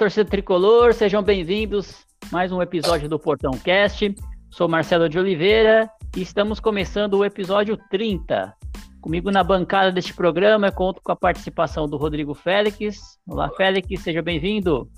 torcida 0.00 0.30
tricolor, 0.30 0.94
sejam 0.94 1.22
bem-vindos 1.22 2.06
mais 2.32 2.50
um 2.50 2.62
episódio 2.62 3.06
do 3.06 3.18
Portão 3.18 3.50
Cast. 3.50 4.14
Sou 4.50 4.66
Marcelo 4.66 5.10
de 5.10 5.18
Oliveira 5.18 5.90
e 6.16 6.22
estamos 6.22 6.58
começando 6.58 7.18
o 7.18 7.24
episódio 7.24 7.76
30. 7.90 8.56
Comigo 8.98 9.30
na 9.30 9.44
bancada 9.44 9.92
deste 9.92 10.14
programa, 10.14 10.68
eu 10.68 10.72
conto 10.72 11.02
com 11.04 11.12
a 11.12 11.16
participação 11.16 11.86
do 11.86 11.98
Rodrigo 11.98 12.32
Félix. 12.32 12.98
Olá, 13.28 13.50
Félix, 13.50 14.02
seja 14.02 14.22
bem-vindo. 14.22 14.88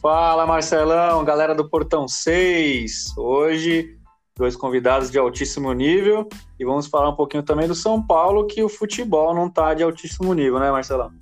Fala, 0.00 0.44
Marcelão, 0.44 1.24
galera 1.24 1.54
do 1.54 1.70
Portão 1.70 2.08
6. 2.08 3.16
Hoje, 3.16 4.00
dois 4.36 4.56
convidados 4.56 5.12
de 5.12 5.18
altíssimo 5.20 5.72
nível 5.72 6.28
e 6.58 6.64
vamos 6.64 6.88
falar 6.88 7.10
um 7.10 7.16
pouquinho 7.16 7.44
também 7.44 7.68
do 7.68 7.74
São 7.76 8.04
Paulo, 8.04 8.48
que 8.48 8.64
o 8.64 8.68
futebol 8.68 9.32
não 9.32 9.48
tá 9.48 9.74
de 9.74 9.84
altíssimo 9.84 10.34
nível, 10.34 10.58
né, 10.58 10.72
Marcelão? 10.72 11.12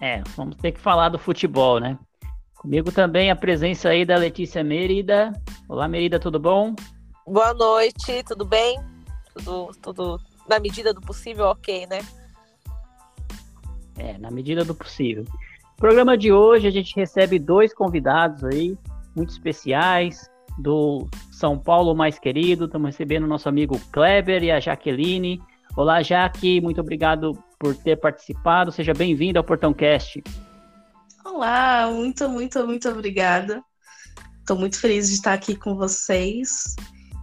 É, 0.00 0.22
vamos 0.36 0.56
ter 0.56 0.72
que 0.72 0.80
falar 0.80 1.08
do 1.08 1.18
futebol, 1.18 1.78
né? 1.78 1.98
Comigo 2.54 2.90
também 2.90 3.30
a 3.30 3.36
presença 3.36 3.90
aí 3.90 4.04
da 4.04 4.16
Letícia 4.16 4.64
Merida. 4.64 5.32
Olá, 5.68 5.86
Merida, 5.86 6.18
tudo 6.18 6.38
bom? 6.38 6.74
Boa 7.26 7.54
noite, 7.54 8.22
tudo 8.24 8.44
bem? 8.44 8.78
Tudo, 9.34 9.70
tudo 9.80 10.20
na 10.48 10.58
medida 10.58 10.92
do 10.92 11.00
possível, 11.00 11.46
ok, 11.46 11.86
né? 11.86 12.00
É, 13.98 14.18
na 14.18 14.30
medida 14.30 14.64
do 14.64 14.74
possível. 14.74 15.24
No 15.24 15.76
programa 15.76 16.16
de 16.16 16.32
hoje 16.32 16.66
a 16.66 16.70
gente 16.70 16.94
recebe 16.96 17.38
dois 17.38 17.72
convidados 17.72 18.44
aí, 18.44 18.76
muito 19.14 19.30
especiais, 19.30 20.30
do 20.58 21.08
São 21.30 21.58
Paulo 21.58 21.94
mais 21.94 22.18
querido. 22.18 22.66
Estamos 22.66 22.86
recebendo 22.86 23.24
o 23.24 23.28
nosso 23.28 23.48
amigo 23.48 23.80
Kleber 23.92 24.42
e 24.42 24.50
a 24.50 24.60
Jaqueline. 24.60 25.40
Olá, 25.76 26.02
Jaque, 26.02 26.60
muito 26.60 26.80
obrigado 26.80 27.36
por 27.64 27.74
ter 27.74 27.96
participado. 27.96 28.70
Seja 28.70 28.92
bem-vindo 28.92 29.38
ao 29.38 29.44
Portão 29.44 29.72
Cast. 29.72 30.22
Olá, 31.24 31.90
muito, 31.90 32.28
muito, 32.28 32.66
muito 32.66 32.86
obrigada. 32.90 33.64
Estou 34.40 34.58
muito 34.58 34.78
feliz 34.78 35.08
de 35.08 35.14
estar 35.14 35.32
aqui 35.32 35.56
com 35.56 35.74
vocês. 35.74 36.76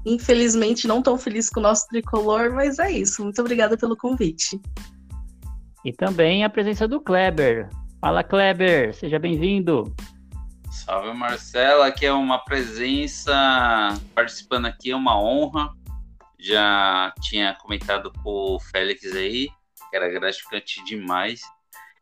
Infelizmente, 0.04 0.88
não 0.88 1.00
tão 1.00 1.16
feliz 1.16 1.48
com 1.48 1.60
o 1.60 1.64
nosso 1.64 1.88
tricolor, 1.90 2.52
mas 2.56 2.80
é 2.80 2.90
isso. 2.90 3.24
Muito 3.24 3.40
obrigada 3.40 3.78
pelo 3.78 3.96
convite. 3.96 4.60
E 5.86 5.94
também 5.94 6.44
a 6.44 6.50
presença 6.50 6.88
do 6.88 7.00
Kleber. 7.00 7.70
Fala, 8.00 8.24
Kleber, 8.24 8.96
seja 8.96 9.20
bem-vindo. 9.20 9.96
Salve, 10.72 11.14
Marcela. 11.14 11.86
Aqui 11.86 12.08
é 12.08 12.14
uma 12.14 12.44
presença 12.44 13.32
participando 14.16 14.66
aqui, 14.66 14.90
é 14.90 14.96
uma 14.96 15.22
honra. 15.22 15.70
Já 16.40 17.14
tinha 17.22 17.56
comentado 17.62 18.12
com 18.24 18.56
o 18.56 18.60
Félix 18.60 19.06
aí, 19.16 19.48
era 19.96 20.10
gratificante 20.10 20.84
demais. 20.84 21.42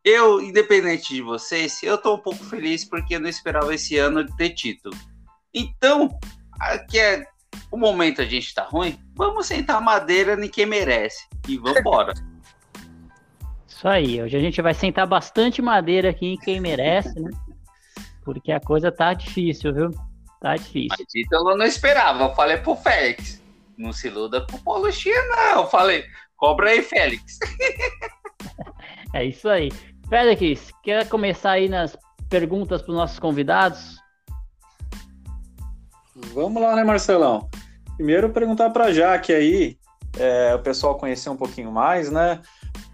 Eu, 0.04 0.42
independente 0.42 1.14
de 1.14 1.22
vocês, 1.22 1.84
eu 1.84 1.98
tô 1.98 2.16
um 2.16 2.20
pouco 2.20 2.44
feliz 2.46 2.86
porque 2.86 3.16
eu 3.16 3.20
não 3.20 3.30
esperava 3.30 3.74
esse 3.74 3.98
ano 3.98 4.26
ter 4.36 4.52
título. 4.52 4.96
Então, 5.54 6.10
aqui 6.60 6.98
é 7.00 7.26
o 7.72 7.78
momento 7.78 8.22
a 8.22 8.26
gente 8.26 8.54
tá 8.54 8.64
ruim, 8.64 9.00
vamos 9.16 9.48
sentar 9.48 9.78
a 9.78 9.82
madeira 9.82 10.34
em 10.44 10.50
quem 10.50 10.66
merece 10.66 11.28
e 11.48 11.58
vambora. 11.58 12.14
Isso 13.68 13.88
aí, 13.88 14.22
hoje 14.22 14.36
a 14.36 14.42
gente 14.42 14.62
vai 14.62 14.74
sentar 14.74 15.08
bastante 15.08 15.62
madeira 15.62 16.10
aqui 16.10 16.28
em 16.28 16.38
quem 16.38 16.60
merece, 16.60 17.18
né? 17.18 17.30
Porque 18.26 18.52
a 18.52 18.60
coisa 18.60 18.92
tá 18.92 19.14
difícil, 19.14 19.74
viu? 19.74 19.90
Tá 20.42 20.56
difícil. 20.56 20.90
Mas 20.98 21.08
título 21.08 21.52
eu 21.52 21.58
não 21.58 21.66
esperava, 21.66 22.26
eu 22.26 22.36
falei 22.36 22.58
pro 22.58 22.76
Félix, 22.76 23.42
não 23.78 23.94
se 23.94 24.08
iluda 24.08 24.46
com 24.46 24.58
o 24.58 24.64
Paulo 24.64 24.92
Chia, 24.92 25.22
não. 25.28 25.62
Eu 25.62 25.68
falei, 25.68 26.06
cobra 26.40 26.72
aí, 26.72 26.82
Félix. 26.82 27.38
É 29.12 29.26
isso 29.26 29.50
aí. 29.50 29.72
Félix, 30.08 30.72
quer 30.84 31.08
começar 31.10 31.52
aí 31.52 31.68
nas 31.68 31.98
perguntas 32.30 32.82
para 32.82 32.92
os 32.92 32.98
nossos 32.98 33.18
convidados? 33.18 33.98
Vamos 36.34 36.62
lá, 36.62 36.76
né, 36.76 36.84
Marcelão? 36.84 37.50
Primeiro 37.96 38.30
perguntar 38.30 38.70
para 38.70 38.94
Jaque 38.94 39.34
aí, 39.34 39.78
é, 40.18 40.54
o 40.54 40.60
pessoal 40.60 40.96
conhecer 40.96 41.30
um 41.30 41.36
pouquinho 41.36 41.72
mais, 41.72 42.12
né? 42.12 42.42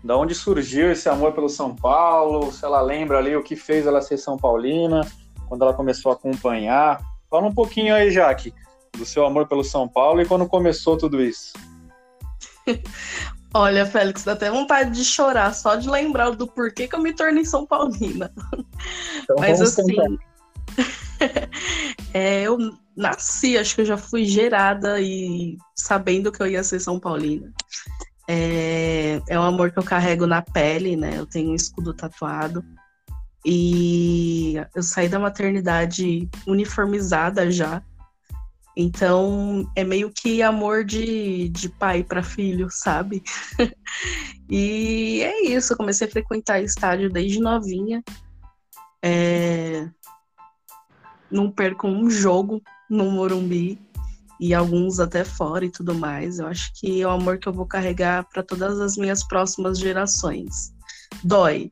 Da 0.03 0.15
onde 0.15 0.33
surgiu 0.33 0.91
esse 0.91 1.09
amor 1.09 1.33
pelo 1.33 1.49
São 1.49 1.75
Paulo? 1.75 2.51
Se 2.51 2.63
ela 2.63 2.81
lembra 2.81 3.17
ali 3.17 3.35
o 3.35 3.43
que 3.43 3.55
fez 3.55 3.85
ela 3.85 4.01
ser 4.01 4.17
São 4.17 4.37
Paulina, 4.37 5.01
quando 5.47 5.63
ela 5.63 5.73
começou 5.73 6.11
a 6.11 6.15
acompanhar. 6.15 7.01
Fala 7.29 7.47
um 7.47 7.53
pouquinho 7.53 7.93
aí, 7.93 8.09
Jaque, 8.09 8.53
do 8.97 9.05
seu 9.05 9.25
amor 9.25 9.47
pelo 9.47 9.63
São 9.63 9.87
Paulo 9.87 10.21
e 10.21 10.25
quando 10.25 10.47
começou 10.47 10.97
tudo 10.97 11.21
isso. 11.21 11.53
Olha, 13.57 13.85
Félix, 13.85 14.25
dá 14.25 14.33
até 14.33 14.51
vontade 14.51 14.91
de 14.91 15.05
chorar 15.05 15.55
só 15.55 15.77
de 15.77 15.89
lembrar 15.89 16.31
do 16.31 16.45
porquê 16.45 16.89
que 16.89 16.93
eu 16.93 17.01
me 17.01 17.13
tornei 17.13 17.45
São 17.45 17.65
Paulina. 17.65 18.29
Então, 19.23 19.37
Mas 19.39 19.61
assim, 19.61 19.95
é, 22.13 22.41
eu 22.41 22.57
nasci, 22.97 23.57
acho 23.57 23.75
que 23.75 23.81
eu 23.81 23.85
já 23.85 23.95
fui 23.95 24.25
gerada 24.25 24.99
e 24.99 25.57
sabendo 25.73 26.33
que 26.33 26.43
eu 26.43 26.47
ia 26.47 26.65
ser 26.65 26.81
São 26.81 26.99
Paulina. 26.99 27.49
É, 28.27 29.21
é 29.29 29.39
um 29.39 29.43
amor 29.43 29.71
que 29.71 29.79
eu 29.79 29.83
carrego 29.83 30.27
na 30.27 30.41
pele, 30.41 30.97
né? 30.97 31.17
Eu 31.17 31.25
tenho 31.25 31.51
um 31.51 31.55
escudo 31.55 31.93
tatuado. 31.93 32.61
E 33.45 34.55
eu 34.75 34.83
saí 34.83 35.07
da 35.07 35.17
maternidade 35.17 36.27
uniformizada 36.45 37.49
já. 37.49 37.81
Então 38.75 39.69
é 39.75 39.83
meio 39.83 40.11
que 40.11 40.41
amor 40.41 40.83
de, 40.83 41.47
de 41.49 41.69
pai 41.69 42.03
para 42.03 42.21
filho, 42.21 42.67
sabe? 42.69 43.23
e 44.49 45.21
é 45.23 45.47
isso, 45.47 45.73
eu 45.73 45.77
comecei 45.77 46.07
a 46.07 46.11
frequentar 46.11 46.61
estádio 46.61 47.09
desde 47.09 47.39
novinha. 47.39 48.03
É... 49.01 49.89
Não 51.31 51.49
perco 51.49 51.87
um 51.87 52.09
jogo 52.09 52.61
no 52.89 53.09
Morumbi 53.09 53.79
e 54.39 54.53
alguns 54.53 54.99
até 54.99 55.23
fora 55.23 55.65
e 55.65 55.71
tudo 55.71 55.95
mais. 55.95 56.39
Eu 56.39 56.47
acho 56.47 56.71
que 56.75 57.01
é 57.01 57.07
o 57.07 57.11
amor 57.11 57.37
que 57.37 57.47
eu 57.47 57.53
vou 57.53 57.65
carregar 57.65 58.25
para 58.25 58.43
todas 58.43 58.79
as 58.79 58.97
minhas 58.97 59.25
próximas 59.25 59.79
gerações. 59.79 60.73
Dói. 61.23 61.71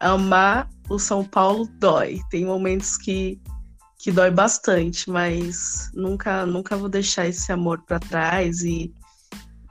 Amar 0.00 0.68
o 0.88 0.98
São 0.98 1.24
Paulo 1.24 1.68
dói. 1.78 2.20
Tem 2.30 2.44
momentos 2.44 2.96
que 2.96 3.40
que 4.02 4.10
dói 4.10 4.32
bastante, 4.32 5.08
mas 5.08 5.88
nunca 5.94 6.44
nunca 6.44 6.76
vou 6.76 6.88
deixar 6.88 7.28
esse 7.28 7.52
amor 7.52 7.82
para 7.82 8.00
trás 8.00 8.62
e 8.62 8.92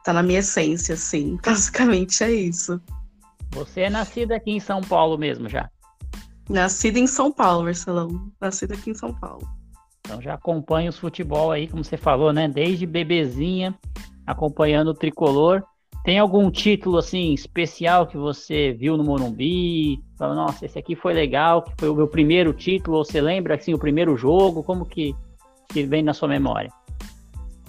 tá 0.05 0.13
na 0.13 0.23
minha 0.23 0.39
essência, 0.39 0.93
assim. 0.93 1.37
Basicamente 1.45 2.23
é 2.23 2.31
isso. 2.31 2.81
Você 3.51 3.81
é 3.81 3.89
nascida 3.89 4.37
aqui 4.37 4.51
em 4.51 4.59
São 4.61 4.79
Paulo 4.79 5.17
mesmo 5.17 5.49
já. 5.49 5.69
Nascida 6.49 6.97
em 6.97 7.07
São 7.07 7.29
Paulo, 7.29 7.65
Marcelão. 7.65 8.31
Nascida 8.39 8.73
aqui 8.73 8.91
em 8.91 8.93
São 8.93 9.13
Paulo. 9.13 9.45
Então 9.99 10.21
já 10.21 10.35
acompanha 10.35 10.89
os 10.89 10.97
futebol 10.97 11.51
aí, 11.51 11.67
como 11.67 11.83
você 11.83 11.97
falou, 11.97 12.31
né? 12.31 12.47
Desde 12.47 12.85
bebezinha, 12.85 13.77
acompanhando 14.25 14.91
o 14.91 14.93
tricolor. 14.93 15.61
Tem 16.03 16.17
algum 16.17 16.49
título 16.49 16.97
assim 16.97 17.31
especial 17.33 18.07
que 18.07 18.17
você 18.17 18.73
viu 18.73 18.97
no 18.97 19.03
Morumbi? 19.03 20.03
Falou, 20.17 20.35
nossa, 20.35 20.65
esse 20.65 20.77
aqui 20.79 20.95
foi 20.95 21.13
legal, 21.13 21.61
que 21.61 21.73
foi 21.77 21.89
o 21.89 21.95
meu 21.95 22.07
primeiro 22.07 22.53
título, 22.53 22.97
ou 22.97 23.05
você 23.05 23.21
lembra 23.21 23.55
assim 23.55 23.73
o 23.73 23.79
primeiro 23.79 24.17
jogo? 24.17 24.63
Como 24.63 24.83
que, 24.83 25.15
que 25.69 25.83
vem 25.83 26.01
na 26.01 26.13
sua 26.13 26.27
memória? 26.27 26.71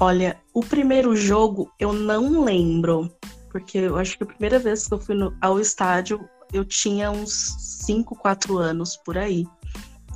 Olha, 0.00 0.38
o 0.54 0.60
primeiro 0.60 1.14
jogo 1.14 1.70
eu 1.78 1.92
não 1.92 2.42
lembro, 2.42 3.10
porque 3.50 3.78
eu 3.78 3.98
acho 3.98 4.16
que 4.16 4.24
a 4.24 4.26
primeira 4.26 4.58
vez 4.58 4.88
que 4.88 4.94
eu 4.94 4.98
fui 4.98 5.14
no, 5.14 5.36
ao 5.40 5.60
estádio 5.60 6.18
eu 6.52 6.64
tinha 6.64 7.10
uns 7.10 7.54
5, 7.86 8.16
4 8.16 8.56
anos 8.56 8.96
por 8.96 9.18
aí. 9.18 9.46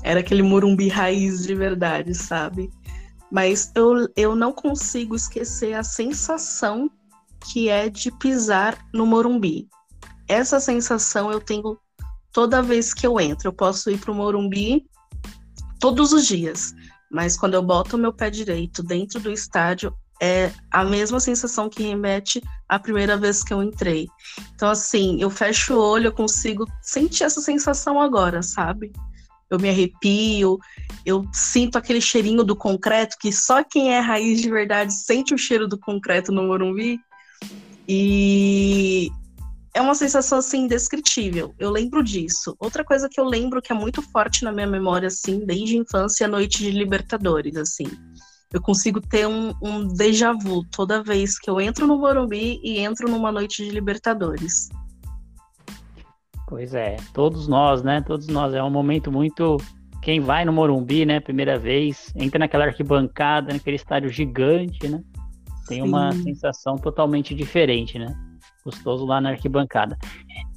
Era 0.02 0.20
aquele 0.20 0.42
Morumbi 0.42 0.88
raiz 0.88 1.46
de 1.46 1.54
verdade, 1.54 2.14
sabe? 2.14 2.70
Mas 3.30 3.72
eu, 3.74 4.08
eu 4.16 4.34
não 4.34 4.52
consigo 4.52 5.14
esquecer 5.14 5.74
a 5.74 5.82
sensação 5.82 6.90
que 7.44 7.69
é 7.69 7.88
de 7.88 8.11
pisar 8.11 8.79
no 8.93 9.06
Morumbi. 9.06 9.69
Essa 10.29 10.59
sensação 10.61 11.31
eu 11.31 11.41
tenho 11.41 11.79
toda 12.33 12.62
vez 12.62 12.93
que 12.93 13.06
eu 13.06 13.21
entro. 13.21 13.49
Eu 13.49 13.53
posso 13.53 13.91
ir 13.91 13.99
para 13.99 14.12
o 14.12 14.15
Morumbi 14.15 14.87
todos 15.79 16.12
os 16.12 16.27
dias, 16.27 16.75
mas 17.11 17.37
quando 17.37 17.55
eu 17.55 17.62
boto 17.62 17.97
o 17.97 17.99
meu 17.99 18.12
pé 18.12 18.31
direito 18.31 18.83
dentro 18.83 19.21
do 19.21 19.31
estádio, 19.31 19.94
é 20.21 20.50
a 20.71 20.83
mesma 20.83 21.21
sensação 21.21 21.69
que 21.69 21.83
remete 21.83 22.43
à 22.69 22.79
primeira 22.79 23.17
vez 23.17 23.44
que 23.44 23.53
eu 23.53 23.62
entrei. 23.62 24.09
Então, 24.55 24.71
assim, 24.71 25.21
eu 25.21 25.29
fecho 25.29 25.75
o 25.75 25.79
olho, 25.79 26.06
eu 26.06 26.12
consigo 26.12 26.67
sentir 26.81 27.25
essa 27.25 27.41
sensação 27.41 28.00
agora, 28.00 28.43
sabe? 28.43 28.93
eu 29.50 29.59
me 29.59 29.69
arrepio, 29.69 30.59
eu 31.05 31.25
sinto 31.33 31.77
aquele 31.77 32.00
cheirinho 32.00 32.43
do 32.43 32.56
concreto, 32.56 33.17
que 33.19 33.33
só 33.33 33.62
quem 33.62 33.94
é 33.94 34.00
raiz 34.00 34.41
de 34.41 34.50
verdade 34.50 34.93
sente 34.93 35.35
o 35.35 35.38
cheiro 35.38 35.69
do 35.69 35.79
concreto 35.79 36.33
no 36.33 36.43
Morumbi. 36.44 36.99
E 37.88 39.11
é 39.75 39.81
uma 39.81 39.94
sensação 39.94 40.38
assim 40.38 40.65
indescritível. 40.65 41.55
Eu 41.59 41.71
lembro 41.71 42.03
disso. 42.03 42.56
Outra 42.59 42.83
coisa 42.83 43.09
que 43.11 43.21
eu 43.21 43.25
lembro 43.25 43.61
que 43.61 43.73
é 43.73 43.75
muito 43.75 44.00
forte 44.00 44.43
na 44.43 44.50
minha 44.50 44.67
memória, 44.67 45.09
assim, 45.09 45.44
desde 45.44 45.77
a 45.77 45.81
infância, 45.81 46.25
é 46.25 46.27
a 46.27 46.31
noite 46.31 46.59
de 46.59 46.71
Libertadores, 46.71 47.56
assim. 47.56 47.87
Eu 48.53 48.62
consigo 48.62 49.00
ter 49.00 49.27
um, 49.27 49.53
um 49.62 49.87
déjà 49.87 50.33
vu 50.33 50.65
toda 50.71 51.03
vez 51.03 51.38
que 51.38 51.50
eu 51.50 51.61
entro 51.61 51.87
no 51.87 51.99
Morumbi 51.99 52.59
e 52.62 52.79
entro 52.79 53.09
numa 53.09 53.31
noite 53.31 53.62
de 53.65 53.71
Libertadores. 53.71 54.71
Pois 56.49 56.73
é, 56.73 56.97
todos 57.12 57.47
nós, 57.49 57.83
né? 57.83 58.00
Todos 58.00 58.29
nós. 58.29 58.55
É 58.55 58.62
um 58.62 58.71
momento 58.71 59.12
muito. 59.12 59.59
Quem 60.00 60.21
vai 60.21 60.44
no 60.44 60.53
Morumbi, 60.53 61.05
né? 61.05 61.21
Primeira 61.21 61.59
vez, 61.59 62.12
entra 62.15 62.38
naquela 62.38 62.65
arquibancada, 62.65 63.53
naquele 63.53 63.77
estádio 63.77 64.09
gigante, 64.09 64.88
né? 64.88 65.03
Tem 65.66 65.82
Sim. 65.82 65.88
uma 65.88 66.12
sensação 66.12 66.76
totalmente 66.76 67.34
diferente, 67.34 67.98
né? 67.98 68.14
Gostoso 68.64 69.04
lá 69.04 69.20
na 69.20 69.30
arquibancada. 69.30 69.96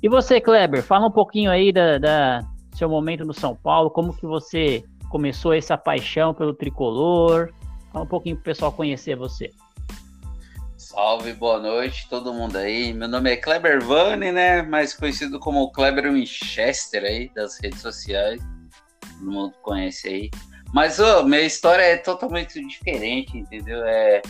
E 0.01 0.09
você, 0.09 0.39
Kleber, 0.39 0.83
fala 0.83 1.07
um 1.07 1.11
pouquinho 1.11 1.51
aí 1.51 1.71
da, 1.71 1.97
da 1.97 2.41
seu 2.75 2.87
momento 2.87 3.25
no 3.25 3.33
São 3.33 3.55
Paulo, 3.55 3.89
como 3.89 4.15
que 4.15 4.25
você 4.25 4.83
começou 5.09 5.53
essa 5.53 5.77
paixão 5.77 6.33
pelo 6.33 6.53
tricolor? 6.53 7.51
Fala 7.91 8.05
um 8.05 8.07
pouquinho 8.07 8.35
pro 8.35 8.45
pessoal 8.45 8.71
conhecer 8.71 9.15
você. 9.15 9.51
Salve, 10.77 11.33
boa 11.33 11.59
noite 11.59 12.07
todo 12.09 12.33
mundo 12.33 12.55
aí. 12.55 12.93
Meu 12.93 13.07
nome 13.07 13.31
é 13.31 13.35
Kleber 13.35 13.83
Vane, 13.83 14.31
né? 14.31 14.61
Mais 14.61 14.93
conhecido 14.93 15.39
como 15.39 15.71
Kleber 15.71 16.11
Winchester 16.11 17.03
aí 17.03 17.29
das 17.35 17.59
redes 17.61 17.81
sociais. 17.81 18.41
Todo 19.01 19.31
mundo 19.31 19.53
conhece 19.61 20.07
aí. 20.07 20.29
Mas 20.73 20.99
oh, 20.99 21.23
minha 21.23 21.41
história 21.41 21.83
é 21.83 21.97
totalmente 21.97 22.65
diferente, 22.65 23.37
entendeu? 23.37 23.83
É 23.83 24.21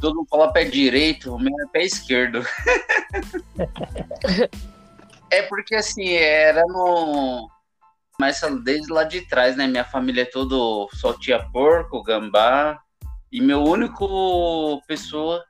todo 0.00 0.16
mundo 0.16 0.28
fala 0.28 0.52
pé 0.52 0.64
direito, 0.64 1.34
o 1.34 1.38
meu 1.38 1.54
é 1.62 1.66
pé 1.72 1.84
esquerdo. 1.84 2.44
é 5.30 5.42
porque 5.42 5.74
assim, 5.74 6.12
era 6.12 6.62
no 6.66 7.48
começa 8.16 8.50
desde 8.50 8.92
lá 8.92 9.04
de 9.04 9.22
trás, 9.22 9.56
né? 9.56 9.66
Minha 9.66 9.84
família 9.84 10.22
é 10.22 10.26
todo 10.26 10.88
só 10.94 11.12
tinha 11.12 11.38
porco, 11.50 12.02
gambá, 12.02 12.80
e 13.30 13.40
meu 13.40 13.62
único 13.62 14.82
pessoa 14.86 15.44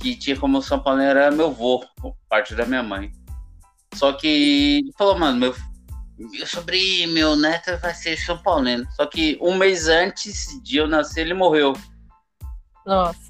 que 0.00 0.16
tinha 0.16 0.38
como 0.38 0.62
São 0.62 0.80
Paulo 0.80 1.00
era 1.00 1.30
meu 1.30 1.48
avô, 1.48 1.84
parte 2.28 2.54
da 2.54 2.64
minha 2.64 2.82
mãe. 2.82 3.12
Só 3.94 4.12
que 4.12 4.78
ele 4.78 4.92
falou, 4.96 5.18
mano, 5.18 5.38
meu, 5.38 5.54
meu 6.16 6.46
sobrinho, 6.46 7.12
meu 7.12 7.36
neto 7.36 7.76
vai 7.78 7.92
ser 7.92 8.16
São 8.16 8.38
Paulino. 8.38 8.86
Só 8.92 9.06
que 9.06 9.36
um 9.42 9.56
mês 9.56 9.88
antes 9.88 10.62
de 10.62 10.78
eu 10.78 10.86
nascer, 10.86 11.22
ele 11.22 11.34
morreu. 11.34 11.74
Nossa. 12.86 13.29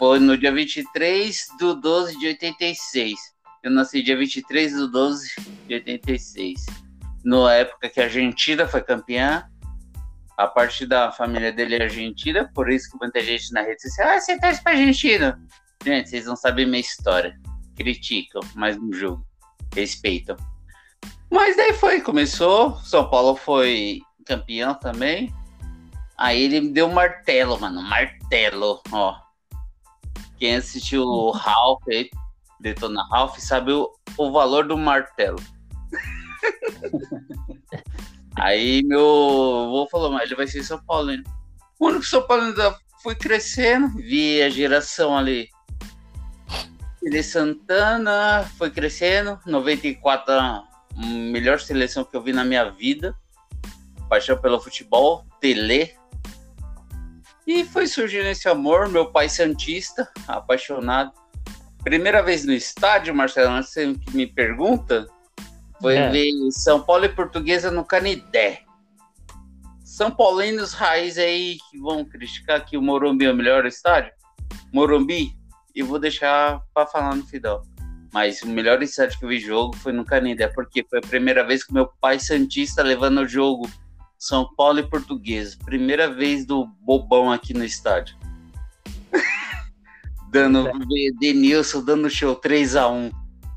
Foi 0.00 0.18
no 0.18 0.34
dia 0.34 0.50
23 0.50 1.46
do 1.58 1.74
12 1.74 2.18
de 2.18 2.28
86. 2.28 3.20
Eu 3.62 3.70
nasci 3.70 4.02
dia 4.02 4.16
23 4.16 4.72
do 4.72 4.90
12 4.90 5.34
de 5.68 5.74
86. 5.74 6.64
Na 7.22 7.52
época 7.52 7.90
que 7.90 8.00
a 8.00 8.04
Argentina 8.04 8.66
foi 8.66 8.80
campeã, 8.80 9.46
a 10.38 10.46
parte 10.46 10.86
da 10.86 11.12
família 11.12 11.52
dele 11.52 11.76
é 11.76 11.82
argentina, 11.82 12.50
por 12.54 12.70
isso 12.70 12.90
que 12.90 12.96
muita 12.98 13.20
gente 13.20 13.52
na 13.52 13.60
rede 13.60 13.82
social, 13.82 14.08
ah, 14.08 14.18
você 14.18 14.40
torce 14.40 14.62
pra 14.62 14.72
Argentina. 14.72 15.38
Gente, 15.84 16.08
vocês 16.08 16.24
não 16.24 16.34
sabem 16.34 16.64
minha 16.64 16.80
história. 16.80 17.38
Criticam, 17.76 18.40
mas 18.54 18.78
não 18.78 18.90
julgam. 18.94 19.22
Respeitam. 19.74 20.34
Mas 21.30 21.58
daí 21.58 21.74
foi, 21.74 22.00
começou. 22.00 22.74
São 22.78 23.10
Paulo 23.10 23.36
foi 23.36 24.00
campeão 24.24 24.72
também. 24.72 25.30
Aí 26.16 26.44
ele 26.44 26.62
me 26.62 26.72
deu 26.72 26.86
um 26.86 26.94
martelo, 26.94 27.60
mano. 27.60 27.82
Martelo, 27.82 28.80
ó. 28.90 29.28
Quem 30.40 30.56
assistiu 30.56 31.02
o 31.02 31.30
Ralph 31.30 31.82
aí, 31.88 32.10
Detona 32.58 33.06
Ralph, 33.10 33.38
sabe 33.38 33.72
o, 33.72 33.88
o 34.16 34.32
valor 34.32 34.66
do 34.66 34.76
martelo. 34.76 35.38
aí 38.36 38.82
meu 38.82 39.00
avô 39.00 39.86
falou, 39.90 40.10
mas 40.10 40.22
ele 40.24 40.34
vai 40.34 40.48
ser 40.48 40.64
São 40.64 40.82
Paulo, 40.84 41.12
hein? 41.12 41.22
O 41.78 41.86
único 41.86 42.04
São 42.04 42.26
Paulo 42.26 42.44
ainda 42.44 42.76
fui 43.02 43.14
crescendo, 43.14 43.88
vi 43.96 44.42
a 44.42 44.50
geração 44.50 45.16
ali 45.16 45.48
de 47.02 47.22
Santana 47.22 48.44
foi 48.58 48.70
crescendo, 48.70 49.38
94 49.46 50.32
a 50.32 50.64
melhor 50.96 51.58
seleção 51.58 52.04
que 52.04 52.16
eu 52.16 52.22
vi 52.22 52.32
na 52.32 52.44
minha 52.44 52.70
vida. 52.70 53.16
Paixão 54.08 54.38
pelo 54.40 54.60
futebol, 54.60 55.24
Tele. 55.40 55.94
E 57.46 57.64
foi 57.64 57.86
surgindo 57.86 58.26
esse 58.26 58.48
amor, 58.48 58.88
meu 58.88 59.10
pai 59.10 59.28
santista, 59.28 60.08
apaixonado. 60.28 61.12
Primeira 61.82 62.22
vez 62.22 62.44
no 62.44 62.52
estádio, 62.52 63.14
Marcelo, 63.14 63.62
você 63.62 63.94
me 64.12 64.26
pergunta, 64.26 65.06
foi 65.80 65.96
é. 65.96 66.10
ver 66.10 66.30
São 66.52 66.82
Paulo 66.82 67.06
e 67.06 67.08
Portuguesa 67.08 67.70
no 67.70 67.84
Canidé. 67.84 68.62
São 69.82 70.10
Paulinos 70.10 70.72
raiz 70.72 71.18
aí 71.18 71.58
que 71.70 71.78
vão 71.78 72.04
criticar 72.04 72.64
que 72.64 72.76
o 72.76 72.82
Morumbi 72.82 73.24
é 73.24 73.32
o 73.32 73.36
melhor 73.36 73.66
estádio. 73.66 74.12
Morumbi, 74.72 75.34
e 75.74 75.82
vou 75.82 75.98
deixar 75.98 76.60
para 76.74 76.86
falar 76.86 77.14
no 77.14 77.26
final. 77.26 77.62
Mas 78.12 78.42
o 78.42 78.48
melhor 78.48 78.82
estádio 78.82 79.18
que 79.18 79.24
eu 79.24 79.28
vi 79.28 79.38
jogo 79.38 79.76
foi 79.76 79.92
no 79.92 80.04
Canindé, 80.04 80.48
porque 80.48 80.84
foi 80.88 80.98
a 80.98 81.02
primeira 81.02 81.44
vez 81.44 81.64
que 81.64 81.72
meu 81.72 81.86
pai 82.00 82.18
Santista 82.18 82.82
levando 82.82 83.18
o 83.18 83.28
jogo 83.28 83.70
São 84.20 84.54
Paulo 84.54 84.78
e 84.78 84.86
Português. 84.86 85.54
Primeira 85.54 86.12
vez 86.12 86.44
do 86.44 86.66
bobão 86.66 87.32
aqui 87.32 87.54
no 87.54 87.64
estádio. 87.64 88.14
dando 90.30 90.68
é. 90.68 90.72
Denilson 91.18 91.82
dando 91.82 92.10
show 92.10 92.36
3 92.36 92.76
a 92.76 92.86
1 92.88 93.10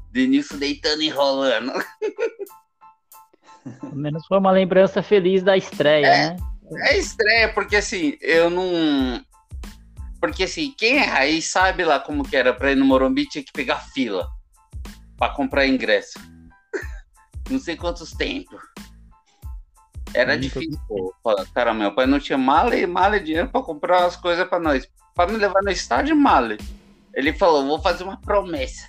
Denilson 0.09 0.57
deitando 0.57 1.01
e 1.01 1.07
enrolando. 1.07 1.73
Pelo 3.81 3.95
menos 3.95 4.25
foi 4.25 4.37
uma 4.37 4.51
lembrança 4.51 5.03
feliz 5.03 5.43
da 5.43 5.57
estreia, 5.57 6.05
é, 6.05 6.29
né? 6.29 6.37
É 6.89 6.97
estreia, 6.97 7.53
porque 7.53 7.75
assim, 7.75 8.17
eu 8.21 8.49
não. 8.49 9.21
Porque 10.19 10.43
assim, 10.43 10.73
quem 10.77 10.97
é 10.97 11.05
raiz 11.05 11.45
sabe 11.45 11.83
lá 11.83 11.99
como 11.99 12.27
que 12.27 12.35
era 12.35 12.53
pra 12.53 12.71
ir 12.71 12.75
no 12.75 12.85
Morumbi, 12.85 13.25
tinha 13.25 13.43
que 13.43 13.51
pegar 13.51 13.79
fila 13.93 14.27
para 15.17 15.33
comprar 15.33 15.67
ingresso. 15.67 16.19
não 17.49 17.59
sei 17.59 17.75
quantos 17.75 18.11
tempos. 18.11 18.61
Era 20.13 20.37
difícil, 20.37 20.79
pô. 20.87 21.11
Cara, 21.53 21.73
meu 21.73 21.93
pai 21.93 22.05
não 22.05 22.19
tinha 22.19 22.37
mala 22.37 22.75
e 22.75 22.85
mala 22.85 23.17
e 23.17 23.23
dinheiro 23.23 23.49
para 23.49 23.63
comprar 23.63 24.05
as 24.05 24.15
coisas 24.15 24.47
para 24.47 24.59
nós. 24.59 24.87
Para 25.15 25.31
me 25.31 25.37
levar 25.37 25.61
no 25.63 25.71
estádio, 25.71 26.15
mala. 26.15 26.57
Ele 27.13 27.33
falou: 27.33 27.65
vou 27.65 27.81
fazer 27.81 28.03
uma 28.03 28.19
promessa. 28.19 28.87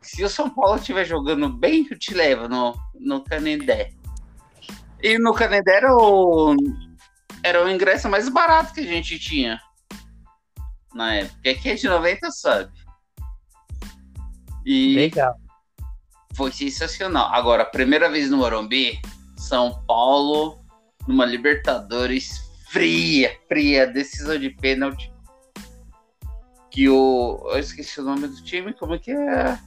Se 0.00 0.24
o 0.24 0.28
São 0.28 0.48
Paulo 0.48 0.76
estiver 0.76 1.04
jogando 1.04 1.48
bem, 1.48 1.86
eu 1.90 1.98
te 1.98 2.14
levo 2.14 2.48
no, 2.48 2.74
no 2.98 3.22
Canendé. 3.22 3.92
E 5.02 5.18
no 5.18 5.34
Canendé 5.34 5.76
era 5.76 5.94
o, 5.94 6.56
era 7.42 7.64
o 7.64 7.68
ingresso 7.68 8.08
mais 8.08 8.28
barato 8.28 8.72
que 8.72 8.80
a 8.80 8.86
gente 8.86 9.18
tinha 9.18 9.60
na 10.94 11.14
época. 11.14 11.50
Aqui 11.50 11.70
é 11.70 11.74
de 11.74 11.88
90, 11.88 12.30
sabe? 12.30 12.72
E 14.64 14.94
Legal. 14.94 15.34
Foi 16.34 16.52
sensacional. 16.52 17.32
Agora, 17.32 17.64
primeira 17.64 18.08
vez 18.08 18.30
no 18.30 18.38
Morumbi, 18.38 19.00
São 19.40 19.82
Paulo, 19.86 20.58
numa 21.08 21.24
Libertadores 21.24 22.50
fria, 22.68 23.36
fria, 23.48 23.86
decisão 23.86 24.38
de 24.38 24.50
pênalti. 24.50 25.12
Que 26.70 26.88
o. 26.88 27.48
Eu 27.50 27.58
esqueci 27.58 28.00
o 28.00 28.04
nome 28.04 28.28
do 28.28 28.42
time, 28.42 28.72
como 28.74 28.94
é 28.94 28.98
que 28.98 29.10
é? 29.10 29.58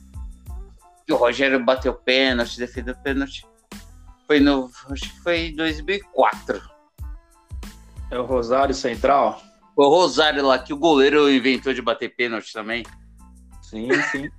Que 1.06 1.12
o 1.12 1.18
Rogério 1.18 1.64
bateu 1.66 1.94
pênalti, 1.94 2.60
defendeu 2.60 2.96
pênalti. 2.96 3.46
Foi 4.28 4.40
no. 4.40 4.70
Acho 4.90 5.12
que 5.12 5.20
foi 5.22 5.48
em 5.48 5.56
2004. 5.56 6.62
É 8.12 8.20
o 8.20 8.26
Rosário 8.26 8.76
Central? 8.76 9.42
O 9.76 9.90
Rosário 9.90 10.46
lá, 10.46 10.60
que 10.60 10.72
o 10.72 10.78
goleiro 10.78 11.30
inventou 11.30 11.74
de 11.74 11.82
bater 11.82 12.16
pênalti 12.16 12.54
também. 12.54 12.84
Sim, 13.62 13.90
sim. 14.12 14.30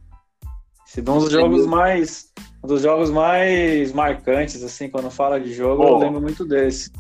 Esse 0.87 1.01
é 1.01 1.11
um 1.11 1.19
dos 1.19 1.33
jogos 1.33 1.67
mais. 1.67 2.33
Um 2.65 2.67
dos 2.67 2.81
jogos 2.81 3.11
mais 3.11 3.93
marcantes, 3.93 4.63
assim, 4.63 4.89
quando 4.89 5.11
fala 5.11 5.39
de 5.39 5.53
jogo, 5.53 5.83
oh. 5.83 5.89
eu 5.89 5.99
lembro 5.99 6.19
muito 6.23 6.47
desse. 6.47 6.91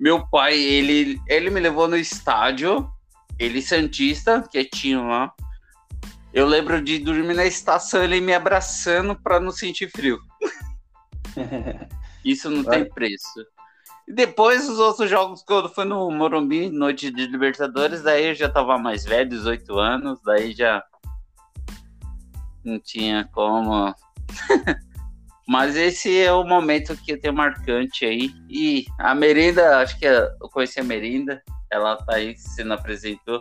Meu 0.00 0.26
pai, 0.26 0.56
ele, 0.56 1.20
ele 1.28 1.50
me 1.50 1.60
levou 1.60 1.86
no 1.86 1.96
estádio, 1.96 2.90
ele 3.38 3.60
Santista, 3.60 4.42
quietinho 4.50 5.08
lá. 5.08 5.30
Eu 6.32 6.46
lembro 6.46 6.80
de 6.80 6.98
dormir 6.98 7.34
na 7.34 7.44
estação, 7.44 8.02
ele 8.02 8.18
me 8.18 8.32
abraçando 8.32 9.14
para 9.14 9.38
não 9.38 9.50
sentir 9.50 9.90
frio. 9.90 10.18
Isso 12.24 12.48
não 12.48 12.64
tem 12.64 12.88
preço. 12.88 13.44
E 14.08 14.14
depois 14.14 14.66
os 14.70 14.78
outros 14.78 15.10
jogos, 15.10 15.42
quando 15.42 15.68
foi 15.68 15.84
no 15.84 16.10
Morumbi, 16.10 16.70
noite 16.70 17.10
de 17.10 17.26
Libertadores, 17.26 18.02
daí 18.02 18.28
eu 18.28 18.34
já 18.34 18.48
tava 18.48 18.78
mais 18.78 19.04
velho, 19.04 19.28
18 19.28 19.78
anos, 19.78 20.18
daí 20.24 20.52
já 20.52 20.82
não 22.64 22.80
tinha 22.80 23.28
como 23.34 23.94
Mas 25.48 25.76
esse 25.76 26.20
é 26.20 26.32
o 26.32 26.42
momento 26.42 26.96
que 26.96 27.12
eu 27.12 27.20
tenho 27.20 27.32
marcante 27.32 28.04
aí. 28.04 28.32
E 28.50 28.84
a 28.98 29.14
Merinda, 29.14 29.78
acho 29.78 29.96
que 29.98 30.04
eu 30.04 30.48
conheci 30.50 30.80
a 30.80 30.84
Merinda, 30.84 31.40
ela 31.70 31.96
tá 31.96 32.16
aí, 32.16 32.36
se 32.36 32.64
não 32.64 32.74
apresentou. 32.74 33.38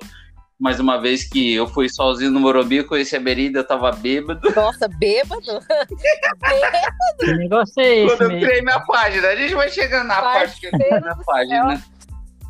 Mais 0.58 0.80
uma 0.80 1.02
vez 1.02 1.28
que 1.28 1.54
eu 1.54 1.68
fui 1.68 1.90
sozinho 1.90 2.32
no 2.32 2.40
Morumbi, 2.40 2.78
eu 2.78 2.88
conheci 2.88 3.16
a 3.16 3.20
Merinda, 3.20 3.60
eu 3.60 3.68
tava 3.68 3.92
bêbado. 3.92 4.50
Nossa, 4.56 4.88
bêbado? 4.88 5.42
bêbado? 5.60 7.18
Que 7.20 7.34
negócio 7.34 7.82
é 7.82 7.96
esse, 7.96 8.16
Quando 8.16 8.22
eu 8.22 8.30
mesmo? 8.30 8.46
criei 8.46 8.62
minha 8.62 8.80
página, 8.82 9.28
a 9.28 9.36
gente 9.36 9.56
vai 9.56 9.70
chegando 9.70 10.08
na 10.08 10.22
parte 10.22 10.60
que 10.60 10.68
eu 10.68 10.72
criei 10.72 11.00
minha 11.00 11.18
página. 11.26 11.84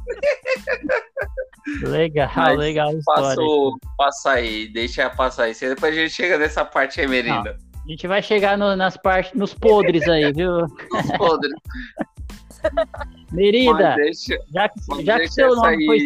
Legal, 1.82 2.30
Mas 2.36 2.60
legal. 2.60 2.94
Passo, 3.04 3.80
passa 3.98 4.32
aí, 4.34 4.68
deixa 4.68 5.10
passar 5.10 5.46
aí. 5.46 5.54
Depois 5.60 5.98
a 5.98 6.02
gente 6.02 6.14
chega 6.14 6.38
nessa 6.38 6.64
parte 6.64 7.02
aí, 7.02 7.08
Merinda. 7.08 7.58
A 7.86 7.88
gente 7.88 8.08
vai 8.08 8.22
chegar 8.22 8.58
no- 8.58 8.76
nas 8.76 8.98
partes, 8.98 9.34
nos 9.34 9.54
podres 9.54 10.08
aí, 10.08 10.32
viu? 10.34 10.64
Os 10.64 11.18
podres. 11.18 11.54
Merida, 13.32 13.74
Mas 13.74 13.96
deixa, 13.96 14.38
já 14.52 14.70
que, 14.70 15.04
já 15.04 15.20
que 15.20 15.28
seu 15.28 15.56
nome 15.56 15.86
foi, 15.86 16.00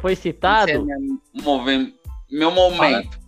foi 0.00 0.16
citado, 0.16 0.84
minha 0.84 0.98
moven- 1.44 1.94
meu 2.30 2.50
momento. 2.50 3.20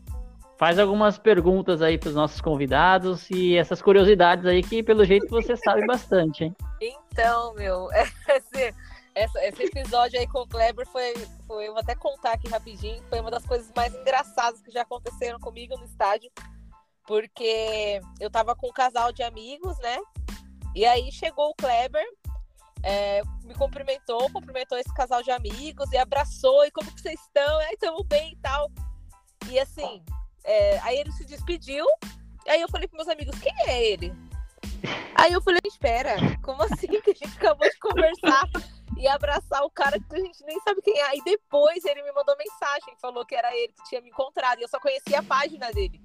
faz 0.59 0.78
algumas 0.78 1.18
perguntas 1.18 1.83
aí 1.83 1.97
para 1.99 2.09
os 2.09 2.14
nossos 2.14 2.40
convidados 2.40 3.30
e 3.30 3.56
essas 3.56 3.80
curiosidades 3.80 4.44
aí 4.47 4.61
que, 4.62 4.83
pelo 4.83 5.04
jeito, 5.04 5.28
você 5.28 5.56
sabe 5.56 5.87
bastante, 5.87 6.44
hein? 6.44 6.56
Então, 6.80 7.54
meu, 7.54 7.88
esse, 8.28 8.75
esse 9.14 9.62
episódio 9.64 10.18
aí 10.18 10.26
com 10.26 10.40
o 10.40 10.49
Kleber 10.49 10.87
foi, 10.88 11.14
foi, 11.47 11.68
eu 11.68 11.73
vou 11.73 11.80
até 11.80 11.94
contar 11.94 12.33
aqui 12.33 12.49
rapidinho, 12.49 13.00
foi 13.09 13.21
uma 13.21 13.30
das 13.30 13.44
coisas 13.47 13.71
mais 13.76 13.94
engraçadas 13.94 14.61
que 14.62 14.73
já 14.73 14.83
aconteceram 14.83 15.38
comigo 15.38 15.76
no 15.78 15.85
estádio, 15.85 16.28
porque 17.06 18.00
eu 18.20 18.30
tava 18.30 18.54
com 18.54 18.68
um 18.68 18.73
casal 18.73 19.12
de 19.12 19.23
amigos, 19.23 19.78
né? 19.78 19.99
E 20.75 20.84
aí 20.84 21.11
chegou 21.12 21.50
o 21.50 21.54
Kleber, 21.54 22.04
é, 22.82 23.23
me 23.44 23.54
cumprimentou, 23.54 24.30
cumprimentou 24.30 24.76
esse 24.76 24.92
casal 24.92 25.23
de 25.23 25.30
amigos 25.30 25.90
e 25.92 25.96
abraçou, 25.96 26.64
e 26.64 26.70
como 26.70 26.92
que 26.92 27.00
vocês 27.00 27.20
estão? 27.20 27.58
Aí, 27.61 27.75
estamos 27.75 28.04
bem 28.06 28.32
e 28.32 28.37
tal. 28.37 28.70
E 29.49 29.58
assim, 29.58 30.02
é, 30.44 30.78
aí 30.80 30.99
ele 30.99 31.12
se 31.12 31.25
despediu, 31.25 31.87
aí 32.49 32.61
eu 32.61 32.68
falei 32.68 32.88
pros 32.88 33.04
meus 33.04 33.08
amigos, 33.08 33.38
quem 33.38 33.52
é 33.66 33.84
ele? 33.84 34.12
Aí 35.14 35.32
eu 35.32 35.40
falei, 35.40 35.61
espera, 35.64 36.16
como 36.42 36.62
assim 36.62 36.88
que 36.88 37.11
a 37.11 37.14
gente 37.14 37.37
acabou 37.37 37.68
de 37.68 37.78
conversar 37.78 38.49
e 38.99 39.06
abraçar 39.06 39.62
o 39.62 39.70
cara 39.70 39.99
que 39.99 40.16
a 40.16 40.20
gente 40.20 40.44
nem 40.44 40.61
sabe 40.61 40.82
quem 40.82 40.99
é? 40.99 41.04
Aí 41.04 41.23
depois 41.25 41.84
ele 41.84 42.02
me 42.02 42.12
mandou 42.12 42.37
mensagem, 42.37 42.94
falou 43.00 43.25
que 43.25 43.34
era 43.34 43.54
ele 43.56 43.73
que 43.73 43.88
tinha 43.88 44.00
me 44.00 44.11
encontrado, 44.11 44.58
e 44.58 44.62
eu 44.62 44.68
só 44.68 44.78
conhecia 44.78 45.20
a 45.20 45.23
página 45.23 45.70
dele. 45.73 46.02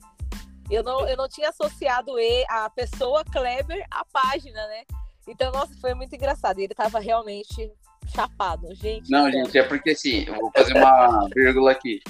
Eu 0.69 0.83
não, 0.83 1.07
eu 1.07 1.17
não 1.17 1.27
tinha 1.27 1.49
associado 1.49 2.19
e- 2.19 2.45
a 2.49 2.69
pessoa 2.69 3.23
Kleber 3.25 3.85
à 3.89 4.05
página, 4.05 4.67
né? 4.67 4.83
Então, 5.27 5.51
nossa, 5.51 5.73
foi 5.81 5.93
muito 5.93 6.15
engraçado. 6.15 6.59
E 6.59 6.63
ele 6.63 6.73
tava 6.73 6.99
realmente 6.99 7.71
chapado, 8.07 8.73
gente. 8.75 9.09
Não, 9.09 9.31
gente, 9.31 9.57
é 9.57 9.63
porque 9.63 9.91
assim, 9.91 10.25
eu 10.27 10.35
vou 10.35 10.51
fazer 10.55 10.73
uma 10.73 11.27
vírgula 11.33 11.71
aqui. 11.71 12.01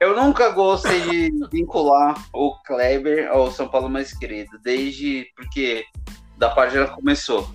Eu 0.00 0.14
nunca 0.14 0.50
gostei 0.50 1.00
de 1.00 1.48
vincular 1.50 2.14
o 2.32 2.54
Kleber 2.62 3.28
ao 3.30 3.50
São 3.50 3.68
Paulo 3.68 3.88
mais 3.88 4.16
querido, 4.16 4.56
desde 4.62 5.26
porque 5.34 5.84
da 6.36 6.50
página 6.50 6.86
começou. 6.86 7.50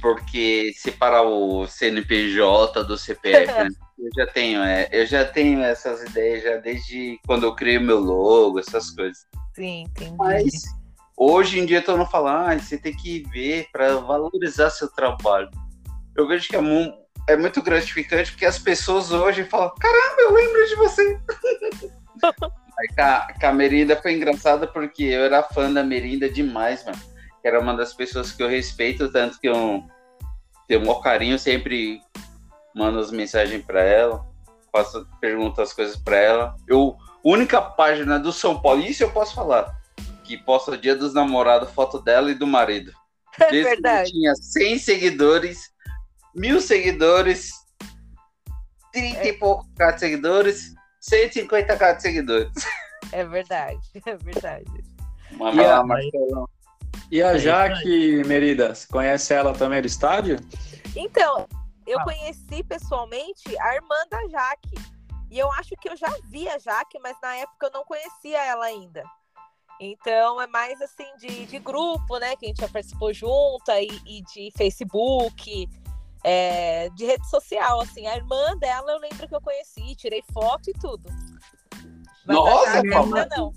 Porque 0.00 0.72
separar 0.76 1.22
o 1.22 1.66
CNPJ 1.66 2.84
do 2.84 2.98
CPF, 2.98 3.52
né? 3.64 3.68
Eu 3.98 4.10
já 4.16 4.26
tenho, 4.26 4.62
é, 4.62 4.88
eu 4.90 5.06
já 5.06 5.24
tenho 5.24 5.62
essas 5.62 6.02
ideias 6.02 6.42
já 6.42 6.56
desde 6.56 7.18
quando 7.26 7.44
eu 7.44 7.54
criei 7.54 7.78
o 7.78 7.80
meu 7.80 8.00
logo, 8.00 8.58
essas 8.58 8.90
coisas. 8.90 9.26
Sim, 9.54 9.82
entendi. 9.84 10.14
Mas 10.18 10.62
hoje 11.16 11.60
em 11.60 11.66
dia 11.66 11.80
todo 11.80 11.98
mundo 11.98 12.10
fala, 12.10 12.50
ah, 12.50 12.58
você 12.58 12.76
tem 12.76 12.94
que 12.94 13.22
ver 13.32 13.68
para 13.72 13.96
valorizar 13.96 14.70
seu 14.70 14.88
trabalho. 14.88 15.48
Eu 16.16 16.26
vejo 16.26 16.48
que 16.48 16.56
é, 16.56 16.60
mu- 16.60 16.92
é 17.28 17.36
muito 17.36 17.62
gratificante 17.62 18.32
porque 18.32 18.46
as 18.46 18.58
pessoas 18.58 19.12
hoje 19.12 19.44
falam, 19.44 19.72
caramba, 19.80 20.22
eu 20.22 20.32
lembro 20.32 20.66
de 20.66 20.74
você. 20.76 21.20
Aí 22.76 22.88
com 23.40 23.46
a, 23.46 23.52
Merinda 23.52 23.94
foi 23.94 24.14
engraçado 24.14 24.66
porque 24.68 25.04
eu 25.04 25.22
era 25.24 25.42
fã 25.42 25.72
da 25.72 25.84
Merinda 25.84 26.28
demais, 26.28 26.84
mano. 26.84 26.98
Que 27.40 27.46
era 27.46 27.60
uma 27.60 27.74
das 27.76 27.94
pessoas 27.94 28.32
que 28.32 28.42
eu 28.42 28.48
respeito, 28.48 29.10
tanto 29.12 29.38
que 29.38 29.48
eu 29.48 29.84
tenho 30.66 30.80
um 30.80 30.86
maior 30.86 31.00
carinho, 31.00 31.38
sempre 31.38 32.00
mando 32.74 32.98
as 32.98 33.10
mensagens 33.10 33.64
para 33.64 33.82
ela, 33.82 34.26
faço, 34.72 35.06
pergunto 35.20 35.62
as 35.62 35.72
coisas 35.72 35.96
para 35.96 36.16
ela. 36.16 36.56
Eu, 36.66 36.96
única 37.22 37.60
página 37.62 38.18
do 38.18 38.32
São 38.32 38.60
Paulo, 38.60 38.82
isso 38.82 39.02
eu 39.02 39.10
posso 39.10 39.34
falar, 39.34 39.74
que 40.24 40.36
posta 40.36 40.76
dia 40.76 40.96
dos 40.96 41.14
namorados, 41.14 41.70
foto 41.70 42.00
dela 42.00 42.30
e 42.30 42.34
do 42.34 42.46
marido. 42.46 42.92
É 43.40 43.50
Desde 43.50 43.68
que 43.70 43.74
verdade. 43.82 44.10
tinha 44.12 44.32
100 44.36 44.78
seguidores, 44.78 45.58
mil 46.36 46.60
seguidores, 46.60 47.50
30 48.92 49.26
e 49.26 49.32
pouco 49.32 49.66
K 49.76 49.90
de 49.90 49.98
seguidores, 50.00 50.74
150 51.00 51.76
K 51.76 51.92
de 51.94 52.02
seguidores. 52.02 52.52
É 53.10 53.24
verdade, 53.24 53.80
é 54.06 54.16
verdade. 54.16 54.64
Mas 55.32 55.56
E 55.56 55.64
a- 55.64 55.82
Marcelão. 55.82 56.48
E 57.10 57.22
a 57.22 57.32
É 57.34 57.38
Jaque, 57.40 58.22
Merida, 58.24 58.72
você 58.72 58.86
conhece 58.86 59.34
ela 59.34 59.52
também 59.52 59.80
do 59.80 59.86
estádio? 59.88 60.38
Então, 60.94 61.46
eu 61.86 61.98
Ah. 62.00 62.04
conheci 62.04 62.62
pessoalmente 62.64 63.56
a 63.58 63.74
irmã 63.74 63.96
da 64.10 64.26
Jaque. 64.28 64.74
E 65.30 65.38
eu 65.38 65.50
acho 65.52 65.70
que 65.80 65.88
eu 65.88 65.96
já 65.96 66.08
vi 66.28 66.48
a 66.48 66.58
Jaque, 66.58 66.98
mas 67.00 67.16
na 67.22 67.34
época 67.36 67.66
eu 67.66 67.72
não 67.72 67.84
conhecia 67.84 68.42
ela 68.44 68.66
ainda. 68.66 69.02
Então 69.80 70.40
é 70.40 70.46
mais 70.46 70.80
assim 70.80 71.06
de, 71.18 71.46
de 71.46 71.58
grupo, 71.58 72.18
né? 72.18 72.36
Que 72.36 72.46
a 72.46 72.48
gente 72.48 72.60
já 72.60 72.68
participou 72.68 73.12
junta 73.12 73.80
e, 73.80 73.88
e 74.06 74.22
de 74.22 74.52
Facebook, 74.56 75.68
é, 76.22 76.88
de 76.90 77.04
rede 77.04 77.28
social, 77.28 77.80
assim. 77.80 78.06
A 78.06 78.16
irmã 78.16 78.56
dela 78.58 78.92
eu 78.92 78.98
lembro 79.00 79.26
que 79.26 79.34
eu 79.34 79.40
conheci, 79.40 79.96
tirei 79.96 80.22
foto 80.32 80.70
e 80.70 80.72
tudo. 80.74 81.08
Mas 82.24 82.36
Nossa, 82.36 82.70
a 82.70 82.74
Jaque 82.76 82.94
ainda 82.94 83.28
não. 83.36 83.52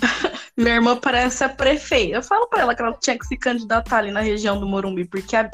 Minha 0.56 0.76
irmã 0.76 0.96
parece 0.96 1.44
a 1.44 1.48
prefeita. 1.48 2.16
Eu 2.16 2.22
falo 2.22 2.46
pra 2.48 2.60
ela 2.62 2.74
que 2.74 2.80
ela 2.82 2.94
tinha 2.94 3.18
que 3.18 3.26
se 3.26 3.36
candidatar 3.36 3.98
ali 3.98 4.10
na 4.10 4.20
região 4.20 4.58
do 4.58 4.66
Morumbi, 4.66 5.04
porque 5.04 5.36
a- 5.36 5.50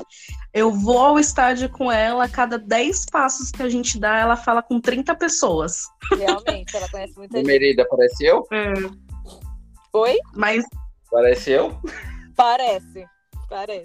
eu 0.55 0.71
vou 0.71 0.99
ao 0.99 1.19
estádio 1.19 1.69
com 1.69 1.91
ela, 1.91 2.25
a 2.25 2.29
cada 2.29 2.59
10 2.59 3.07
passos 3.07 3.51
que 3.51 3.63
a 3.63 3.69
gente 3.69 3.99
dá, 3.99 4.19
ela 4.19 4.37
fala 4.37 4.63
com 4.63 4.81
30 4.81 5.15
pessoas. 5.15 5.83
Realmente, 6.17 6.77
ela 6.77 6.89
conhece 6.89 7.17
muita 7.17 7.39
gente. 7.39 7.47
Merida, 7.47 7.83
apareceu? 7.83 8.47
Oi? 9.93 10.17
Mas 10.35 10.65
Apareceu? 11.09 11.79
Parece. 12.37 13.05
Parece. 13.49 13.85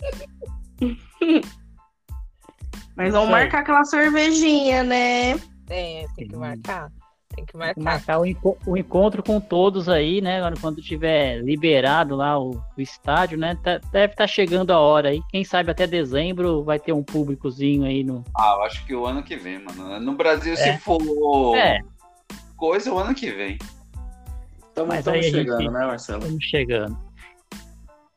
Mas 2.95 3.11
vamos 3.11 3.29
marcar 3.29 3.59
aquela 3.59 3.83
cervejinha, 3.83 4.83
né? 4.83 5.31
É, 5.69 6.05
tem 6.15 6.27
que 6.27 6.35
marcar. 6.37 6.89
Tem 7.37 7.45
que 7.45 7.53
Tem 7.53 7.73
que 7.73 7.79
marcar. 7.79 7.83
marcar 7.83 8.19
o, 8.19 8.25
enco- 8.25 8.57
o 8.65 8.75
encontro 8.75 9.21
com 9.21 9.39
todos 9.39 9.87
aí, 9.87 10.21
né? 10.21 10.39
Agora, 10.39 10.55
Quando 10.59 10.81
tiver 10.81 11.37
liberado 11.43 12.15
lá 12.15 12.39
o, 12.39 12.59
o 12.75 12.81
estádio, 12.81 13.37
né? 13.37 13.55
tá- 13.63 13.79
deve 13.91 14.13
estar 14.13 14.25
chegando 14.25 14.71
a 14.71 14.79
hora 14.79 15.09
aí. 15.09 15.21
Quem 15.29 15.43
sabe 15.43 15.69
até 15.69 15.85
dezembro 15.85 16.63
vai 16.63 16.79
ter 16.79 16.93
um 16.93 17.03
públicozinho 17.03 17.85
aí 17.85 18.03
no. 18.03 18.23
Ah, 18.35 18.55
eu 18.57 18.63
acho 18.63 18.83
que 18.87 18.95
o 18.95 19.05
ano 19.05 19.21
que 19.21 19.35
vem, 19.35 19.59
mano. 19.63 19.99
No 19.99 20.13
Brasil, 20.15 20.53
É. 20.53 20.55
se 20.55 20.77
for 20.79 21.55
É, 21.55 21.79
coisa, 22.55 22.91
o 22.91 22.97
ano 22.97 23.13
que 23.13 23.29
vem. 23.29 23.59
Estamos 24.69 24.95
Mas 24.95 25.07
aí 25.07 25.19
a 25.19 25.23
chegando, 25.23 25.61
gente- 25.61 25.71
né, 25.71 25.85
Marcelo? 25.85 26.19
estamos 26.23 26.43
chegando. 26.43 26.97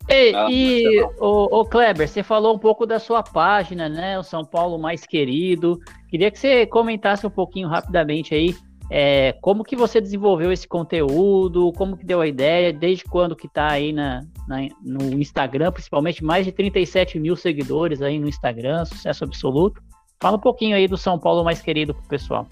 E, 0.09 0.35
Ah, 0.35 0.49
e 0.51 1.01
o, 1.21 1.65
Kleber, 1.67 2.09
você 2.09 2.23
falou 2.23 2.55
um 2.55 2.59
pouco 2.59 2.85
da 2.87 2.99
sua 2.99 3.23
página, 3.23 3.87
né? 3.89 4.19
O 4.19 4.23
São 4.23 4.45
Paulo 4.45 4.79
Mais 4.79 5.07
Querido. 5.07 5.79
Queria 6.09 6.31
que 6.31 6.39
você 6.39 6.67
comentasse 6.67 7.27
um 7.27 7.31
pouquinho 7.31 7.69
rapidamente 7.69 8.35
aí. 8.35 8.57
É, 8.91 9.33
como 9.41 9.63
que 9.63 9.77
você 9.77 10.01
desenvolveu 10.01 10.51
esse 10.51 10.67
conteúdo? 10.67 11.73
Como 11.75 11.97
que 11.97 12.05
deu 12.05 12.21
a 12.21 12.27
ideia? 12.27 12.73
Desde 12.73 13.05
quando 13.05 13.37
que 13.37 13.49
tá 13.49 13.69
aí 13.71 13.93
na, 13.93 14.27
na- 14.49 14.69
no 14.83 15.21
Instagram, 15.21 15.71
principalmente 15.71 16.25
mais 16.25 16.45
de 16.45 16.51
37 16.51 17.19
mil 17.21 17.37
seguidores 17.37 18.03
aí 18.03 18.19
no 18.19 18.29
Instagram, 18.29 18.85
sucesso 18.85 19.23
absoluto. 19.23 19.81
Fala 20.21 20.37
um 20.37 20.41
pouquinho 20.41 20.77
aí 20.77 20.89
do 20.89 20.97
São 20.97 21.19
Paulo 21.19 21.45
Mais 21.45 21.63
Querido 21.63 21.95
pro 21.95 22.09
pessoal. 22.09 22.49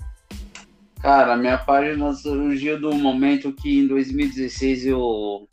Cara, 1.00 1.36
minha 1.36 1.58
página 1.58 2.12
surgiu 2.12 2.80
do 2.80 2.94
momento 2.94 3.52
que 3.52 3.80
em 3.80 3.86
2016 3.88 4.86
eu 4.86 5.48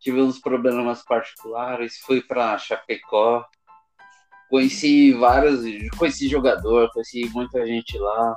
tive 0.00 0.20
uns 0.20 0.38
problemas 0.38 1.04
particulares, 1.04 1.98
fui 2.04 2.20
para 2.20 2.58
Chapecó, 2.58 3.44
conheci 4.50 5.12
vários, 5.12 5.62
conheci 5.96 6.28
jogador, 6.28 6.90
conheci 6.92 7.28
muita 7.32 7.66
gente 7.66 7.96
lá. 7.98 8.36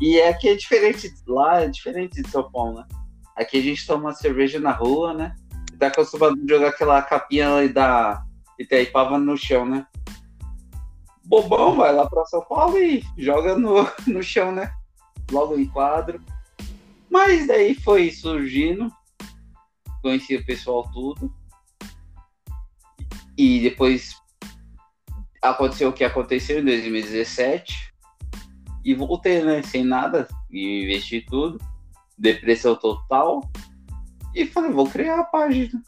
E 0.00 0.20
aqui 0.22 0.48
é 0.48 0.54
diferente, 0.54 1.12
lá 1.26 1.62
é 1.62 1.68
diferente 1.68 2.22
de 2.22 2.30
São 2.30 2.50
Paulo, 2.50 2.78
né? 2.78 2.86
Aqui 3.34 3.58
a 3.58 3.62
gente 3.62 3.86
toma 3.86 4.14
cerveja 4.14 4.60
na 4.60 4.72
rua, 4.72 5.14
né? 5.14 5.34
E 5.72 5.76
tá 5.76 5.88
acostumado 5.88 6.34
a 6.34 6.48
jogar 6.48 6.68
aquela 6.68 7.02
capinha 7.02 7.54
ali 7.54 7.68
da 7.68 8.22
Itaipava 8.58 9.18
no 9.18 9.36
chão, 9.36 9.66
né? 9.66 9.86
Bobão 11.24 11.76
vai 11.76 11.92
lá 11.92 12.08
pra 12.08 12.24
São 12.26 12.42
Paulo 12.44 12.78
e 12.78 13.02
joga 13.18 13.56
no, 13.56 13.88
no 14.06 14.22
chão, 14.22 14.52
né? 14.52 14.72
logo 15.30 15.58
em 15.58 15.66
quadro. 15.66 16.22
Mas 17.10 17.46
daí 17.46 17.74
foi 17.74 18.10
surgindo, 18.10 18.90
conheci 20.02 20.36
o 20.36 20.44
pessoal 20.44 20.88
tudo. 20.92 21.32
E 23.36 23.60
depois 23.60 24.16
aconteceu 25.42 25.90
o 25.90 25.92
que 25.92 26.04
aconteceu 26.04 26.60
em 26.60 26.64
2017 26.64 27.94
e 28.86 28.94
voltei, 28.94 29.42
né? 29.42 29.60
Sem 29.62 29.82
nada, 29.82 30.28
e 30.48 30.84
investi 30.84 31.20
tudo, 31.20 31.60
depressão 32.16 32.76
total. 32.76 33.42
E 34.32 34.46
falei, 34.46 34.70
vou 34.70 34.88
criar 34.88 35.18
a 35.18 35.24
página. 35.24 35.82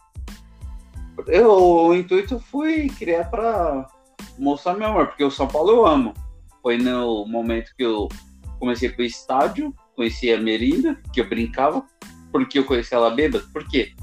Eu, 1.29 1.53
o 1.53 1.95
intuito 1.95 2.41
foi 2.41 2.89
criar 2.89 3.31
para 3.31 3.89
mostrar 4.37 4.75
meu 4.75 4.89
amor, 4.89 5.07
porque 5.07 5.23
o 5.23 5.31
São 5.31 5.47
Paulo 5.47 5.71
eu 5.71 5.87
amo. 5.87 6.13
Foi 6.61 6.77
no 6.77 7.25
momento 7.25 7.73
que 7.77 7.85
eu 7.85 8.09
comecei 8.59 8.89
pro 8.89 9.05
estádio, 9.05 9.73
conheci 9.95 10.33
a 10.33 10.41
Merinda, 10.41 11.01
que 11.13 11.21
eu 11.21 11.29
brincava, 11.29 11.87
porque 12.33 12.59
eu 12.59 12.65
conheci 12.65 12.95
ela 12.95 13.11
bêbada. 13.11 13.45
Por 13.53 13.65
quê? 13.69 13.95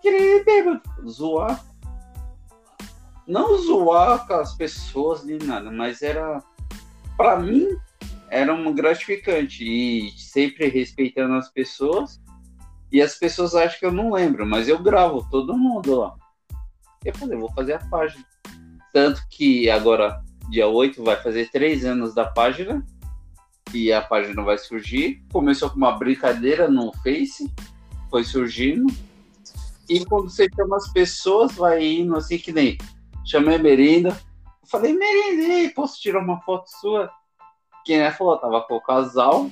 Queria 0.00 0.36
ir 0.36 0.44
bêbado, 0.44 0.80
zoar. 1.08 1.64
Não 3.26 3.58
zoar 3.58 4.28
com 4.28 4.34
as 4.34 4.54
pessoas 4.54 5.24
nem 5.24 5.38
nada, 5.38 5.72
mas 5.72 6.02
era. 6.02 6.40
para 7.16 7.40
mim, 7.40 7.76
era 8.34 8.52
um 8.52 8.74
gratificante. 8.74 9.64
E 9.64 10.10
sempre 10.18 10.68
respeitando 10.68 11.34
as 11.34 11.48
pessoas. 11.48 12.20
E 12.90 13.00
as 13.00 13.14
pessoas 13.14 13.54
acham 13.54 13.78
que 13.78 13.86
eu 13.86 13.92
não 13.92 14.12
lembro, 14.12 14.44
mas 14.44 14.68
eu 14.68 14.78
gravo 14.78 15.26
todo 15.30 15.56
mundo 15.56 16.00
lá. 16.00 16.14
Eu 17.04 17.14
falei, 17.14 17.38
vou 17.38 17.52
fazer 17.52 17.74
a 17.74 17.78
página. 17.78 18.24
Tanto 18.92 19.22
que 19.28 19.70
agora, 19.70 20.20
dia 20.50 20.66
8, 20.66 21.02
vai 21.02 21.16
fazer 21.16 21.50
três 21.50 21.84
anos 21.84 22.14
da 22.14 22.24
página. 22.24 22.84
E 23.72 23.92
a 23.92 24.00
página 24.02 24.42
vai 24.42 24.58
surgir. 24.58 25.22
Começou 25.32 25.70
com 25.70 25.76
uma 25.76 25.92
brincadeira 25.92 26.68
no 26.68 26.92
Face. 27.02 27.52
Foi 28.10 28.24
surgindo. 28.24 28.92
E 29.88 30.04
quando 30.04 30.30
você 30.30 30.48
chama 30.54 30.76
as 30.76 30.92
pessoas, 30.92 31.52
vai 31.52 31.84
indo 31.84 32.16
assim 32.16 32.38
que 32.38 32.52
nem. 32.52 32.78
Chamei 33.24 33.56
a 33.56 33.58
Merinda. 33.58 34.16
Falei, 34.66 34.92
Merinda, 34.92 35.72
posso 35.74 36.00
tirar 36.00 36.20
uma 36.20 36.40
foto 36.40 36.68
sua? 36.80 37.10
Quem 37.84 38.00
é 38.00 38.10
falou, 38.10 38.38
tava 38.38 38.60
com 38.62 38.76
o 38.76 38.80
casal. 38.80 39.50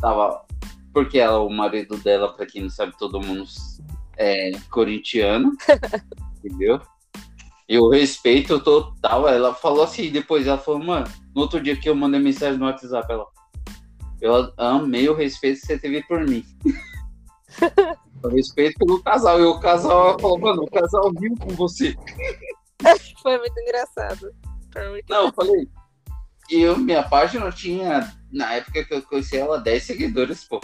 Tava. 0.00 0.44
Porque 0.92 1.18
ela, 1.18 1.40
o 1.40 1.50
marido 1.50 1.96
dela, 1.98 2.32
pra 2.32 2.46
quem 2.46 2.62
não 2.62 2.70
sabe, 2.70 2.96
todo 2.98 3.20
mundo 3.20 3.44
é 4.16 4.52
corintiano. 4.70 5.52
entendeu? 6.44 6.80
E 7.68 7.78
o 7.78 7.88
respeito 7.88 8.60
total, 8.60 9.26
ela 9.28 9.54
falou 9.54 9.84
assim, 9.84 10.10
depois 10.10 10.46
ela 10.46 10.58
falou, 10.58 10.84
mano, 10.84 11.06
no 11.34 11.42
outro 11.42 11.60
dia 11.60 11.76
que 11.76 11.88
eu 11.88 11.94
mandei 11.94 12.20
mensagem 12.20 12.58
no 12.58 12.66
WhatsApp, 12.66 13.10
ela, 13.10 13.26
eu 14.20 14.52
amei 14.58 15.08
o 15.08 15.14
respeito 15.14 15.60
que 15.60 15.66
você 15.66 15.78
teve 15.78 16.02
por 16.06 16.20
mim. 16.26 16.44
o 18.22 18.28
respeito 18.28 18.78
pelo 18.78 19.02
casal. 19.02 19.40
E 19.40 19.44
o 19.44 19.58
casal 19.60 20.18
falou, 20.20 20.38
mano, 20.38 20.62
o 20.62 20.70
casal 20.70 21.10
viu 21.18 21.34
com 21.38 21.50
você. 21.54 21.94
Foi 23.22 23.38
muito 23.38 23.58
engraçado. 23.60 24.34
Foi 24.72 24.90
muito 24.90 25.08
Não, 25.08 25.26
eu 25.26 25.32
falei. 25.32 25.68
E 26.50 26.60
eu, 26.60 26.78
minha 26.78 27.02
página 27.02 27.50
tinha, 27.50 28.12
na 28.32 28.52
época 28.54 28.84
que 28.84 28.94
eu 28.94 29.02
conheci 29.02 29.36
ela, 29.36 29.58
10 29.58 29.82
seguidores, 29.82 30.44
pô. 30.44 30.60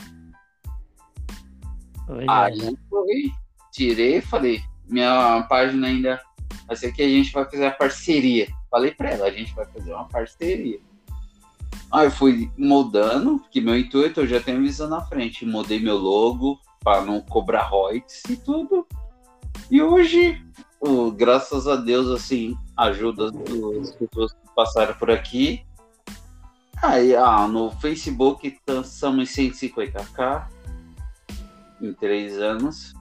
Aí 2.29 2.77
foi, 2.89 3.33
tirei, 3.73 4.21
falei, 4.21 4.61
minha 4.89 5.43
página 5.49 5.87
ainda 5.87 6.21
vai 6.67 6.77
ser 6.77 6.93
que 6.93 7.03
a 7.03 7.09
gente 7.09 7.33
vai 7.33 7.45
fazer 7.45 7.67
a 7.67 7.71
parceria. 7.71 8.49
Falei 8.71 8.91
pra 8.93 9.11
ela, 9.11 9.27
a 9.27 9.31
gente 9.31 9.55
vai 9.55 9.65
fazer 9.67 9.93
uma 9.93 10.09
parceria. 10.09 10.79
Aí 11.93 12.07
eu 12.07 12.11
fui 12.11 12.51
moldando, 12.57 13.43
que 13.51 13.61
meu 13.61 13.77
intuito 13.77 14.21
eu 14.21 14.27
já 14.27 14.41
tenho 14.41 14.61
visão 14.63 14.89
na 14.89 15.01
frente. 15.01 15.45
Mudei 15.45 15.81
meu 15.81 15.97
logo 15.97 16.61
para 16.85 17.03
não 17.05 17.21
cobrar 17.21 17.63
royalties 17.63 18.23
e 18.29 18.37
tudo. 18.37 18.87
E 19.71 19.83
hoje, 19.83 20.41
o- 20.81 21.11
graças 21.11 21.67
a 21.67 21.77
Deus, 21.77 22.09
assim, 22.09 22.57
ajuda 22.77 23.31
das 23.33 23.91
pessoas 23.93 24.33
que 24.33 24.55
passaram 24.55 24.95
por 24.95 25.11
aqui. 25.11 25.65
Aí, 26.83 27.15
ah, 27.15 27.47
no 27.47 27.71
Facebook 27.73 28.49
estamos 28.49 29.39
em 29.39 29.51
150k 29.51 30.47
em 31.83 31.93
três 31.93 32.39
anos. 32.39 32.95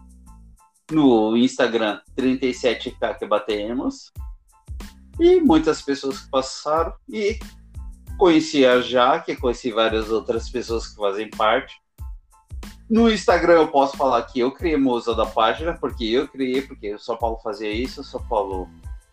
No 0.92 1.38
Instagram, 1.38 2.02
37k 2.18 3.20
que 3.20 3.26
batemos. 3.26 4.12
E 5.20 5.40
muitas 5.40 5.82
pessoas 5.82 6.20
que 6.20 6.30
passaram. 6.30 6.94
E 7.08 7.40
conheci 8.18 8.66
a 8.66 8.82
Jaque, 8.82 9.36
conheci 9.36 9.72
várias 9.72 10.10
outras 10.10 10.50
pessoas 10.50 10.88
que 10.88 10.96
fazem 10.96 11.30
parte. 11.30 11.76
No 12.90 13.10
Instagram 13.10 13.54
eu 13.54 13.68
posso 13.68 13.96
falar 13.96 14.24
que 14.24 14.40
eu 14.40 14.52
criei 14.52 14.76
musa 14.76 15.16
da 15.16 15.26
página, 15.26 15.78
porque 15.78 16.06
eu 16.06 16.28
criei, 16.28 16.62
porque 16.64 16.96
o 16.96 17.00
São 17.00 17.16
Paulo 17.16 17.38
fazia 17.44 17.72
isso, 17.72 18.02
o 18.02 18.04
São 18.04 18.22
Paulo 18.28 18.68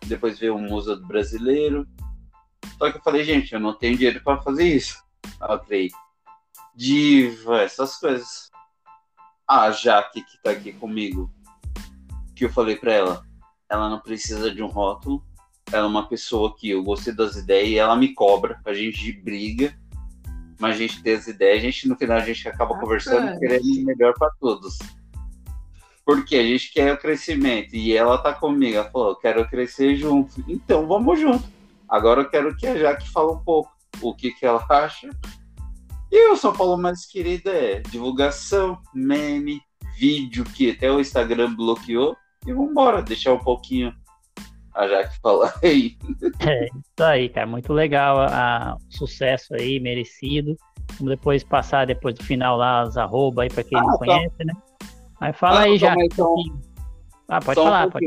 depois 0.07 0.39
veio 0.39 0.57
o 0.57 0.61
musa 0.61 0.97
do 0.97 1.07
brasileiro. 1.07 1.87
Só 2.79 2.91
que 2.91 2.99
eu 2.99 3.03
falei, 3.03 3.25
gente, 3.25 3.53
eu 3.53 3.61
não 3.61 3.73
tenho 3.73 3.97
dinheiro 3.97 4.23
para 4.23 4.41
fazer 4.43 4.65
isso. 4.65 5.03
Criei 5.67 5.91
diva, 6.77 7.63
essas 7.63 7.97
coisas. 7.97 8.51
A 9.49 9.71
Jaque 9.71 10.23
que 10.23 10.43
tá 10.43 10.51
aqui 10.51 10.73
comigo, 10.73 11.31
que 12.35 12.45
eu 12.45 12.51
falei 12.51 12.77
para 12.77 12.93
ela, 12.93 13.23
ela 13.71 13.89
não 13.89 14.01
precisa 14.01 14.53
de 14.53 14.63
um 14.63 14.67
rótulo, 14.67 15.25
ela 15.73 15.85
é 15.85 15.89
uma 15.89 16.09
pessoa 16.09 16.55
que 16.55 16.71
eu 16.71 16.83
gostei 16.83 17.15
das 17.15 17.37
ideias 17.37 17.69
e 17.69 17.79
ela 17.79 17.97
me 17.97 18.13
cobra, 18.13 18.61
a 18.65 18.75
gente 18.75 19.13
briga, 19.13 19.77
mas 20.59 20.75
a 20.75 20.79
gente 20.79 21.03
tem 21.03 21.15
as 21.15 21.27
ideias, 21.27 21.59
a 21.59 21.61
gente 21.61 21.89
no 21.89 21.97
final 21.97 22.19
a 22.19 22.25
gente 22.25 22.49
acaba 22.49 22.79
conversando 22.79 23.21
Bacana. 23.21 23.39
querendo 23.39 23.65
o 23.65 23.85
melhor 23.85 24.15
para 24.15 24.31
todos. 24.41 24.79
Porque 26.05 26.37
a 26.37 26.43
gente 26.43 26.73
quer 26.73 26.93
o 26.93 26.99
crescimento 26.99 27.75
e 27.75 27.97
ela 27.97 28.19
tá 28.19 28.33
comigo, 28.33 28.77
ela 28.77 28.91
falou, 28.91 29.11
eu 29.11 29.17
quero 29.17 29.49
crescer 29.49 29.97
junto. 29.97 30.45
Então 30.49 30.87
vamos 30.87 31.19
junto. 31.19 31.56
Agora 31.89 32.23
eu 32.23 32.29
quero 32.29 32.57
que 32.57 32.67
a 32.67 32.77
Jaque 32.77 33.09
fale 33.11 33.33
um 33.33 33.39
pouco 33.39 33.71
o 34.03 34.15
que, 34.15 34.31
que 34.33 34.45
ela 34.45 34.65
acha. 34.69 35.09
E 36.11 36.31
o 36.31 36.37
São 36.37 36.53
Paulo 36.53 36.77
mais 36.77 37.05
querido 37.07 37.51
é 37.51 37.81
divulgação, 37.81 38.79
meme, 38.95 39.61
vídeo 39.99 40.45
que 40.45 40.71
até 40.71 40.91
o 40.91 41.01
Instagram 41.01 41.55
bloqueou. 41.55 42.17
E 42.47 42.53
vambora, 42.53 43.03
deixar 43.03 43.33
um 43.33 43.39
pouquinho 43.39 43.93
a 44.75 44.87
Jaque 44.87 45.19
falar 45.21 45.53
aí. 45.63 45.97
É 46.41 46.67
isso 46.67 47.03
aí, 47.03 47.29
cara. 47.29 47.47
Muito 47.47 47.73
legal 47.73 48.21
a, 48.21 48.77
o 48.77 48.97
sucesso 48.97 49.55
aí, 49.55 49.81
merecido. 49.81 50.55
Vamos 50.99 51.17
depois 51.17 51.43
passar 51.43 51.87
depois 51.87 52.15
do 52.15 52.23
final 52.25 52.57
lá 52.57 52.83
as 52.83 52.97
arroba 52.97 53.43
aí 53.43 53.49
pra 53.51 53.65
quem 53.65 53.77
Ah, 53.79 53.83
não 53.83 53.93
tá. 53.93 53.99
conhece, 53.99 54.45
né? 54.45 54.55
Aí 55.21 55.33
fala 55.33 55.61
Ah, 55.61 55.63
aí 55.63 55.71
aí, 55.85 56.09
então. 56.13 56.35
Ah, 57.29 57.41
pode 57.41 57.55
Só 57.57 57.63
um 57.63 57.65
falar, 57.65 57.91
pode. 57.91 58.07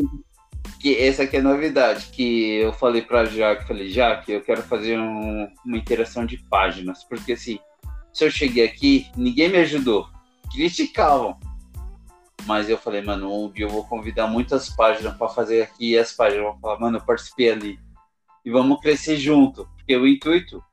Que 0.79 0.95
essa 0.97 1.23
aqui 1.23 1.35
é 1.35 1.39
a 1.39 1.43
novidade, 1.43 2.07
que 2.07 2.55
eu 2.55 2.71
falei 2.71 3.01
pra 3.01 3.25
Jaque, 3.25 3.67
falei, 3.67 3.89
Jaque, 3.89 4.31
eu 4.31 4.41
quero 4.41 4.61
fazer 4.63 4.97
um- 4.97 5.47
uma 5.65 5.77
interação 5.77 6.25
de 6.25 6.37
páginas, 6.37 7.03
porque 7.03 7.33
assim, 7.33 7.59
se 8.13 8.23
eu 8.23 8.31
cheguei 8.31 8.65
aqui, 8.65 9.07
ninguém 9.15 9.49
me 9.49 9.57
ajudou, 9.57 10.07
criticavam. 10.51 11.37
Mas 12.45 12.69
eu 12.69 12.77
falei, 12.77 13.01
mano, 13.01 13.45
um 13.45 13.51
dia 13.51 13.65
eu 13.65 13.69
vou 13.69 13.85
convidar 13.85 14.27
muitas 14.27 14.69
páginas 14.69 15.15
pra 15.17 15.27
fazer 15.27 15.63
aqui 15.63 15.97
as 15.97 16.13
páginas 16.13 16.45
vão 16.45 16.59
falar, 16.59 16.79
mano, 16.79 16.97
eu 16.97 17.01
participei 17.01 17.51
ali. 17.51 17.79
E 18.45 18.49
vamos 18.49 18.79
crescer 18.79 19.17
junto, 19.17 19.67
porque 19.75 19.95
o 19.97 20.07
intuito, 20.07 20.63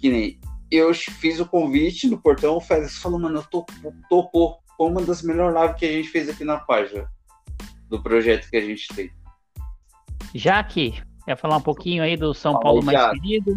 que 0.00 0.10
nem 0.10 0.40
eu 0.70 0.92
fiz 0.94 1.38
o 1.40 1.46
convite 1.46 2.08
no 2.08 2.20
portão, 2.20 2.56
o 2.56 2.60
Félix 2.60 2.96
falou, 2.96 3.20
mano, 3.20 3.38
eu 3.38 3.44
topo, 3.44 3.72
topou. 4.08 4.58
Foi 4.76 4.88
uma 4.88 5.02
das 5.02 5.22
melhores 5.22 5.56
lives 5.60 5.78
que 5.78 5.86
a 5.86 5.92
gente 5.92 6.08
fez 6.08 6.28
aqui 6.28 6.42
na 6.42 6.58
página 6.58 7.08
do 7.94 8.02
projeto 8.02 8.50
que 8.50 8.56
a 8.56 8.60
gente 8.60 8.88
tem. 8.88 9.10
Jaque, 10.34 11.00
quer 11.24 11.36
falar 11.36 11.58
um 11.58 11.62
pouquinho 11.62 12.02
aí 12.02 12.16
do 12.16 12.34
São 12.34 12.58
Paulo 12.58 12.82
mais 12.82 13.10
querido? 13.12 13.56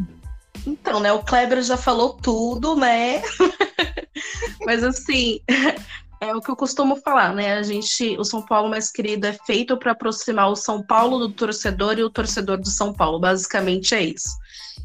Então, 0.65 0.99
né, 0.99 1.11
o 1.11 1.23
Kleber 1.23 1.61
já 1.63 1.77
falou 1.77 2.13
tudo, 2.13 2.75
né? 2.75 3.21
Mas 4.65 4.83
assim, 4.83 5.39
é 6.21 6.35
o 6.35 6.41
que 6.41 6.51
eu 6.51 6.55
costumo 6.55 6.97
falar, 6.97 7.33
né? 7.33 7.53
A 7.53 7.63
gente, 7.63 8.15
o 8.19 8.23
São 8.23 8.43
Paulo 8.43 8.69
mais 8.69 8.91
querido 8.91 9.25
é 9.25 9.33
feito 9.33 9.75
para 9.77 9.93
aproximar 9.93 10.51
o 10.51 10.55
São 10.55 10.83
Paulo 10.83 11.19
do 11.19 11.29
torcedor 11.29 11.97
e 11.97 12.03
o 12.03 12.09
torcedor 12.09 12.57
do 12.57 12.69
São 12.69 12.93
Paulo. 12.93 13.19
Basicamente 13.19 13.95
é 13.95 14.03
isso. 14.03 14.29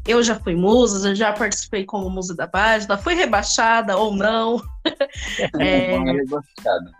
Eu 0.07 0.21
já 0.23 0.39
fui 0.39 0.55
musa, 0.55 1.09
eu 1.09 1.15
já 1.15 1.31
participei 1.31 1.85
como 1.85 2.09
musa 2.09 2.35
da 2.35 2.47
página, 2.47 2.97
fui 2.97 3.13
rebaixada 3.13 3.95
ou 3.97 4.15
não. 4.15 4.61
É, 5.59 5.95
Uma 5.97 6.11
rebaixada. 6.11 6.91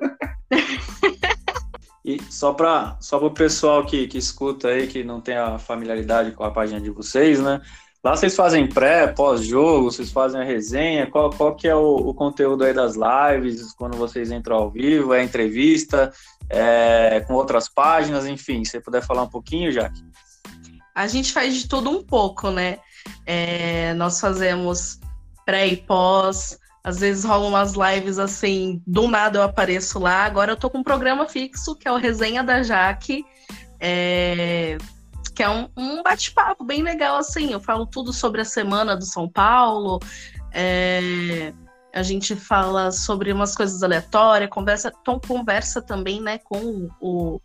E 2.04 2.22
só 2.30 2.54
para 2.54 2.98
só 3.00 3.18
o 3.18 3.32
pessoal 3.32 3.86
que, 3.86 4.08
que 4.08 4.18
escuta 4.18 4.68
aí, 4.68 4.88
que 4.88 5.04
não 5.04 5.22
tem 5.22 5.38
a 5.38 5.58
familiaridade 5.58 6.32
com 6.32 6.44
a 6.44 6.52
página 6.52 6.82
de 6.82 6.90
vocês, 6.90 7.40
né? 7.40 7.62
Lá 8.04 8.18
vocês 8.18 8.36
fazem 8.36 8.68
pré, 8.68 9.08
pós-jogo, 9.08 9.90
vocês 9.90 10.12
fazem 10.12 10.42
a 10.42 10.44
resenha, 10.44 11.10
qual, 11.10 11.30
qual 11.30 11.56
que 11.56 11.70
é 11.70 11.76
o, 11.76 11.96
o 11.96 12.14
conteúdo 12.14 12.66
aí 12.66 12.74
das 12.74 12.96
lives, 12.96 13.74
quando 13.74 13.96
vocês 13.96 14.30
entram 14.30 14.58
ao 14.58 14.70
vivo, 14.70 15.14
é 15.14 15.24
entrevista, 15.24 16.12
é, 16.50 17.22
com 17.22 17.34
outras 17.34 17.70
páginas, 17.70 18.26
enfim, 18.26 18.66
se 18.66 18.72
você 18.72 18.82
puder 18.82 19.02
falar 19.02 19.24
um 19.24 19.30
pouquinho, 19.30 19.72
Jaque. 19.72 20.04
A 20.94 21.08
gente 21.08 21.32
faz 21.32 21.56
de 21.56 21.66
tudo 21.66 21.90
um 21.90 22.04
pouco, 22.04 22.52
né? 22.52 22.80
É, 23.26 23.94
nós 23.94 24.20
fazemos 24.20 25.00
pré 25.46 25.68
e 25.68 25.78
pós, 25.78 26.60
às 26.84 27.00
vezes 27.00 27.24
rolam 27.24 27.50
umas 27.50 27.74
lives 27.74 28.20
assim, 28.20 28.82
do 28.86 29.08
nada 29.08 29.40
eu 29.40 29.44
apareço 29.44 30.00
lá. 30.00 30.26
Agora 30.26 30.52
eu 30.52 30.58
tô 30.58 30.70
com 30.70 30.80
um 30.80 30.84
programa 30.84 31.28
fixo, 31.28 31.76
que 31.76 31.88
é 31.88 31.92
o 31.92 31.98
Resenha 31.98 32.44
da 32.44 32.62
Jaque. 32.62 33.24
é, 33.80 34.78
que 35.34 35.42
é 35.42 35.50
um, 35.50 35.68
um 35.76 36.04
bate-papo 36.04 36.64
bem 36.64 36.84
legal, 36.84 37.18
assim. 37.18 37.52
Eu 37.52 37.60
falo 37.60 37.86
tudo 37.86 38.14
sobre 38.14 38.42
a 38.42 38.46
semana 38.46 38.96
do 38.96 39.06
São 39.06 39.28
Paulo, 39.28 40.00
é, 40.52 41.54
a 41.94 42.04
gente 42.04 42.36
fala 42.36 42.92
sobre 42.92 43.32
umas 43.32 43.56
coisas 43.56 43.82
aleatórias, 43.84 44.50
conversa, 44.50 44.92
então 45.02 45.20
conversa 45.20 45.82
também 45.82 46.22
né, 46.22 46.38
com 46.40 46.90
o, 47.00 47.40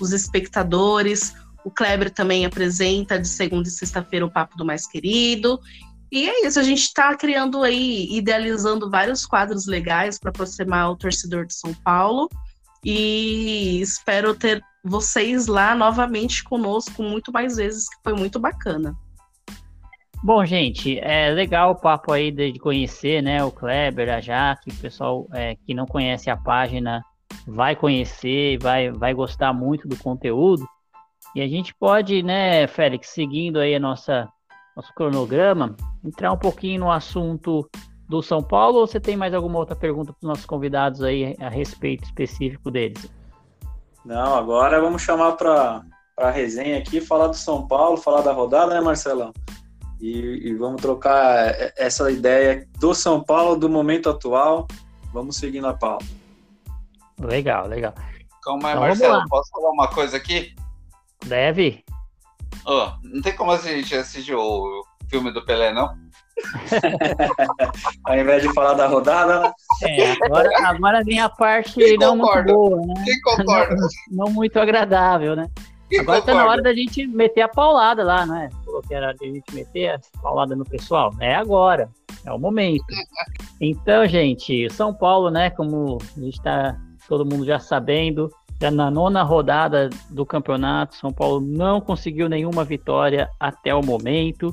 os 0.00 0.12
espectadores. 0.12 1.34
O 1.64 1.70
Kleber 1.70 2.10
também 2.10 2.46
apresenta 2.46 3.18
de 3.18 3.28
segunda 3.28 3.68
e 3.68 3.70
sexta-feira 3.70 4.24
o 4.24 4.30
Papo 4.30 4.56
do 4.56 4.64
Mais 4.64 4.86
Querido. 4.86 5.60
E 6.12 6.28
é 6.28 6.46
isso, 6.46 6.58
a 6.58 6.62
gente 6.62 6.80
está 6.80 7.14
criando 7.16 7.62
aí, 7.62 8.08
idealizando 8.10 8.90
vários 8.90 9.24
quadros 9.24 9.66
legais 9.66 10.18
para 10.18 10.30
aproximar 10.30 10.90
o 10.90 10.96
torcedor 10.96 11.46
de 11.46 11.54
São 11.54 11.72
Paulo. 11.72 12.28
E 12.84 13.80
espero 13.80 14.34
ter 14.34 14.62
vocês 14.82 15.46
lá 15.46 15.74
novamente 15.74 16.42
conosco 16.42 17.02
muito 17.02 17.30
mais 17.30 17.56
vezes, 17.56 17.88
que 17.88 17.96
foi 18.02 18.14
muito 18.14 18.40
bacana. 18.40 18.96
Bom, 20.22 20.44
gente, 20.44 20.98
é 20.98 21.30
legal 21.30 21.72
o 21.72 21.76
papo 21.76 22.12
aí 22.12 22.30
de 22.30 22.58
conhecer, 22.58 23.22
né, 23.22 23.42
o 23.42 23.50
Kleber, 23.50 24.12
a 24.12 24.20
Jaque, 24.20 24.70
o 24.70 24.76
pessoal 24.76 25.26
é, 25.32 25.56
que 25.56 25.72
não 25.72 25.86
conhece 25.86 26.28
a 26.28 26.36
página 26.36 27.02
vai 27.46 27.74
conhecer, 27.74 28.58
vai, 28.60 28.90
vai 28.90 29.14
gostar 29.14 29.52
muito 29.52 29.88
do 29.88 29.96
conteúdo. 29.96 30.66
E 31.34 31.40
a 31.40 31.48
gente 31.48 31.74
pode, 31.74 32.22
né, 32.22 32.66
Félix, 32.66 33.08
seguindo 33.10 33.58
aí 33.58 33.74
a 33.74 33.80
nossa 33.80 34.28
nosso 34.76 34.94
cronograma, 34.94 35.76
entrar 36.04 36.32
um 36.32 36.38
pouquinho 36.38 36.80
no 36.80 36.90
assunto 36.90 37.68
do 38.08 38.22
São 38.22 38.42
Paulo 38.42 38.78
ou 38.78 38.86
você 38.86 38.98
tem 38.98 39.16
mais 39.16 39.32
alguma 39.32 39.58
outra 39.58 39.76
pergunta 39.76 40.12
para 40.12 40.18
os 40.20 40.28
nossos 40.28 40.46
convidados 40.46 41.02
aí 41.02 41.36
a 41.38 41.48
respeito 41.48 42.04
específico 42.04 42.70
deles? 42.70 43.10
Não, 44.04 44.34
agora 44.34 44.80
vamos 44.80 45.02
chamar 45.02 45.32
para 45.32 45.82
a 46.16 46.30
resenha 46.30 46.78
aqui, 46.78 47.00
falar 47.00 47.28
do 47.28 47.36
São 47.36 47.66
Paulo, 47.66 47.96
falar 47.96 48.22
da 48.22 48.32
rodada, 48.32 48.74
né, 48.74 48.80
Marcelão? 48.80 49.32
E, 50.00 50.48
e, 50.48 50.54
vamos 50.54 50.80
trocar 50.80 51.54
essa 51.76 52.10
ideia 52.10 52.66
do 52.78 52.94
São 52.94 53.22
Paulo, 53.22 53.54
do 53.54 53.68
momento 53.68 54.08
atual. 54.08 54.66
Vamos 55.12 55.36
seguir 55.36 55.60
na 55.60 55.74
pauta. 55.74 56.06
Legal, 57.20 57.66
legal. 57.66 57.92
Calma 58.42 58.68
aí, 58.68 58.74
então, 58.74 58.86
Marcelo, 58.88 59.28
posso 59.28 59.50
falar 59.50 59.70
uma 59.70 59.88
coisa 59.88 60.16
aqui? 60.16 60.54
Deve. 61.26 61.84
Oh, 62.66 62.90
não 63.02 63.22
tem 63.22 63.34
como 63.34 63.52
a 63.52 63.56
gente 63.56 63.94
assistir 63.94 64.34
o 64.34 64.84
filme 65.08 65.32
do 65.32 65.44
Pelé, 65.44 65.72
não? 65.72 65.94
Ao 68.04 68.18
invés 68.18 68.42
de 68.42 68.52
falar 68.54 68.74
da 68.74 68.86
rodada, 68.86 69.40
né? 69.40 69.52
É, 69.82 70.12
agora, 70.24 70.48
agora 70.64 71.04
vem 71.04 71.20
a 71.20 71.28
parte 71.28 71.74
Quem 71.74 71.98
não 71.98 72.18
concorda? 72.18 72.52
muito 72.52 72.70
boa, 72.70 72.86
né? 72.86 72.94
Quem 73.04 73.20
concorda? 73.20 73.76
Não, 74.10 74.26
não 74.26 74.32
muito 74.32 74.58
agradável, 74.58 75.36
né? 75.36 75.48
Quem 75.88 76.00
agora 76.00 76.20
concorda? 76.20 76.38
tá 76.38 76.44
na 76.44 76.50
hora 76.50 76.62
da 76.62 76.72
gente 76.72 77.06
meter 77.06 77.42
a 77.42 77.48
paulada 77.48 78.02
lá, 78.02 78.24
né? 78.24 78.48
Falou 78.64 78.80
que 78.82 78.94
era 78.94 79.10
a 79.10 79.24
gente 79.24 79.54
meter 79.54 79.88
a 79.90 80.00
paulada 80.22 80.56
no 80.56 80.64
pessoal. 80.64 81.12
É 81.20 81.34
agora, 81.34 81.90
é 82.24 82.32
o 82.32 82.38
momento. 82.38 82.84
Então, 83.62 84.06
gente, 84.06 84.70
São 84.70 84.94
Paulo, 84.94 85.30
né? 85.30 85.50
Como 85.50 85.98
a 86.16 86.20
gente 86.20 86.40
tá 86.40 86.80
todo 87.06 87.26
mundo 87.26 87.44
já 87.44 87.58
sabendo, 87.58 88.30
na 88.68 88.90
nona 88.90 89.22
rodada 89.22 89.88
do 90.10 90.26
campeonato, 90.26 90.96
São 90.96 91.12
Paulo 91.12 91.40
não 91.40 91.80
conseguiu 91.80 92.28
nenhuma 92.28 92.64
vitória 92.64 93.30
até 93.38 93.74
o 93.74 93.82
momento. 93.82 94.52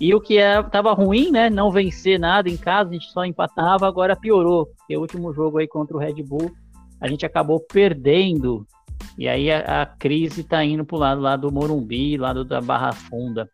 E 0.00 0.14
o 0.14 0.20
que 0.20 0.34
estava 0.34 0.90
é, 0.90 0.94
ruim, 0.94 1.30
né? 1.30 1.50
Não 1.50 1.70
vencer 1.70 2.18
nada 2.18 2.48
em 2.48 2.56
casa, 2.56 2.90
a 2.90 2.92
gente 2.92 3.10
só 3.10 3.24
empatava, 3.24 3.88
agora 3.88 4.14
piorou. 4.14 4.66
Porque 4.66 4.96
o 4.96 5.00
último 5.00 5.32
jogo 5.32 5.58
aí 5.58 5.66
contra 5.66 5.96
o 5.96 6.00
Red 6.00 6.22
Bull, 6.22 6.52
a 7.00 7.08
gente 7.08 7.24
acabou 7.24 7.60
perdendo. 7.60 8.66
E 9.18 9.28
aí 9.28 9.50
a, 9.50 9.82
a 9.82 9.86
crise 9.86 10.42
está 10.42 10.64
indo 10.64 10.84
para 10.84 10.96
o 10.96 10.98
lado 10.98 11.20
lá 11.20 11.36
do 11.36 11.50
Morumbi, 11.50 12.16
lado 12.16 12.44
da 12.44 12.60
Barra 12.60 12.92
Funda. 12.92 13.48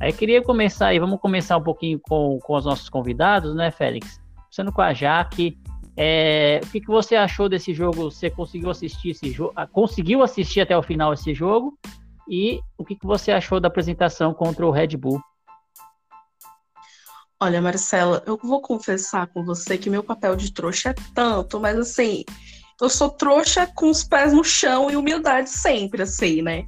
Aí 0.00 0.12
queria 0.12 0.42
começar 0.42 0.88
aí, 0.88 0.98
vamos 0.98 1.20
começar 1.20 1.56
um 1.56 1.62
pouquinho 1.62 2.00
com, 2.00 2.38
com 2.42 2.56
os 2.56 2.64
nossos 2.64 2.88
convidados, 2.88 3.54
né, 3.54 3.70
Félix? 3.70 4.20
Começando 4.34 4.72
com 4.72 4.82
a 4.82 4.92
Jaque. 4.92 5.56
É, 5.96 6.60
o 6.62 6.66
que, 6.68 6.80
que 6.80 6.86
você 6.86 7.14
achou 7.14 7.48
desse 7.48 7.74
jogo? 7.74 8.10
Você 8.10 8.30
conseguiu 8.30 8.70
assistir 8.70 9.10
esse 9.10 9.30
jogo? 9.30 9.52
Ah, 9.54 9.66
conseguiu 9.66 10.22
assistir 10.22 10.60
até 10.60 10.76
o 10.76 10.82
final 10.82 11.12
esse 11.12 11.34
jogo? 11.34 11.78
E 12.28 12.60
o 12.78 12.84
que, 12.84 12.96
que 12.96 13.06
você 13.06 13.30
achou 13.32 13.60
da 13.60 13.68
apresentação 13.68 14.32
contra 14.32 14.66
o 14.66 14.70
Red 14.70 14.96
Bull? 14.96 15.20
Olha, 17.40 17.60
Marcela, 17.60 18.22
eu 18.24 18.38
vou 18.40 18.62
confessar 18.62 19.26
com 19.26 19.44
você 19.44 19.76
que 19.76 19.90
meu 19.90 20.04
papel 20.04 20.36
de 20.36 20.52
trouxa 20.52 20.90
é 20.90 20.94
tanto, 21.12 21.58
mas 21.58 21.76
assim, 21.76 22.24
eu 22.80 22.88
sou 22.88 23.10
trouxa 23.10 23.66
com 23.66 23.90
os 23.90 24.04
pés 24.04 24.32
no 24.32 24.44
chão 24.44 24.90
e 24.90 24.96
humildade 24.96 25.50
sempre, 25.50 26.02
assim, 26.02 26.40
né? 26.40 26.64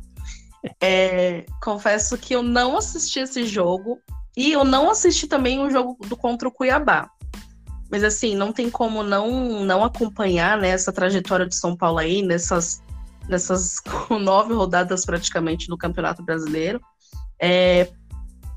É, 0.83 1.47
confesso 1.63 2.19
que 2.19 2.35
eu 2.35 2.43
não 2.43 2.77
assisti 2.77 3.21
esse 3.21 3.47
jogo 3.47 4.01
e 4.37 4.53
eu 4.53 4.65
não 4.65 4.91
assisti 4.91 5.29
também 5.29 5.61
o 5.61 5.71
jogo 5.71 5.97
do 6.09 6.17
contra 6.17 6.49
o 6.49 6.53
Cuiabá. 6.53 7.09
Mas 7.95 8.03
assim, 8.03 8.35
não 8.35 8.53
tem 8.53 8.69
como 8.69 9.05
não 9.05 9.65
não 9.65 9.85
acompanhar 9.85 10.59
né, 10.59 10.71
essa 10.71 10.93
trajetória 10.93 11.47
de 11.47 11.55
São 11.55 11.77
Paulo 11.77 11.99
aí 11.99 12.23
nessas 12.23 12.83
nessas 13.29 13.77
nove 14.21 14.53
rodadas 14.53 15.07
praticamente 15.07 15.69
do 15.69 15.79
Campeonato 15.79 16.21
Brasileiro. 16.21 16.81
É, 17.41 17.89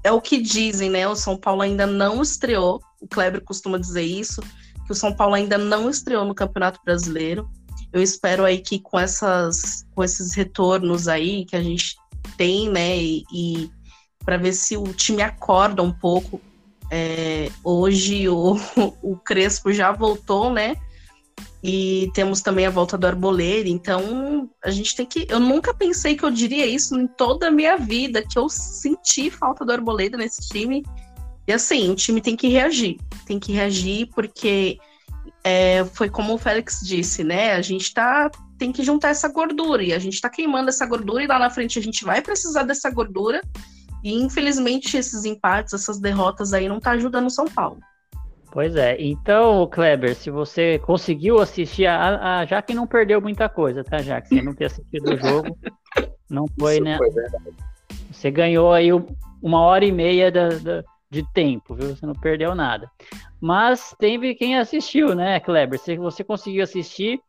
é 0.04 0.12
o 0.12 0.20
que 0.20 0.42
dizem, 0.42 0.90
né? 0.90 1.08
O 1.08 1.16
São 1.16 1.38
Paulo 1.38 1.62
ainda 1.62 1.86
não 1.86 2.20
estreou. 2.20 2.82
O 3.00 3.08
Kleber 3.08 3.44
costuma 3.44 3.78
dizer 3.78 4.02
isso, 4.02 4.42
que 4.88 4.92
o 4.92 4.96
São 4.96 5.14
Paulo 5.14 5.36
ainda 5.36 5.56
não 5.56 5.88
estreou 5.88 6.26
no 6.26 6.34
Campeonato 6.34 6.80
Brasileiro. 6.84 7.48
Eu 7.94 8.02
espero 8.02 8.44
aí 8.44 8.58
que 8.58 8.80
com 8.80 9.00
essas 9.00 9.86
com 9.94 10.04
esses 10.04 10.34
retornos 10.34 11.08
aí 11.08 11.46
que 11.46 11.56
a 11.56 11.62
gente 11.62 11.96
tem, 12.36 12.72
né, 12.72 12.98
e, 12.98 13.24
e 13.32 13.70
para 14.26 14.38
ver 14.38 14.54
se 14.54 14.76
o 14.76 14.92
time 14.94 15.22
acorda 15.22 15.84
um 15.84 15.94
pouco 15.94 16.42
é, 16.92 17.50
hoje 17.64 18.30
o, 18.30 18.58
o 19.02 19.18
Crespo 19.18 19.72
já 19.72 19.92
voltou, 19.92 20.52
né? 20.52 20.76
E 21.64 22.10
temos 22.14 22.42
também 22.42 22.66
a 22.66 22.70
volta 22.70 22.98
do 22.98 23.08
Arboleda. 23.08 23.68
Então, 23.68 24.50
a 24.64 24.70
gente 24.70 24.96
tem 24.96 25.06
que. 25.06 25.26
Eu 25.30 25.40
nunca 25.40 25.74
pensei 25.74 26.16
que 26.16 26.24
eu 26.24 26.32
diria 26.32 26.66
isso 26.66 26.96
em 26.96 27.08
toda 27.08 27.48
a 27.48 27.52
minha 27.52 27.78
vida, 27.78 28.22
que 28.22 28.38
eu 28.38 28.48
senti 28.48 29.30
falta 29.30 29.66
do 29.66 29.72
Arboleda 29.72 30.18
nesse 30.18 30.48
time. 30.48 30.84
E 31.48 31.54
assim, 31.54 31.90
o 31.90 31.96
time 31.96 32.22
tem 32.22 32.36
que 32.36 32.48
reagir. 32.48 32.98
Tem 33.26 33.40
que 33.40 33.52
reagir, 33.52 34.08
porque 34.14 34.78
é, 35.44 35.84
foi 35.94 36.10
como 36.10 36.34
o 36.34 36.38
Félix 36.38 36.80
disse, 36.84 37.24
né? 37.24 37.54
A 37.54 37.62
gente 37.62 37.94
tá, 37.94 38.30
tem 38.58 38.72
que 38.72 38.84
juntar 38.84 39.10
essa 39.10 39.28
gordura. 39.28 39.84
E 39.84 39.94
a 39.94 40.00
gente 40.00 40.22
tá 40.22 40.30
queimando 40.30 40.70
essa 40.70 40.86
gordura, 40.86 41.24
e 41.24 41.28
lá 41.28 41.40
na 41.40 41.50
frente 41.50 41.80
a 41.80 41.82
gente 41.82 42.04
vai 42.04 42.22
precisar 42.22 42.64
dessa 42.64 42.90
gordura. 42.90 43.42
E 44.04 44.14
infelizmente 44.14 44.98
esses 44.98 45.26
empates, 45.26 45.74
essas 45.74 46.00
derrotas 46.00 46.54
aí 46.54 46.68
não 46.68 46.80
tá 46.80 46.92
ajudando 46.92 47.28
o 47.28 47.32
São 47.32 47.46
Paulo. 47.46 47.80
Pois 48.52 48.76
é, 48.76 48.96
então, 49.00 49.68
Kleber, 49.68 50.16
se 50.16 50.32
você 50.32 50.80
conseguiu 50.80 51.40
assistir, 51.40 51.86
a, 51.86 52.40
a 52.40 52.46
Jaque 52.46 52.74
não 52.74 52.88
perdeu 52.88 53.22
muita 53.22 53.50
coisa, 53.50 53.84
tá, 53.84 54.00
Jaque? 54.00 54.30
Você 54.30 54.42
não 54.42 54.56
ter 54.56 54.66
assistido 54.66 55.14
o 55.14 55.18
jogo, 55.18 55.58
não 56.30 56.46
foi, 56.58 56.80
né? 56.80 56.98
Foi 56.98 57.10
você 58.12 58.32
ganhou 58.32 58.74
aí 58.74 58.90
uma 59.42 59.62
hora 59.62 59.86
e 59.86 59.92
meia 59.92 60.32
da, 60.32 60.50
da, 60.50 60.84
de 61.10 61.24
tempo, 61.34 61.76
viu? 61.76 61.96
Você 61.96 62.06
não 62.06 62.16
perdeu 62.16 62.56
nada. 62.56 62.90
Mas 63.40 63.96
teve 64.00 64.34
quem 64.34 64.58
assistiu, 64.58 65.14
né, 65.14 65.40
Kleber? 65.40 65.78
Se 65.78 65.96
você 65.98 66.24
conseguiu 66.24 66.64
assistir, 66.64 67.20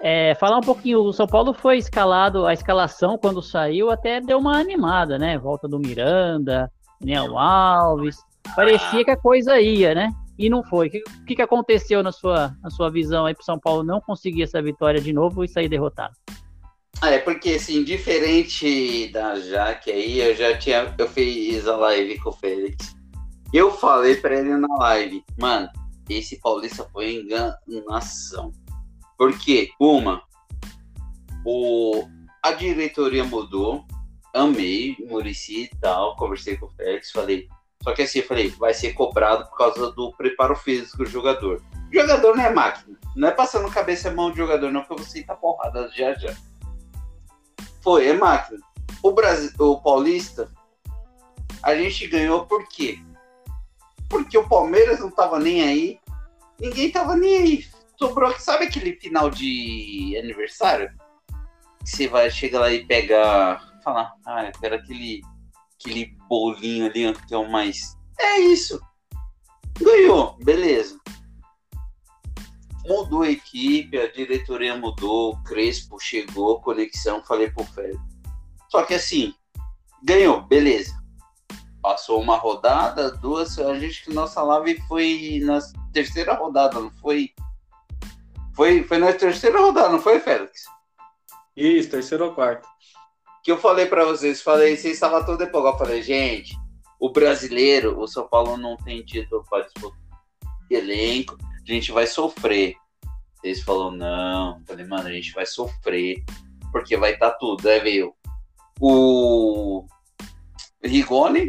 é, 0.00 0.34
falar 0.34 0.58
um 0.58 0.62
pouquinho, 0.62 1.00
o 1.00 1.12
São 1.12 1.26
Paulo 1.26 1.54
foi 1.54 1.78
escalado, 1.78 2.46
a 2.46 2.52
escalação 2.52 3.16
quando 3.16 3.42
saiu 3.42 3.90
até 3.90 4.20
deu 4.20 4.38
uma 4.38 4.58
animada, 4.58 5.18
né? 5.18 5.38
Volta 5.38 5.66
do 5.66 5.78
Miranda, 5.78 6.70
Daniel 7.00 7.38
Alves, 7.38 8.16
parecia 8.54 9.04
que 9.04 9.10
a 9.10 9.16
coisa 9.16 9.58
ia, 9.58 9.94
né? 9.94 10.10
E 10.38 10.50
não 10.50 10.62
foi. 10.62 10.88
O 10.88 11.24
que, 11.24 11.34
que 11.34 11.42
aconteceu 11.42 12.02
na 12.02 12.12
sua, 12.12 12.54
na 12.62 12.68
sua 12.68 12.90
visão 12.90 13.24
aí 13.24 13.34
pro 13.34 13.44
São 13.44 13.58
Paulo 13.58 13.82
não 13.82 14.00
conseguir 14.00 14.42
essa 14.42 14.60
vitória 14.60 15.00
de 15.00 15.12
novo 15.12 15.42
e 15.42 15.48
sair 15.48 15.68
derrotado? 15.68 16.14
Ah, 17.00 17.10
é 17.10 17.18
porque 17.18 17.50
assim, 17.50 17.82
diferente 17.82 19.08
da 19.12 19.38
Jaque 19.38 19.90
aí, 19.90 20.18
eu 20.18 20.34
já 20.34 20.56
tinha, 20.58 20.94
eu 20.98 21.08
fiz 21.08 21.66
a 21.66 21.76
live 21.76 22.18
com 22.20 22.30
o 22.30 22.32
Félix. 22.32 22.94
Eu 23.52 23.70
falei 23.70 24.16
para 24.16 24.38
ele 24.38 24.56
na 24.56 24.68
live, 24.78 25.24
mano, 25.38 25.68
esse 26.08 26.38
Paulista 26.40 26.86
foi 26.92 27.14
enganação 27.14 28.52
porque, 29.16 29.70
uma, 29.80 30.22
o, 31.44 32.06
a 32.42 32.52
diretoria 32.52 33.24
mudou, 33.24 33.84
amei 34.34 34.96
Murici 35.08 35.70
e 35.72 35.76
tal, 35.80 36.16
conversei 36.16 36.56
com 36.56 36.66
o 36.66 36.70
Félix, 36.70 37.10
falei. 37.10 37.48
Só 37.82 37.94
que 37.94 38.02
assim, 38.02 38.18
eu 38.18 38.26
falei, 38.26 38.50
vai 38.50 38.74
ser 38.74 38.92
cobrado 38.92 39.48
por 39.48 39.56
causa 39.56 39.92
do 39.92 40.12
preparo 40.12 40.56
físico 40.56 40.98
do 40.98 41.06
jogador. 41.06 41.62
Jogador 41.92 42.36
não 42.36 42.44
é 42.44 42.52
máquina. 42.52 42.98
Não 43.14 43.28
é 43.28 43.30
passando 43.30 43.70
cabeça 43.70 44.08
e 44.08 44.14
mão 44.14 44.30
de 44.30 44.38
jogador, 44.38 44.70
não, 44.70 44.82
porque 44.82 45.04
você 45.04 45.22
tá 45.22 45.34
porrada 45.34 45.88
já 45.94 46.14
já. 46.14 46.34
Foi, 47.80 48.08
é 48.08 48.12
máquina. 48.12 48.60
O, 49.02 49.12
Brasil, 49.12 49.52
o 49.58 49.80
Paulista, 49.80 50.50
a 51.62 51.74
gente 51.74 52.08
ganhou 52.08 52.44
por 52.44 52.68
quê? 52.68 52.98
Porque 54.10 54.36
o 54.36 54.48
Palmeiras 54.48 55.00
não 55.00 55.10
tava 55.10 55.38
nem 55.38 55.62
aí. 55.62 56.00
Ninguém 56.58 56.90
tava 56.90 57.16
nem 57.16 57.38
aí 57.38 57.75
sobrou, 57.98 58.32
sabe 58.38 58.64
aquele 58.64 58.92
final 58.96 59.30
de 59.30 60.16
aniversário? 60.22 60.90
você 61.86 62.08
vai, 62.08 62.30
chega 62.30 62.58
lá 62.58 62.72
e 62.72 62.84
pega. 62.84 63.60
Fala, 63.82 64.12
ah, 64.26 64.44
eu 64.44 64.52
quero 64.60 64.74
aquele, 64.74 65.22
aquele 65.78 66.16
bolinho 66.28 66.86
ali 66.86 67.14
que 67.26 67.32
é 67.32 67.38
o 67.38 67.48
mais. 67.48 67.96
É 68.18 68.40
isso. 68.40 68.80
Ganhou, 69.80 70.36
beleza. 70.42 70.98
Mudou 72.84 73.22
a 73.22 73.30
equipe, 73.30 73.98
a 73.98 74.10
diretoria 74.10 74.76
mudou, 74.76 75.34
o 75.34 75.42
Crespo 75.44 75.98
chegou, 76.00 76.60
conexão, 76.60 77.22
falei 77.24 77.50
pro 77.50 77.64
Félix. 77.64 78.00
Só 78.68 78.82
que 78.84 78.94
assim, 78.94 79.32
ganhou, 80.02 80.42
beleza. 80.42 80.96
Passou 81.80 82.20
uma 82.20 82.36
rodada, 82.36 83.12
duas, 83.12 83.58
a 83.58 83.78
gente 83.78 84.04
que 84.04 84.12
nossa 84.12 84.42
live 84.42 84.80
foi 84.88 85.40
na 85.44 85.60
terceira 85.92 86.34
rodada, 86.34 86.80
não 86.80 86.90
foi? 86.90 87.32
Foi, 88.56 88.82
foi 88.84 88.98
na 88.98 89.12
terceira 89.12 89.60
rodada, 89.60 89.90
não 89.90 90.00
foi, 90.00 90.18
Félix? 90.18 90.64
Isso, 91.54 91.90
terceiro 91.90 92.24
ou 92.24 92.34
quarto. 92.34 92.66
Que 93.44 93.52
eu 93.52 93.58
falei 93.58 93.86
para 93.86 94.04
vocês, 94.04 94.42
falei, 94.42 94.76
vocês 94.76 94.94
estavam 94.94 95.24
todo 95.24 95.44
empolgados. 95.44 95.80
Eu 95.80 95.86
falei, 95.86 96.02
gente, 96.02 96.56
o 96.98 97.10
brasileiro, 97.10 98.00
o 98.00 98.08
São 98.08 98.26
Paulo 98.26 98.56
não 98.56 98.76
tem 98.78 99.04
título 99.04 99.44
para 99.48 99.64
disputar 99.64 100.06
elenco, 100.70 101.36
a 101.40 101.72
gente 101.72 101.92
vai 101.92 102.06
sofrer. 102.06 102.76
Eles 103.42 103.62
falaram, 103.62 103.92
não. 103.92 104.58
Eu 104.58 104.66
falei, 104.66 104.86
mano, 104.86 105.08
a 105.08 105.12
gente 105.12 105.32
vai 105.32 105.46
sofrer, 105.46 106.24
porque 106.72 106.96
vai 106.96 107.12
estar 107.12 107.30
tá 107.30 107.36
tudo. 107.38 107.68
Aí 107.68 107.80
veio 107.80 108.14
o 108.80 109.86
Rigoni, 110.82 111.48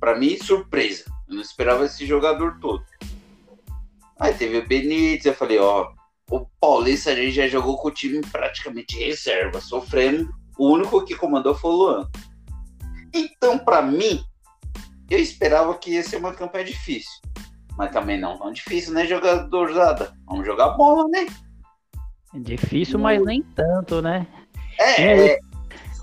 para 0.00 0.16
mim, 0.16 0.36
surpresa. 0.38 1.04
Eu 1.28 1.36
não 1.36 1.42
esperava 1.42 1.84
esse 1.84 2.06
jogador 2.06 2.58
todo. 2.58 2.84
Aí 4.18 4.32
teve 4.34 4.58
o 4.58 4.66
Benítez, 4.66 5.26
eu 5.26 5.34
falei, 5.34 5.58
ó, 5.58 5.92
o 6.30 6.46
Paulista 6.60 7.10
a 7.10 7.14
gente 7.14 7.32
já 7.32 7.46
jogou 7.48 7.76
com 7.76 7.88
o 7.88 7.92
time 7.92 8.20
praticamente 8.20 8.98
reserva, 8.98 9.60
sofrendo. 9.60 10.28
O 10.58 10.70
único 10.70 11.04
que 11.04 11.14
comandou 11.14 11.54
foi 11.54 11.70
o 11.70 11.74
Luan. 11.74 12.10
Então, 13.14 13.58
para 13.58 13.82
mim, 13.82 14.20
eu 15.08 15.18
esperava 15.18 15.74
que 15.78 15.92
ia 15.92 16.02
ser 16.02 16.16
uma 16.16 16.34
campanha 16.34 16.64
difícil. 16.64 17.20
Mas 17.78 17.92
também 17.92 18.18
não 18.18 18.38
tão 18.38 18.52
difícil, 18.52 18.92
né, 18.94 19.06
jogadorzada? 19.06 20.12
Vamos 20.26 20.46
jogar 20.46 20.70
bola, 20.70 21.08
né? 21.08 21.26
É 22.34 22.38
difícil, 22.38 22.98
mas 22.98 23.22
nem 23.24 23.42
tanto, 23.42 24.02
né? 24.02 24.26
É, 24.78 25.32
é, 25.32 25.38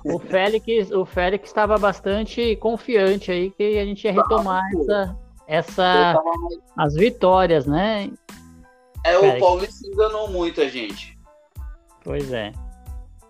o 0.05 0.19
Félix, 0.19 0.91
o 0.91 1.05
Félix 1.05 1.47
estava 1.47 1.77
bastante 1.77 2.55
confiante 2.57 3.31
aí 3.31 3.51
que 3.51 3.77
a 3.77 3.85
gente 3.85 4.03
ia 4.05 4.13
retomar 4.13 4.63
essa, 4.79 5.17
essa 5.47 6.23
as 6.77 6.93
vitórias, 6.95 7.65
né? 7.65 8.09
É, 9.03 9.17
o 9.17 9.39
Paulista 9.39 9.87
enganou 9.87 10.29
muito 10.29 10.61
a 10.61 10.67
gente. 10.67 11.17
Pois 12.03 12.31
é. 12.31 12.51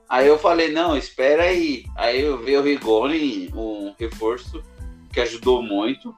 Aí 0.07 0.27
eu 0.27 0.38
falei, 0.38 0.71
não, 0.71 0.95
espera 0.95 1.43
aí. 1.43 1.86
Aí 1.95 2.21
eu 2.21 2.38
vi 2.43 2.55
o 2.55 2.62
Rigoni, 2.62 3.51
um 3.55 3.95
reforço 3.97 4.63
que 5.12 5.19
ajudou 5.19 5.63
muito. 5.63 6.15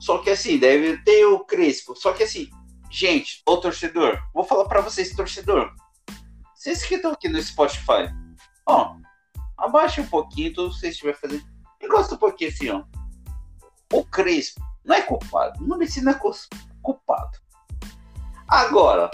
Só 0.00 0.18
que 0.18 0.30
assim, 0.30 0.58
deve 0.58 0.98
ter 0.98 1.26
o 1.26 1.40
Crespo. 1.40 1.94
Só 1.94 2.12
que 2.12 2.22
assim, 2.22 2.48
gente, 2.90 3.42
ô 3.46 3.56
torcedor, 3.58 4.18
vou 4.32 4.44
falar 4.44 4.66
para 4.66 4.80
vocês, 4.80 5.14
torcedor. 5.14 5.74
Vocês 6.54 6.84
que 6.84 6.94
estão 6.94 7.12
aqui 7.12 7.28
no 7.28 7.42
Spotify, 7.42 8.10
ó, 8.66 8.96
abaixa 9.56 10.00
um 10.00 10.06
pouquinho, 10.06 10.54
tudo 10.54 10.72
que 10.72 10.80
vocês 10.80 10.92
estiverem 10.92 11.20
fazendo. 11.20 11.44
Encosta 11.82 12.14
um 12.14 12.18
pouquinho 12.18 12.50
assim, 12.50 12.70
ó. 12.70 12.84
O 13.92 14.04
Crespo 14.04 14.60
não 14.84 14.94
é 14.94 15.02
culpado. 15.02 15.60
Não 15.60 15.76
Muricy 15.76 16.06
é 16.08 16.14
culpado. 16.82 17.38
Agora, 18.48 19.10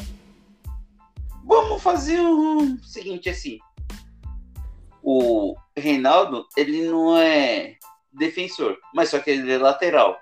vamos 1.44 1.82
fazer 1.82 2.20
o 2.20 2.78
seguinte 2.82 3.30
assim. 3.30 3.58
O 5.02 5.56
Reinaldo, 5.76 6.46
ele 6.56 6.86
não 6.86 7.16
é 7.16 7.76
defensor, 8.12 8.76
mas 8.94 9.08
só 9.08 9.18
que 9.18 9.30
ele 9.30 9.50
é 9.50 9.58
lateral. 9.58 10.18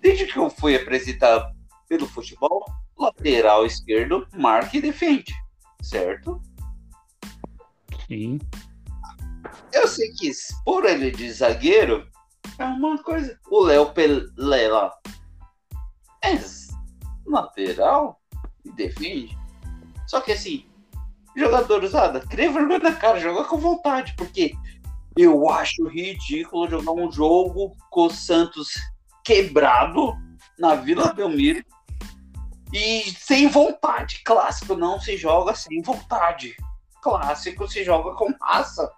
Desde 0.00 0.26
que 0.26 0.38
eu 0.38 0.48
fui 0.48 0.76
apresentado 0.76 1.52
pelo 1.88 2.06
futebol, 2.06 2.64
lateral 2.96 3.66
esquerdo 3.66 4.26
marca 4.32 4.76
e 4.76 4.80
defende, 4.80 5.34
certo? 5.82 6.40
Sim. 8.06 8.38
Eu 9.72 9.88
sei 9.88 10.12
que 10.12 10.30
por 10.64 10.84
ele 10.84 11.10
de 11.10 11.32
zagueiro 11.32 12.08
é 12.58 12.64
uma 12.64 13.02
coisa. 13.02 13.38
O 13.50 13.64
Léo 13.64 13.92
Pelé 13.92 14.68
lá 14.68 14.96
é 16.24 16.38
lateral 17.26 18.19
e 18.64 18.72
defende. 18.72 19.36
Só 20.06 20.20
que 20.20 20.32
assim, 20.32 20.66
jogador 21.36 21.82
usada, 21.84 22.20
cria 22.20 22.50
vergonha 22.50 22.78
na 22.78 22.92
cara, 22.92 23.20
joga 23.20 23.44
com 23.44 23.56
vontade, 23.58 24.14
porque 24.16 24.52
eu 25.16 25.48
acho 25.50 25.88
ridículo 25.88 26.68
jogar 26.68 26.92
um 26.92 27.10
jogo 27.10 27.76
com 27.90 28.06
o 28.06 28.10
Santos 28.10 28.74
quebrado 29.24 30.14
na 30.58 30.74
Vila 30.74 31.12
Belmiro 31.12 31.64
e 32.72 33.02
sem 33.18 33.48
vontade. 33.48 34.22
Clássico 34.24 34.74
não 34.74 35.00
se 35.00 35.16
joga 35.16 35.54
sem 35.54 35.82
vontade. 35.82 36.56
Clássico 37.02 37.68
se 37.68 37.82
joga 37.82 38.14
com 38.14 38.32
raça. 38.40 38.90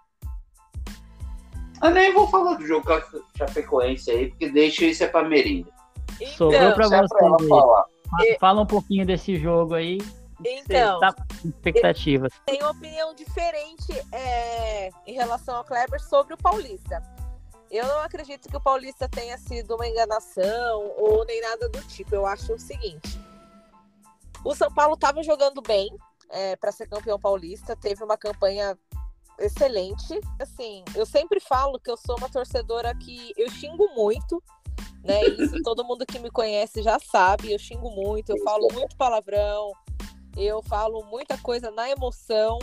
Eu 1.81 1.91
nem 1.91 2.13
vou 2.13 2.27
falar 2.27 2.55
do 2.55 2.65
jogo 2.65 2.85
com 2.85 2.93
a 2.93 3.01
Chapecoense 3.37 4.09
aí, 4.09 4.29
porque 4.29 4.49
deixa 4.49 4.85
isso 4.85 5.03
é 5.03 5.07
pra 5.07 5.23
Merinda. 5.23 5.69
Então, 6.15 6.51
Sobrou 6.51 6.73
pra 6.73 6.87
você. 6.87 7.47
Pra 7.47 7.85
Fala 8.39 8.61
um 8.61 8.65
pouquinho 8.65 9.05
desse 9.05 9.37
jogo 9.37 9.73
aí. 9.73 9.99
Então, 10.45 10.99
tá 10.99 11.15
expectativas. 11.45 12.31
Tenho 12.45 12.63
uma 12.63 12.71
opinião 12.71 13.13
diferente 13.13 13.93
é, 14.11 14.89
em 15.05 15.13
relação 15.13 15.55
ao 15.55 15.63
Kleber 15.63 16.01
sobre 16.01 16.33
o 16.33 16.37
Paulista. 16.37 17.01
Eu 17.71 17.87
não 17.87 17.99
acredito 17.99 18.49
que 18.49 18.57
o 18.57 18.61
Paulista 18.61 19.07
tenha 19.07 19.37
sido 19.37 19.75
uma 19.75 19.87
enganação 19.87 20.93
ou 20.97 21.25
nem 21.25 21.41
nada 21.41 21.69
do 21.69 21.81
tipo. 21.87 22.13
Eu 22.13 22.25
acho 22.25 22.53
o 22.53 22.59
seguinte: 22.59 23.19
o 24.43 24.53
São 24.53 24.71
Paulo 24.71 24.95
estava 24.95 25.23
jogando 25.23 25.61
bem 25.61 25.89
é, 26.29 26.55
para 26.55 26.71
ser 26.71 26.87
campeão 26.87 27.19
paulista, 27.19 27.75
teve 27.75 28.03
uma 28.03 28.17
campanha 28.17 28.77
excelente. 29.39 30.19
Assim, 30.39 30.83
eu 30.95 31.05
sempre 31.05 31.39
falo 31.39 31.79
que 31.79 31.89
eu 31.89 31.97
sou 31.97 32.17
uma 32.17 32.29
torcedora 32.29 32.93
que 32.95 33.33
eu 33.37 33.49
xingo 33.49 33.87
muito 33.95 34.43
né? 35.03 35.21
Isso 35.37 35.61
todo 35.63 35.83
mundo 35.83 36.05
que 36.05 36.19
me 36.19 36.31
conhece 36.31 36.81
já 36.81 36.97
sabe. 36.99 37.51
Eu 37.51 37.59
xingo 37.59 37.89
muito, 37.91 38.31
eu 38.31 38.41
falo 38.43 38.67
muito 38.73 38.95
palavrão, 38.95 39.71
eu 40.37 40.61
falo 40.63 41.03
muita 41.05 41.37
coisa 41.37 41.69
na 41.71 41.89
emoção. 41.89 42.59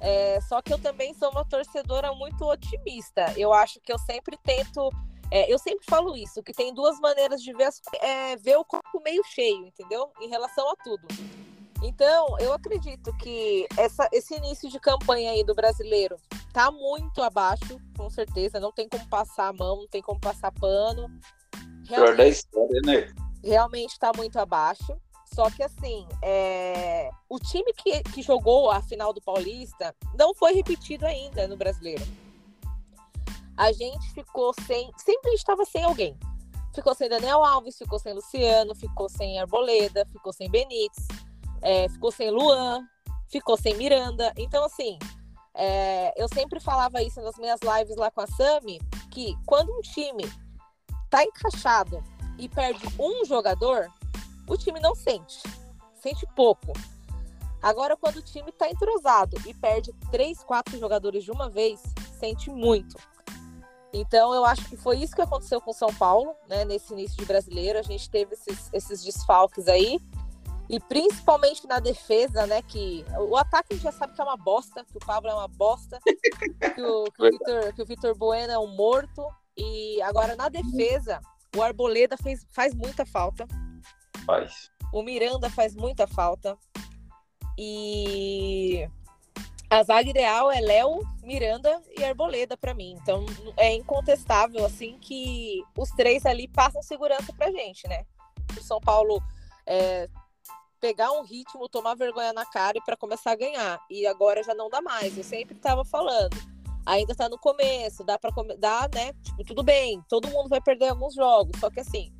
É, 0.00 0.40
só 0.42 0.62
que 0.62 0.72
eu 0.72 0.78
também 0.78 1.12
sou 1.14 1.30
uma 1.30 1.44
torcedora 1.44 2.12
muito 2.14 2.44
otimista. 2.44 3.32
Eu 3.36 3.52
acho 3.52 3.80
que 3.80 3.92
eu 3.92 3.98
sempre 3.98 4.36
tento. 4.44 4.90
É, 5.30 5.52
eu 5.52 5.58
sempre 5.58 5.84
falo 5.84 6.16
isso, 6.16 6.42
que 6.42 6.54
tem 6.54 6.72
duas 6.72 6.98
maneiras 7.00 7.42
de 7.42 7.52
ver, 7.52 7.68
é, 8.00 8.34
ver 8.36 8.56
o 8.56 8.64
copo 8.64 9.02
meio 9.04 9.22
cheio, 9.24 9.66
entendeu? 9.66 10.10
Em 10.20 10.28
relação 10.28 10.70
a 10.70 10.76
tudo. 10.76 11.06
Então, 11.82 12.38
eu 12.40 12.52
acredito 12.52 13.14
que 13.18 13.66
essa, 13.76 14.08
esse 14.10 14.34
início 14.34 14.70
de 14.70 14.80
campanha 14.80 15.30
aí 15.30 15.44
do 15.44 15.54
brasileiro 15.54 16.16
tá 16.52 16.70
muito 16.70 17.22
abaixo, 17.22 17.78
com 17.96 18.08
certeza. 18.08 18.58
Não 18.58 18.72
tem 18.72 18.88
como 18.88 19.06
passar 19.06 19.48
a 19.48 19.52
mão, 19.52 19.76
não 19.76 19.86
tem 19.86 20.02
como 20.02 20.18
passar 20.18 20.50
pano. 20.50 21.08
Realmente, 21.88 22.16
da 22.16 22.28
história, 22.28 22.80
né? 22.84 23.14
Realmente 23.42 23.92
está 23.92 24.12
muito 24.16 24.38
abaixo. 24.38 24.96
Só 25.34 25.50
que 25.50 25.62
assim, 25.62 26.06
é... 26.22 27.10
o 27.28 27.38
time 27.38 27.72
que, 27.74 28.02
que 28.02 28.22
jogou 28.22 28.70
a 28.70 28.80
final 28.80 29.12
do 29.12 29.20
Paulista 29.20 29.94
não 30.18 30.34
foi 30.34 30.54
repetido 30.54 31.06
ainda 31.06 31.46
no 31.46 31.56
brasileiro. 31.56 32.04
A 33.56 33.72
gente 33.72 34.12
ficou 34.12 34.54
sem. 34.66 34.90
Sempre 34.96 35.32
estava 35.34 35.64
sem 35.64 35.84
alguém. 35.84 36.16
Ficou 36.74 36.94
sem 36.94 37.08
Daniel 37.08 37.44
Alves, 37.44 37.76
ficou 37.76 37.98
sem 37.98 38.14
Luciano, 38.14 38.74
ficou 38.74 39.08
sem 39.08 39.40
Arboleda, 39.40 40.06
ficou 40.06 40.32
sem 40.32 40.48
Benítez, 40.48 41.08
é, 41.60 41.88
ficou 41.88 42.12
sem 42.12 42.30
Luan, 42.30 42.86
ficou 43.28 43.56
sem 43.56 43.74
Miranda. 43.76 44.32
Então, 44.36 44.64
assim, 44.64 44.96
é, 45.54 46.12
eu 46.16 46.28
sempre 46.28 46.60
falava 46.60 47.02
isso 47.02 47.20
nas 47.20 47.36
minhas 47.36 47.58
lives 47.60 47.96
lá 47.96 48.10
com 48.12 48.20
a 48.20 48.26
Sami, 48.28 48.78
que 49.10 49.34
quando 49.44 49.76
um 49.76 49.80
time 49.80 50.24
tá 51.10 51.24
encaixado 51.24 52.02
e 52.38 52.48
perde 52.48 52.86
um 52.98 53.24
jogador, 53.24 53.88
o 54.46 54.56
time 54.56 54.80
não 54.80 54.94
sente. 54.94 55.42
Sente 55.94 56.26
pouco. 56.34 56.72
Agora, 57.60 57.96
quando 57.96 58.16
o 58.16 58.22
time 58.22 58.52
tá 58.52 58.68
entrosado 58.70 59.36
e 59.46 59.52
perde 59.52 59.92
três, 60.10 60.42
quatro 60.44 60.78
jogadores 60.78 61.24
de 61.24 61.30
uma 61.30 61.50
vez, 61.50 61.82
sente 62.18 62.50
muito. 62.50 62.96
Então, 63.92 64.34
eu 64.34 64.44
acho 64.44 64.68
que 64.68 64.76
foi 64.76 64.98
isso 64.98 65.14
que 65.14 65.22
aconteceu 65.22 65.60
com 65.60 65.70
o 65.70 65.74
São 65.74 65.92
Paulo, 65.94 66.34
né? 66.48 66.64
Nesse 66.64 66.92
início 66.92 67.16
de 67.16 67.24
brasileiro. 67.24 67.78
A 67.78 67.82
gente 67.82 68.08
teve 68.08 68.34
esses, 68.34 68.70
esses 68.72 69.02
desfalques 69.02 69.66
aí. 69.66 69.98
E 70.68 70.78
principalmente 70.78 71.66
na 71.66 71.80
defesa, 71.80 72.46
né? 72.46 72.60
Que 72.62 73.04
o 73.18 73.36
ataque 73.36 73.68
a 73.72 73.74
gente 73.74 73.84
já 73.84 73.92
sabe 73.92 74.14
que 74.14 74.20
é 74.20 74.24
uma 74.24 74.36
bosta, 74.36 74.84
que 74.84 74.98
o 74.98 75.00
Pablo 75.00 75.30
é 75.30 75.34
uma 75.34 75.48
bosta, 75.48 75.98
que 76.74 76.82
o, 76.82 77.04
que 77.04 77.22
o, 77.22 77.30
Victor, 77.30 77.72
que 77.72 77.82
o 77.82 77.86
Vitor 77.86 78.14
Bueno 78.14 78.52
é 78.52 78.58
um 78.58 78.68
morto. 78.76 79.26
E 79.58 80.00
agora 80.02 80.36
na 80.36 80.48
defesa, 80.48 81.20
o 81.54 81.62
Arboleda 81.62 82.16
fez, 82.16 82.46
faz 82.50 82.72
muita 82.74 83.04
falta. 83.04 83.46
Faz. 84.24 84.70
O 84.92 85.02
Miranda 85.02 85.50
faz 85.50 85.74
muita 85.74 86.06
falta. 86.06 86.56
E 87.58 88.88
a 89.68 89.82
zaga 89.82 90.08
ideal 90.08 90.50
é 90.50 90.60
Léo, 90.60 91.00
Miranda 91.22 91.82
e 91.98 92.04
Arboleda 92.04 92.56
para 92.56 92.72
mim. 92.72 92.96
Então 93.02 93.26
é 93.56 93.74
incontestável 93.74 94.64
assim 94.64 94.96
que 95.00 95.62
os 95.76 95.90
três 95.90 96.24
ali 96.24 96.46
passam 96.46 96.80
segurança 96.82 97.32
pra 97.32 97.50
gente, 97.50 97.86
né? 97.88 98.06
O 98.56 98.62
São 98.62 98.80
Paulo 98.80 99.20
é, 99.66 100.08
pegar 100.80 101.12
um 101.12 101.22
ritmo, 101.22 101.68
tomar 101.68 101.94
vergonha 101.94 102.32
na 102.32 102.46
cara 102.46 102.78
e 102.78 102.80
para 102.80 102.96
começar 102.96 103.32
a 103.32 103.36
ganhar. 103.36 103.78
E 103.90 104.06
agora 104.06 104.42
já 104.42 104.54
não 104.54 104.70
dá 104.70 104.80
mais. 104.80 105.18
Eu 105.18 105.24
sempre 105.24 105.56
estava 105.56 105.84
falando. 105.84 106.36
Ainda 106.88 107.14
tá 107.14 107.28
no 107.28 107.38
começo, 107.38 108.02
dá 108.02 108.18
para 108.18 108.30
dar, 108.58 108.88
né? 108.94 109.12
Tipo, 109.22 109.44
tudo 109.44 109.62
bem, 109.62 110.02
todo 110.08 110.26
mundo 110.28 110.48
vai 110.48 110.58
perder 110.58 110.88
alguns 110.88 111.14
jogos, 111.14 111.60
só 111.60 111.68
que 111.68 111.80
assim, 111.80 112.10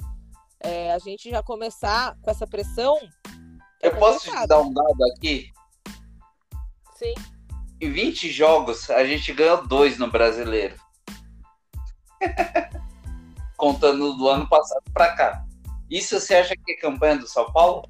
é, 0.60 0.92
a 0.92 0.98
gente 0.98 1.30
já 1.30 1.42
começar 1.42 2.14
com 2.20 2.30
essa 2.30 2.46
pressão. 2.46 2.98
É 3.82 3.86
eu 3.86 3.96
posso 3.96 4.30
te 4.30 4.46
dar 4.46 4.60
um 4.60 4.70
dado 4.70 5.04
aqui? 5.16 5.50
Sim. 6.96 7.14
Em 7.80 7.90
20 7.90 8.30
jogos, 8.30 8.90
a 8.90 9.06
gente 9.06 9.32
ganhou 9.32 9.66
dois 9.66 9.96
no 9.96 10.10
brasileiro. 10.10 10.76
Contando 13.56 14.18
do 14.18 14.28
ano 14.28 14.46
passado 14.50 14.84
para 14.92 15.16
cá. 15.16 15.46
Isso 15.88 16.20
você 16.20 16.34
acha 16.34 16.54
que 16.54 16.72
é 16.72 16.76
campanha 16.76 17.16
do 17.16 17.26
São 17.26 17.50
Paulo? 17.52 17.88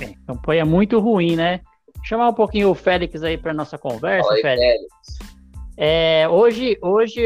É, 0.00 0.14
campanha 0.24 0.64
muito 0.64 1.00
ruim, 1.00 1.34
né? 1.34 1.62
Chamar 2.06 2.28
um 2.28 2.34
pouquinho 2.34 2.70
o 2.70 2.74
Félix 2.74 3.20
aí 3.24 3.36
para 3.36 3.52
nossa 3.52 3.76
conversa, 3.76 4.32
aí, 4.32 4.40
Félix. 4.40 4.64
Félix. 4.64 5.36
É, 5.76 6.28
hoje, 6.28 6.78
hoje, 6.80 7.20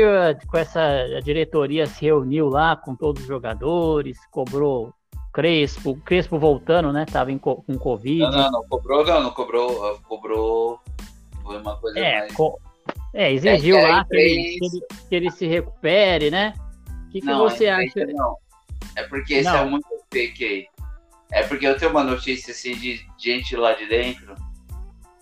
com 0.48 0.56
essa 0.56 1.20
diretoria 1.22 1.86
se 1.86 2.06
reuniu 2.06 2.48
lá 2.48 2.74
com 2.74 2.96
todos 2.96 3.20
os 3.20 3.28
jogadores, 3.28 4.16
cobrou 4.30 4.94
Crespo, 5.34 5.96
Crespo 5.96 6.38
voltando, 6.38 6.94
né? 6.94 7.04
Tava 7.04 7.30
em, 7.30 7.36
com 7.36 7.62
Covid. 7.78 8.20
Não, 8.20 8.30
não, 8.30 8.50
não 8.50 8.62
cobrou, 8.68 9.04
não, 9.04 9.22
não 9.22 9.30
cobrou, 9.32 10.00
cobrou. 10.08 10.80
Foi 11.42 11.58
uma 11.58 11.76
coisa 11.76 11.98
é, 11.98 12.20
mais. 12.20 12.32
Co... 12.32 12.58
É, 13.12 13.32
exigiu 13.32 13.76
é, 13.76 13.86
lá 13.86 14.04
que 14.06 14.16
ele, 14.16 14.58
que, 14.58 14.64
ele, 14.64 14.86
que 15.10 15.14
ele, 15.14 15.30
se 15.30 15.46
recupere, 15.46 16.30
né? 16.30 16.54
O 16.88 17.10
que, 17.10 17.20
que 17.20 17.26
não, 17.26 17.40
você 17.40 17.68
acha? 17.68 18.06
Não. 18.06 18.34
É 18.96 19.02
porque 19.02 19.40
isso 19.40 19.50
é 19.50 19.64
muito 19.66 19.86
fake 20.10 20.42
aí. 20.42 20.66
É 21.30 21.42
porque 21.42 21.66
eu 21.66 21.76
tenho 21.76 21.90
uma 21.90 22.02
notícia 22.02 22.52
assim 22.52 22.74
de 22.74 23.04
gente 23.18 23.54
lá 23.54 23.74
de 23.74 23.86
dentro. 23.86 24.34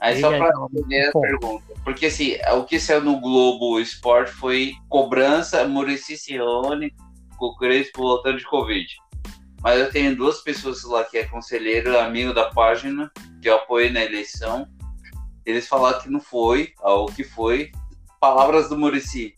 Aí 0.00 0.20
só 0.20 0.30
para 0.30 0.46
responder 0.46 1.08
a 1.08 1.20
pergunta. 1.20 1.74
Porque 1.84 2.06
assim, 2.06 2.36
o 2.56 2.64
que 2.64 2.78
saiu 2.78 3.02
no 3.02 3.20
Globo 3.20 3.80
Esporte 3.80 4.30
foi 4.32 4.74
cobrança 4.88 5.66
Murici 5.66 6.16
Cione 6.16 6.94
com 7.36 7.46
o 7.46 7.56
Crespo 7.56 8.02
voltando 8.02 8.38
de 8.38 8.44
Covid. 8.44 8.86
Mas 9.60 9.80
eu 9.80 9.90
tenho 9.90 10.16
duas 10.16 10.40
pessoas 10.40 10.84
lá 10.84 11.02
que 11.04 11.18
é 11.18 11.24
conselheiro, 11.24 11.98
amigo 11.98 12.32
da 12.32 12.50
página, 12.50 13.10
que 13.42 13.48
eu 13.48 13.56
apoiei 13.56 13.90
na 13.90 14.04
eleição. 14.04 14.68
Eles 15.44 15.66
falaram 15.66 16.00
que 16.00 16.10
não 16.10 16.20
foi, 16.20 16.72
o 16.80 17.06
que 17.06 17.24
foi. 17.24 17.72
Palavras 18.20 18.68
do 18.68 18.78
Murici. 18.78 19.34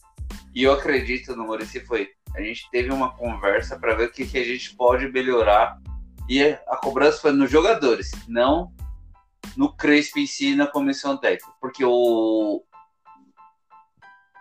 E 0.55 0.65
eu 0.65 0.73
acredito 0.73 1.35
no 1.35 1.47
Murici 1.47 1.81
foi. 1.81 2.09
A 2.35 2.43
gente 2.43 2.69
teve 2.71 2.93
uma 2.93 3.13
conversa 3.13 3.79
para 3.79 3.95
ver 3.95 4.09
o 4.09 4.13
que, 4.13 4.27
que 4.27 4.39
a 4.39 4.45
gente 4.45 4.75
pode 4.77 5.09
melhorar 5.09 5.79
e 6.29 6.43
a 6.43 6.77
cobrança 6.77 7.21
foi 7.21 7.33
nos 7.33 7.51
jogadores, 7.51 8.13
não 8.29 8.73
no 9.57 9.73
Crespo 9.77 10.19
em 10.19 10.27
si 10.27 10.55
na 10.55 10.67
comissão 10.67 11.17
técnica, 11.17 11.53
porque 11.61 11.85
o 11.85 12.63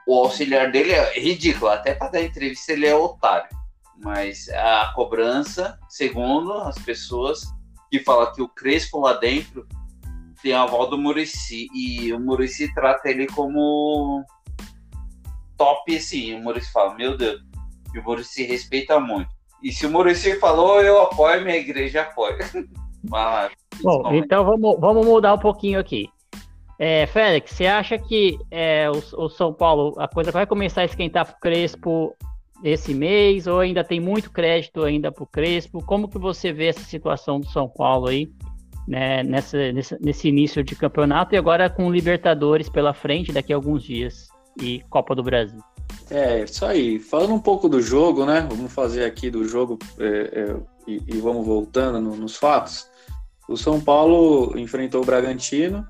o 0.10 0.24
auxiliar 0.24 0.72
dele 0.72 0.92
é 0.92 1.20
ridículo, 1.20 1.70
até 1.70 1.94
para 1.94 2.10
dar 2.10 2.24
entrevista 2.24 2.74
ele 2.74 2.88
é 2.88 2.96
otário. 2.96 3.48
Mas 3.96 4.50
a 4.50 4.92
cobrança, 4.96 5.78
segundo 5.88 6.52
as 6.54 6.80
pessoas 6.80 7.44
que 7.92 8.00
falam 8.00 8.34
que 8.34 8.42
o 8.42 8.50
Crespo 8.50 9.02
lá 9.02 9.14
dentro 9.14 9.68
tem 10.42 10.54
a 10.54 10.64
aval 10.64 10.90
do 10.90 10.98
Murici 10.98 11.68
e 11.76 12.12
o 12.12 12.20
Murici 12.20 12.74
trata 12.74 13.08
ele 13.10 13.28
como 13.28 14.26
top 15.56 15.96
assim. 15.96 16.34
O 16.34 16.42
Murici 16.42 16.72
fala, 16.72 16.96
meu 16.96 17.16
Deus, 17.16 17.42
e 17.94 18.00
o 18.00 18.04
Murici 18.04 18.44
respeita 18.44 19.00
muito. 19.00 19.30
E 19.62 19.72
se 19.72 19.86
o 19.86 19.92
Murici 19.92 20.40
falou, 20.40 20.82
eu 20.82 21.02
apoio, 21.04 21.44
minha 21.44 21.58
igreja 21.58 22.02
apoia. 22.02 22.40
Bom, 23.82 24.14
então 24.14 24.44
vamos, 24.44 24.80
vamos 24.80 25.06
mudar 25.06 25.34
um 25.34 25.40
pouquinho 25.40 25.80
aqui. 25.80 26.10
É, 26.78 27.06
Félix, 27.08 27.52
você 27.52 27.68
acha 27.68 27.98
que 27.98 28.40
é, 28.50 28.90
o, 28.90 29.26
o, 29.26 29.30
São 29.30 29.54
Paulo, 29.54 29.94
a 29.98 30.08
coisa 30.08 30.32
vai 30.32 30.46
começar 30.46 30.82
a 30.82 30.86
esquentar 30.86 31.26
para 31.26 31.36
o 31.36 31.40
Crespo 31.40 32.16
esse 32.64 32.94
mês, 32.94 33.48
ou 33.48 33.60
ainda 33.60 33.84
tem 33.84 34.00
muito 34.00 34.32
crédito 34.32 34.84
ainda 34.84 35.12
para 35.12 35.24
o 35.24 35.28
Crespo? 35.28 35.84
Como 35.84 36.08
que 36.08 36.18
você 36.18 36.54
vê 36.54 36.68
essa 36.68 36.84
situação 36.84 37.40
do 37.40 37.48
São 37.48 37.68
Paulo 37.68 38.08
aí, 38.08 38.30
né, 38.88 39.24
nessa, 39.24 39.72
nesse, 39.74 39.98
nesse 40.02 40.28
início 40.30 40.64
de 40.64 40.76
campeonato 40.76 41.36
e 41.36 41.38
agora 41.38 41.70
com 41.70 41.92
Libertadores 41.92 42.70
pela 42.70 42.94
frente 42.94 43.34
daqui 43.34 43.52
a 43.52 43.58
alguns 43.58 43.84
dias 43.84 44.30
e 44.62 44.82
Copa 44.90 45.14
do 45.14 45.24
Brasil? 45.24 45.60
É, 46.10 46.44
isso 46.44 46.66
aí. 46.66 46.98
Falando 46.98 47.34
um 47.34 47.40
pouco 47.40 47.70
do 47.70 47.82
jogo, 47.82 48.26
né? 48.26 48.48
Vamos 48.50 48.72
fazer 48.72 49.04
aqui 49.04 49.30
do 49.30 49.46
jogo 49.46 49.78
é, 50.00 50.06
é, 50.08 50.56
e, 50.88 51.04
e, 51.08 51.18
vamos 51.18 51.46
voltando 51.46 52.00
no, 52.00 52.16
nos 52.16 52.36
fatos. 52.36 52.89
O 53.50 53.58
São 53.58 53.82
Paulo 53.82 54.56
enfrentou 54.60 55.02
o 55.02 55.06
Bragantino, 55.06 55.84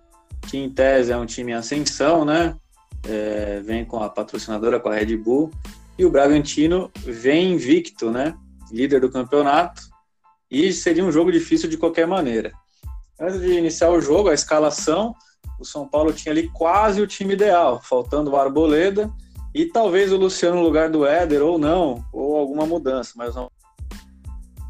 que 0.48 0.58
em 0.58 0.69
tese 0.69 1.12
é 1.12 1.17
um 1.17 1.26
time 1.26 1.52
em 1.52 1.56
ascensão, 1.56 2.24
né? 2.24 2.56
É, 3.06 3.60
vem 3.60 3.84
com 3.84 4.02
a 4.02 4.08
patrocinadora, 4.08 4.80
com 4.80 4.88
a 4.88 4.95
Red 4.95 5.17
Bull. 5.17 5.52
E 5.98 6.06
o 6.06 6.10
Bragantino 6.10 6.89
vem 7.00 7.52
invicto, 7.52 8.12
né? 8.12 8.34
Líder 8.72 9.02
do 9.02 9.12
campeonato. 9.12 9.82
E 10.50 10.72
seria 10.72 11.04
um 11.04 11.12
jogo 11.12 11.34
difícil 11.34 11.69
de 11.69 11.76
qualquer 11.76 12.08
maneira. 12.08 12.54
Antes 13.19 13.41
de 13.41 13.52
iniciar 13.52 13.89
o 13.89 14.00
jogo, 14.00 14.30
a 14.30 14.34
escalação, 14.34 15.13
o 15.60 15.65
São 15.65 15.86
Paulo 15.86 16.13
tinha 16.13 16.32
ali 16.32 16.50
quase 16.52 17.02
o 17.02 17.08
time 17.08 17.34
ideal, 17.34 17.82
faltando 17.84 18.32
o 18.32 18.38
Arboleda 18.38 19.12
e 19.54 19.65
talvez 19.65 20.13
o 20.13 20.17
Luciano 20.17 20.56
no 20.56 20.63
lugar 20.63 20.89
do 20.89 21.06
Éder, 21.06 21.41
ou 21.41 21.60
não, 21.60 22.06
ou 22.13 22.38
alguma 22.38 22.65
mudança, 22.65 23.12
mas 23.17 23.36
não. 23.36 23.52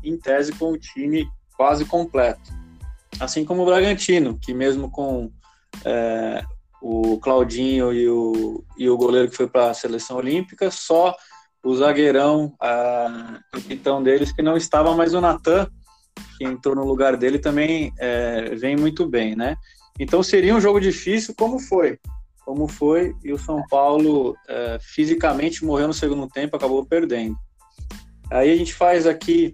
Em 0.04 0.18
tese, 0.18 0.54
com 0.54 0.72
o 0.72 0.78
time 0.78 1.30
quase 1.56 1.86
completo. 1.86 2.59
Assim 3.20 3.44
como 3.44 3.64
o 3.64 3.66
Bragantino, 3.66 4.38
que 4.40 4.54
mesmo 4.54 4.90
com 4.90 5.32
é, 5.86 6.44
o 6.82 7.20
Claudinho 7.20 7.94
e 7.94 8.08
o, 8.08 8.64
e 8.78 8.90
o 8.90 8.98
goleiro 8.98 9.30
que 9.30 9.36
foi 9.36 9.48
para 9.48 9.70
a 9.70 9.74
seleção 9.74 10.18
olímpica, 10.18 10.72
só 10.72 11.16
o 11.64 11.76
zagueirão, 11.76 12.54
a, 12.60 13.40
capitão 13.52 14.02
deles, 14.02 14.32
que 14.32 14.42
não 14.42 14.56
estava 14.56 14.96
mais 14.96 15.14
o 15.14 15.22
Natan, 15.22 15.68
que 16.38 16.46
entrou 16.46 16.76
no 16.76 16.86
lugar 16.86 17.18
dele, 17.18 17.38
também 17.40 17.94
é, 18.00 18.56
vem 18.56 18.76
muito 18.76 19.08
bem, 19.08 19.36
né? 19.36 19.58
Então 20.00 20.24
seria 20.24 20.56
um 20.56 20.62
jogo 20.62 20.80
difícil, 20.80 21.34
como 21.38 21.60
foi 21.60 22.00
como 22.50 22.68
foi, 22.68 23.16
e 23.24 23.32
o 23.32 23.38
São 23.38 23.64
Paulo 23.70 24.36
é, 24.48 24.80
fisicamente 24.82 25.64
morreu 25.64 25.88
no 25.88 25.94
segundo 25.94 26.28
tempo, 26.28 26.56
acabou 26.56 26.84
perdendo. 26.84 27.38
Aí 28.32 28.52
a 28.52 28.56
gente 28.56 28.74
faz 28.74 29.06
aqui, 29.06 29.54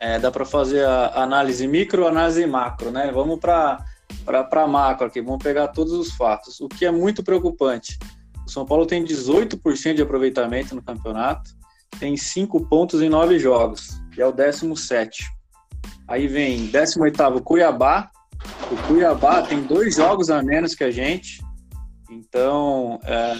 é, 0.00 0.18
dá 0.18 0.30
para 0.30 0.44
fazer 0.44 0.84
a 0.84 1.22
análise 1.22 1.66
micro, 1.66 2.06
análise 2.06 2.46
macro, 2.46 2.90
né? 2.90 3.10
Vamos 3.12 3.38
para 3.40 3.84
para 4.24 4.66
macro 4.66 5.06
aqui, 5.06 5.20
vamos 5.20 5.42
pegar 5.42 5.68
todos 5.68 5.92
os 5.92 6.12
fatos. 6.12 6.60
O 6.60 6.68
que 6.68 6.84
é 6.84 6.90
muito 6.90 7.22
preocupante: 7.22 7.98
o 8.46 8.50
São 8.50 8.64
Paulo 8.64 8.86
tem 8.86 9.04
18% 9.04 9.94
de 9.94 10.02
aproveitamento 10.02 10.74
no 10.74 10.82
campeonato, 10.82 11.50
tem 11.98 12.16
5 12.16 12.66
pontos 12.66 13.02
em 13.02 13.08
9 13.08 13.38
jogos, 13.38 14.00
e 14.16 14.22
é 14.22 14.26
o 14.26 14.32
17. 14.32 15.24
Aí 16.08 16.26
vem 16.28 16.66
18 16.66 17.40
Cuiabá. 17.42 18.10
O 18.70 18.76
Cuiabá 18.86 19.42
tem 19.42 19.62
dois 19.62 19.96
jogos 19.96 20.30
a 20.30 20.42
menos 20.42 20.74
que 20.74 20.84
a 20.84 20.90
gente, 20.90 21.40
então, 22.10 23.00
é, 23.04 23.34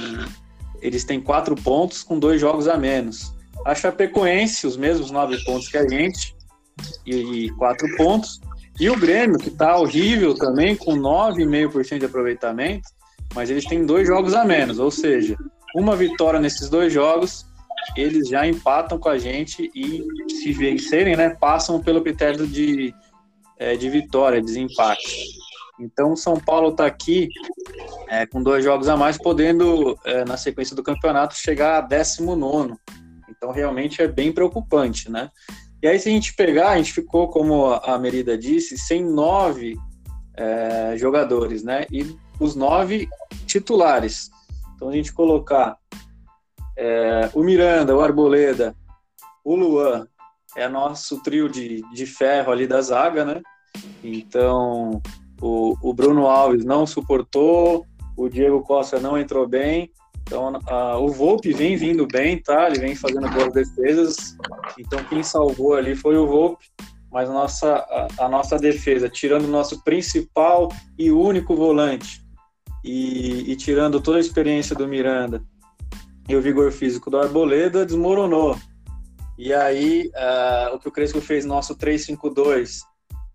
eles 0.80 1.04
têm 1.04 1.20
quatro 1.20 1.54
pontos 1.54 2.02
com 2.02 2.18
dois 2.18 2.40
jogos 2.40 2.68
a 2.68 2.76
menos. 2.76 3.34
A 3.64 3.74
Chapecoense, 3.74 4.66
os 4.66 4.76
mesmos 4.76 5.10
nove 5.10 5.42
pontos 5.44 5.68
que 5.68 5.76
a 5.76 5.88
gente, 5.88 6.35
e, 7.04 7.46
e 7.46 7.50
quatro 7.50 7.86
pontos. 7.96 8.40
E 8.78 8.90
o 8.90 8.98
Grêmio, 8.98 9.38
que 9.38 9.48
está 9.48 9.76
horrível 9.76 10.34
também, 10.34 10.76
com 10.76 10.94
9,5% 10.94 11.98
de 11.98 12.04
aproveitamento, 12.04 12.88
mas 13.34 13.50
eles 13.50 13.64
têm 13.64 13.86
dois 13.86 14.06
jogos 14.06 14.34
a 14.34 14.44
menos, 14.44 14.78
ou 14.78 14.90
seja, 14.90 15.36
uma 15.74 15.96
vitória 15.96 16.40
nesses 16.40 16.68
dois 16.68 16.92
jogos, 16.92 17.46
eles 17.96 18.28
já 18.28 18.46
empatam 18.46 18.98
com 18.98 19.08
a 19.08 19.18
gente 19.18 19.70
e, 19.74 20.02
se 20.30 20.52
vencerem, 20.52 21.16
né, 21.16 21.30
passam 21.30 21.80
pelo 21.80 22.02
critério 22.02 22.46
de, 22.46 22.94
é, 23.58 23.76
de 23.76 23.88
vitória, 23.88 24.42
desempate. 24.42 25.26
Então, 25.78 26.12
o 26.12 26.16
São 26.16 26.38
Paulo 26.38 26.70
está 26.70 26.86
aqui 26.86 27.28
é, 28.08 28.26
com 28.26 28.42
dois 28.42 28.64
jogos 28.64 28.88
a 28.88 28.96
mais, 28.96 29.18
podendo, 29.18 29.98
é, 30.04 30.24
na 30.24 30.36
sequência 30.36 30.74
do 30.74 30.82
campeonato, 30.82 31.36
chegar 31.36 31.78
a 31.78 31.80
19. 31.80 32.74
Então, 33.28 33.50
realmente 33.52 34.00
é 34.00 34.08
bem 34.08 34.32
preocupante, 34.32 35.10
né? 35.10 35.30
E 35.86 35.88
aí, 35.88 36.00
se 36.00 36.08
a 36.08 36.12
gente 36.12 36.34
pegar, 36.34 36.70
a 36.70 36.76
gente 36.78 36.92
ficou, 36.92 37.28
como 37.28 37.66
a 37.66 37.96
Merida 37.96 38.36
disse, 38.36 38.76
sem 38.76 39.04
nove 39.04 39.78
é, 40.36 40.96
jogadores, 40.96 41.62
né? 41.62 41.86
E 41.92 42.18
os 42.40 42.56
nove 42.56 43.08
titulares. 43.46 44.28
Então, 44.74 44.88
a 44.88 44.92
gente 44.92 45.12
colocar 45.12 45.78
é, 46.76 47.30
o 47.32 47.40
Miranda, 47.40 47.94
o 47.94 48.00
Arboleda, 48.00 48.74
o 49.44 49.54
Luan, 49.54 50.08
é 50.56 50.66
nosso 50.66 51.22
trio 51.22 51.48
de, 51.48 51.82
de 51.94 52.04
ferro 52.04 52.50
ali 52.50 52.66
da 52.66 52.80
zaga, 52.80 53.24
né? 53.24 53.40
Então, 54.02 55.00
o, 55.40 55.76
o 55.80 55.94
Bruno 55.94 56.26
Alves 56.26 56.64
não 56.64 56.84
suportou, 56.84 57.86
o 58.16 58.28
Diego 58.28 58.60
Costa 58.62 58.98
não 58.98 59.16
entrou 59.16 59.46
bem. 59.46 59.92
Então, 60.26 60.60
a, 60.66 60.98
o 60.98 61.08
Volpe 61.08 61.52
vem 61.52 61.76
vindo 61.76 62.04
bem, 62.06 62.42
tá? 62.42 62.66
Ele 62.66 62.80
vem 62.80 62.96
fazendo 62.96 63.28
boas 63.30 63.52
defesas. 63.52 64.36
Então, 64.76 65.02
quem 65.04 65.22
salvou 65.22 65.74
ali 65.74 65.94
foi 65.94 66.16
o 66.16 66.26
Volpe. 66.26 66.66
Mas 67.12 67.30
a 67.30 67.32
nossa, 67.32 67.74
a, 67.76 68.24
a 68.24 68.28
nossa 68.28 68.58
defesa, 68.58 69.08
tirando 69.08 69.44
o 69.44 69.50
nosso 69.50 69.84
principal 69.84 70.68
e 70.98 71.12
único 71.12 71.54
volante, 71.54 72.20
e, 72.84 73.50
e, 73.50 73.56
tirando 73.56 74.00
toda 74.00 74.18
a 74.18 74.20
experiência 74.20 74.74
do 74.76 74.86
Miranda 74.86 75.42
e 76.28 76.36
o 76.36 76.42
vigor 76.42 76.70
físico 76.72 77.08
do 77.08 77.18
Arboleda, 77.18 77.86
desmoronou. 77.86 78.58
E 79.38 79.52
aí, 79.52 80.10
uh, 80.14 80.74
o 80.74 80.78
que 80.78 80.88
o 80.88 80.92
Crespo 80.92 81.20
fez 81.20 81.44
nosso 81.44 81.76
3-5-2 81.76 82.80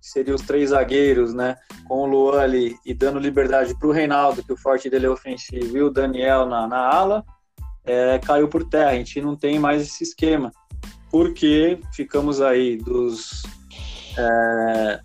seria 0.01 0.33
os 0.33 0.41
três 0.41 0.71
zagueiros, 0.71 1.33
né? 1.33 1.55
Com 1.87 2.01
o 2.01 2.05
Luan 2.05 2.41
ali 2.41 2.75
e 2.85 2.93
dando 2.93 3.19
liberdade 3.19 3.77
para 3.77 3.87
o 3.87 3.91
Reinaldo, 3.91 4.43
que 4.43 4.51
o 4.51 4.57
forte 4.57 4.89
dele 4.89 5.05
é 5.05 5.09
ofensivo, 5.09 5.77
e 5.77 5.83
o 5.83 5.91
Daniel 5.91 6.47
na, 6.47 6.67
na 6.67 6.79
ala, 6.79 7.23
é, 7.85 8.19
caiu 8.19 8.47
por 8.47 8.67
terra. 8.67 8.89
A 8.89 8.95
gente 8.95 9.21
não 9.21 9.35
tem 9.35 9.59
mais 9.59 9.81
esse 9.83 10.03
esquema, 10.03 10.51
porque 11.11 11.79
ficamos 11.93 12.41
aí 12.41 12.77
dos, 12.77 13.43
é, 14.17 14.99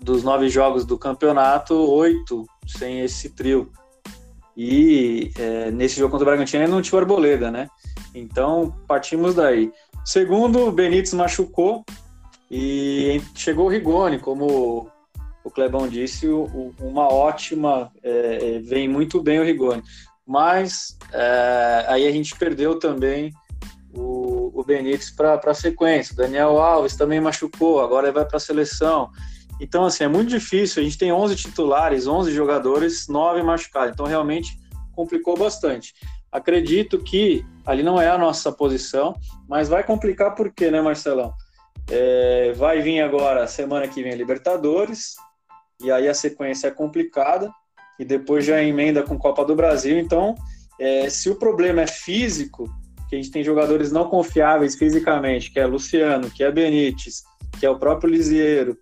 dos 0.00 0.24
nove 0.24 0.48
jogos 0.48 0.84
do 0.84 0.98
campeonato, 0.98 1.74
oito 1.74 2.44
sem 2.66 3.00
esse 3.00 3.30
trio. 3.30 3.70
E 4.56 5.30
é, 5.38 5.70
nesse 5.70 5.98
jogo 5.98 6.10
contra 6.10 6.24
o 6.24 6.30
Bragantino 6.30 6.66
não 6.68 6.82
tinha 6.82 6.98
o 6.98 7.00
Arboleda, 7.00 7.50
né? 7.50 7.68
Então 8.14 8.74
partimos 8.86 9.34
daí. 9.34 9.72
Segundo, 10.04 10.66
o 10.66 10.72
Benítez 10.72 11.14
machucou, 11.14 11.84
e 12.50 13.22
chegou 13.34 13.66
o 13.66 13.68
Rigoni, 13.68 14.18
como 14.18 14.90
o 15.44 15.50
Clebão 15.50 15.86
disse, 15.86 16.26
uma 16.26 17.08
ótima, 17.08 17.92
é, 18.02 18.56
é, 18.56 18.58
vem 18.58 18.88
muito 18.88 19.22
bem 19.22 19.38
o 19.38 19.44
Rigoni. 19.44 19.82
Mas 20.26 20.98
é, 21.12 21.84
aí 21.88 22.06
a 22.06 22.10
gente 22.10 22.36
perdeu 22.36 22.78
também 22.78 23.32
o, 23.94 24.50
o 24.60 24.64
Benítez 24.64 25.10
para 25.10 25.40
a 25.44 25.54
sequência. 25.54 26.14
Daniel 26.14 26.60
Alves 26.60 26.96
também 26.96 27.20
machucou, 27.20 27.80
agora 27.80 28.08
ele 28.08 28.14
vai 28.14 28.24
para 28.24 28.36
a 28.36 28.40
seleção. 28.40 29.10
Então, 29.60 29.84
assim, 29.84 30.04
é 30.04 30.08
muito 30.08 30.30
difícil. 30.30 30.80
A 30.80 30.84
gente 30.84 30.98
tem 30.98 31.12
11 31.12 31.36
titulares, 31.36 32.06
11 32.06 32.32
jogadores, 32.32 33.08
9 33.08 33.42
machucados. 33.42 33.92
Então, 33.92 34.06
realmente 34.06 34.58
complicou 34.94 35.36
bastante. 35.36 35.94
Acredito 36.32 36.98
que 36.98 37.44
ali 37.66 37.82
não 37.82 38.00
é 38.00 38.08
a 38.08 38.18
nossa 38.18 38.50
posição, 38.50 39.14
mas 39.48 39.68
vai 39.68 39.84
complicar 39.84 40.34
por 40.34 40.52
quê, 40.52 40.70
né, 40.70 40.80
Marcelão? 40.80 41.34
É, 41.90 42.52
vai 42.52 42.80
vir 42.80 43.00
agora, 43.00 43.46
semana 43.48 43.88
que 43.88 44.02
vem, 44.02 44.14
Libertadores, 44.14 45.16
e 45.82 45.90
aí 45.90 46.08
a 46.08 46.14
sequência 46.14 46.68
é 46.68 46.70
complicada, 46.70 47.50
e 47.98 48.04
depois 48.04 48.44
já 48.44 48.62
emenda 48.62 49.02
com 49.02 49.18
Copa 49.18 49.44
do 49.44 49.56
Brasil. 49.56 49.98
Então, 49.98 50.34
é, 50.78 51.10
se 51.10 51.28
o 51.28 51.34
problema 51.34 51.82
é 51.82 51.86
físico, 51.86 52.70
que 53.08 53.16
a 53.16 53.18
gente 53.18 53.32
tem 53.32 53.42
jogadores 53.42 53.90
não 53.90 54.08
confiáveis 54.08 54.76
fisicamente, 54.76 55.50
que 55.50 55.58
é 55.58 55.66
Luciano, 55.66 56.30
que 56.30 56.44
é 56.44 56.50
Benítez, 56.50 57.24
que 57.58 57.66
é 57.66 57.70
o 57.70 57.78
próprio 57.78 58.10
Lisieiro, 58.10 58.78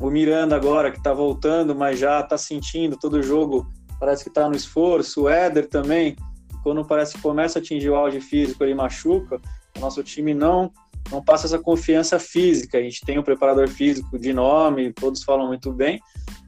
o 0.00 0.10
Miranda 0.10 0.54
agora, 0.54 0.92
que 0.92 0.98
está 0.98 1.12
voltando, 1.12 1.74
mas 1.74 1.98
já 1.98 2.20
está 2.20 2.38
sentindo 2.38 2.96
todo 2.96 3.20
jogo, 3.20 3.66
parece 3.98 4.22
que 4.22 4.30
está 4.30 4.48
no 4.48 4.54
esforço, 4.54 5.22
o 5.22 5.28
Éder 5.28 5.68
também, 5.68 6.14
quando 6.62 6.84
parece 6.84 7.14
que 7.14 7.20
começa 7.20 7.58
a 7.58 7.60
atingir 7.60 7.90
o 7.90 7.96
auge 7.96 8.20
físico, 8.20 8.62
ele 8.62 8.74
machuca, 8.74 9.40
o 9.76 9.80
nosso 9.80 10.02
time 10.04 10.32
não 10.32 10.72
não 11.10 11.22
passa 11.22 11.46
essa 11.46 11.58
confiança 11.58 12.18
física. 12.18 12.78
A 12.78 12.82
gente 12.82 13.04
tem 13.04 13.18
um 13.18 13.22
preparador 13.22 13.68
físico 13.68 14.18
de 14.18 14.32
nome, 14.32 14.92
todos 14.92 15.22
falam 15.22 15.46
muito 15.46 15.72
bem, 15.72 16.00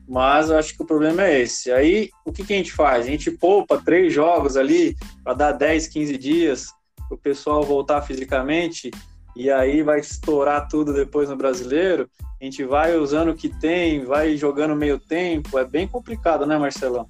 mas 0.08 0.50
eu 0.50 0.58
acho 0.58 0.76
que 0.76 0.82
o 0.82 0.86
problema 0.86 1.24
é 1.24 1.40
esse. 1.40 1.70
Aí, 1.70 2.11
o 2.24 2.32
que, 2.32 2.44
que 2.44 2.52
a 2.52 2.56
gente 2.56 2.72
faz? 2.72 3.06
A 3.06 3.11
gente 3.11 3.30
poupa 3.30 3.80
três 3.84 4.12
jogos 4.12 4.56
ali 4.56 4.96
para 5.22 5.34
dar 5.34 5.52
10, 5.52 5.88
15 5.88 6.18
dias 6.18 6.66
para 7.08 7.14
o 7.14 7.18
pessoal 7.18 7.62
voltar 7.62 8.02
fisicamente 8.02 8.90
e 9.36 9.50
aí 9.50 9.82
vai 9.82 10.00
estourar 10.00 10.68
tudo 10.68 10.92
depois 10.92 11.28
no 11.28 11.36
brasileiro. 11.36 12.11
A 12.40 12.44
gente 12.44 12.64
vai 12.64 12.96
usando 12.96 13.30
o 13.30 13.34
que 13.34 13.48
tem, 13.48 14.04
vai 14.04 14.36
jogando 14.36 14.74
meio 14.74 14.98
tempo. 14.98 15.58
É 15.58 15.64
bem 15.64 15.86
complicado, 15.86 16.46
né, 16.46 16.58
Marcelão? 16.58 17.06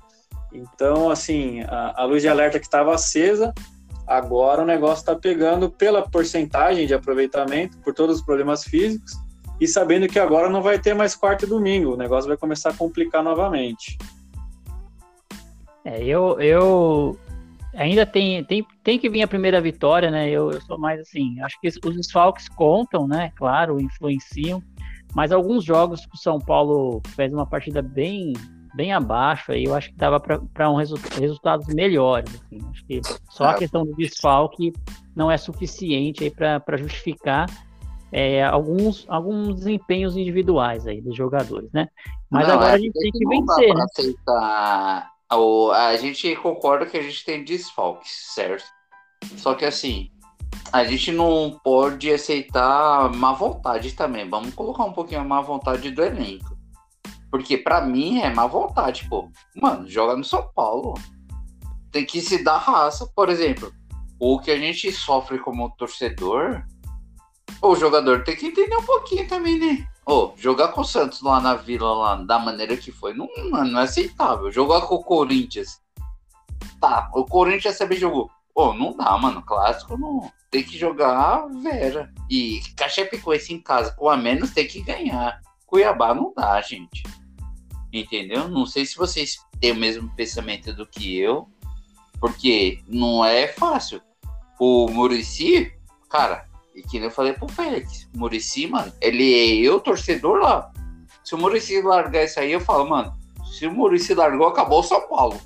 Então, 0.53 1.11
assim, 1.11 1.63
a, 1.63 2.03
a 2.03 2.05
luz 2.05 2.23
de 2.23 2.29
alerta 2.29 2.59
que 2.59 2.67
estava 2.67 2.95
acesa, 2.95 3.55
Agora 4.11 4.63
o 4.63 4.67
negócio 4.67 5.03
está 5.03 5.15
pegando 5.15 5.71
pela 5.71 6.03
porcentagem 6.03 6.85
de 6.85 6.93
aproveitamento, 6.93 7.79
por 7.79 7.95
todos 7.95 8.17
os 8.17 8.23
problemas 8.23 8.65
físicos, 8.65 9.13
e 9.61 9.69
sabendo 9.69 10.09
que 10.09 10.19
agora 10.19 10.51
não 10.51 10.61
vai 10.61 10.81
ter 10.81 10.95
mais 10.95 11.15
quarto 11.15 11.45
e 11.45 11.49
domingo, 11.49 11.93
o 11.93 11.97
negócio 11.97 12.27
vai 12.27 12.37
começar 12.37 12.71
a 12.71 12.75
complicar 12.75 13.23
novamente. 13.23 13.97
É, 15.85 16.03
eu, 16.03 16.41
eu 16.41 17.17
ainda 17.73 18.05
tem, 18.05 18.43
tem, 18.43 18.67
tem 18.83 18.99
que 18.99 19.09
vir 19.09 19.23
a 19.23 19.29
primeira 19.29 19.61
vitória, 19.61 20.11
né? 20.11 20.29
Eu, 20.29 20.51
eu 20.51 20.61
sou 20.63 20.77
mais 20.77 20.99
assim, 20.99 21.41
acho 21.43 21.61
que 21.61 21.69
os 21.69 21.97
desfalques 21.97 22.49
contam, 22.49 23.07
né? 23.07 23.31
Claro, 23.37 23.81
influenciam, 23.81 24.61
mas 25.15 25.31
alguns 25.31 25.63
jogos 25.63 26.05
que 26.05 26.17
o 26.17 26.19
São 26.19 26.41
Paulo 26.41 27.01
fez 27.15 27.33
uma 27.33 27.47
partida 27.47 27.81
bem 27.81 28.33
bem 28.75 28.93
abaixo, 28.93 29.53
aí 29.53 29.65
eu 29.65 29.75
acho 29.75 29.91
que 29.91 29.97
dava 29.97 30.21
para 30.21 30.71
um 30.71 30.77
resu 30.77 30.97
resultados 31.19 31.67
melhores. 31.69 32.35
Assim. 32.35 32.59
Acho 32.71 32.87
que 32.87 33.01
só 33.29 33.45
a 33.45 33.51
ah. 33.51 33.55
questão 33.55 33.85
do 33.85 33.95
desfalque 33.95 34.73
não 35.15 35.31
é 35.31 35.37
suficiente 35.37 36.25
aí 36.25 36.31
para 36.31 36.77
justificar 36.77 37.47
é, 38.13 38.43
alguns, 38.43 39.07
alguns 39.09 39.57
desempenhos 39.57 40.17
individuais 40.17 40.87
aí 40.87 41.01
dos 41.01 41.17
jogadores, 41.17 41.71
né? 41.73 41.89
Mas 42.31 42.47
não, 42.49 42.55
agora 42.55 42.75
a 42.75 42.79
gente 42.79 42.93
tem 42.93 43.13
que, 43.13 43.19
que 43.19 43.29
vencer, 43.29 43.75
né? 43.75 43.85
Aceitar. 43.85 45.11
A 45.75 45.97
gente 45.97 46.37
concorda 46.37 46.87
que 46.87 46.97
a 46.97 47.03
gente 47.03 47.25
tem 47.25 47.45
desfalques, 47.45 48.11
certo? 48.35 48.65
Só 49.37 49.55
que 49.55 49.65
assim, 49.65 50.11
a 50.73 50.85
gente 50.85 51.13
não 51.13 51.61
pode 51.63 52.11
aceitar 52.13 53.13
má 53.15 53.33
vontade 53.33 53.93
também. 53.93 54.29
Vamos 54.29 54.55
colocar 54.55 54.85
um 54.85 54.93
pouquinho 54.93 55.21
a 55.21 55.25
má 55.25 55.41
vontade 55.41 55.91
do 55.91 56.03
elenco. 56.03 56.60
Porque 57.31 57.57
para 57.57 57.81
mim 57.81 58.19
é 58.21 58.35
má 58.35 58.47
vontade, 58.47 59.09
pô. 59.09 59.31
Mano, 59.55 59.89
joga 59.89 60.17
no 60.17 60.25
São 60.25 60.51
Paulo. 60.53 60.95
Tem 61.93 62.05
que 62.05 62.21
se 62.21 62.43
dar 62.43 62.59
raça, 62.59 63.07
por 63.15 63.29
exemplo. 63.29 63.73
O 64.19 64.39
que 64.39 64.51
a 64.51 64.59
gente 64.59 64.93
sofre 64.93 65.39
como 65.39 65.71
torcedor, 65.71 66.65
o 67.63 67.77
jogador 67.77 68.25
tem 68.25 68.37
que 68.37 68.47
entender 68.47 68.77
um 68.77 68.85
pouquinho 68.85 69.27
também, 69.29 69.59
né? 69.59 69.87
Ô, 70.05 70.33
jogar 70.37 70.69
com 70.69 70.81
o 70.81 70.85
Santos 70.85 71.23
lá 71.23 71.41
na 71.41 71.55
vila, 71.55 71.93
lá, 71.95 72.17
da 72.17 72.39
maneira 72.39 72.77
que 72.77 72.91
foi, 72.91 73.15
não, 73.15 73.29
mano, 73.51 73.73
não 73.73 73.81
é 73.81 73.85
aceitável. 73.85 74.51
Jogar 74.51 74.83
com 74.83 74.97
o 74.97 75.05
Corinthians. 75.05 75.81
Tá, 76.81 77.11
o 77.15 77.25
Corinthians 77.25 77.79
também 77.79 77.99
jogou. 77.99 78.31
Pô, 78.53 78.75
não 78.75 78.97
dá, 78.97 79.17
mano. 79.17 79.43
Clássico 79.43 79.97
não. 79.97 80.31
Tem 80.51 80.65
que 80.65 80.77
jogar 80.77 81.47
Vera. 81.63 82.13
E 82.29 82.61
Cachapecoense 82.77 83.55
em 83.55 83.61
casa, 83.61 83.93
com 83.93 84.09
a 84.09 84.17
menos, 84.17 84.51
tem 84.51 84.67
que 84.67 84.83
ganhar. 84.83 85.41
Cuiabá 85.65 86.13
não 86.13 86.33
dá, 86.35 86.61
gente 86.61 87.03
entendeu? 87.93 88.49
Não 88.49 88.67
sei 88.67 88.85
se 88.85 88.97
vocês 88.97 89.39
têm 89.61 89.73
o 89.73 89.77
mesmo 89.77 90.09
pensamento 90.15 90.73
do 90.73 90.87
que 90.87 91.19
eu, 91.19 91.49
porque 92.21 92.81
não 92.87 93.25
é 93.25 93.49
fácil. 93.49 94.01
O 94.59 94.89
Murici, 94.91 95.73
cara, 96.09 96.47
e 96.75 96.83
que 96.83 96.99
eu 96.99 97.11
falei 97.11 97.33
pro 97.33 97.49
Félix, 97.49 98.09
o 98.15 98.19
Murici, 98.19 98.67
mano, 98.67 98.93
ele 99.01 99.35
é 99.35 99.55
eu, 99.57 99.81
torcedor 99.81 100.39
lá. 100.39 100.71
Se 101.25 101.35
o 101.35 101.39
Murici 101.39 101.81
largar 101.81 102.25
isso 102.25 102.39
aí, 102.41 102.53
eu 102.53 102.61
falo, 102.61 102.89
mano, 102.89 103.15
se 103.45 103.67
o 103.67 103.73
Murici 103.73 104.15
largou, 104.15 104.49
acabou 104.49 104.81
o 104.81 104.85
São 104.85 105.09
Paulo. 105.09 105.41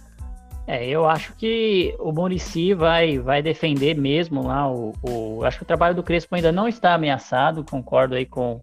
É, 0.66 0.86
eu 0.88 1.06
acho 1.06 1.34
que 1.34 1.94
o 1.98 2.10
Murici 2.10 2.72
vai, 2.72 3.18
vai 3.18 3.42
defender 3.42 3.94
mesmo 3.94 4.46
lá. 4.46 4.70
O, 4.70 4.94
o, 5.02 5.44
acho 5.44 5.58
que 5.58 5.62
o 5.62 5.66
trabalho 5.66 5.94
do 5.94 6.02
Crespo 6.02 6.34
ainda 6.34 6.50
não 6.50 6.66
está 6.66 6.94
ameaçado, 6.94 7.64
concordo 7.64 8.14
aí 8.14 8.24
com, 8.24 8.62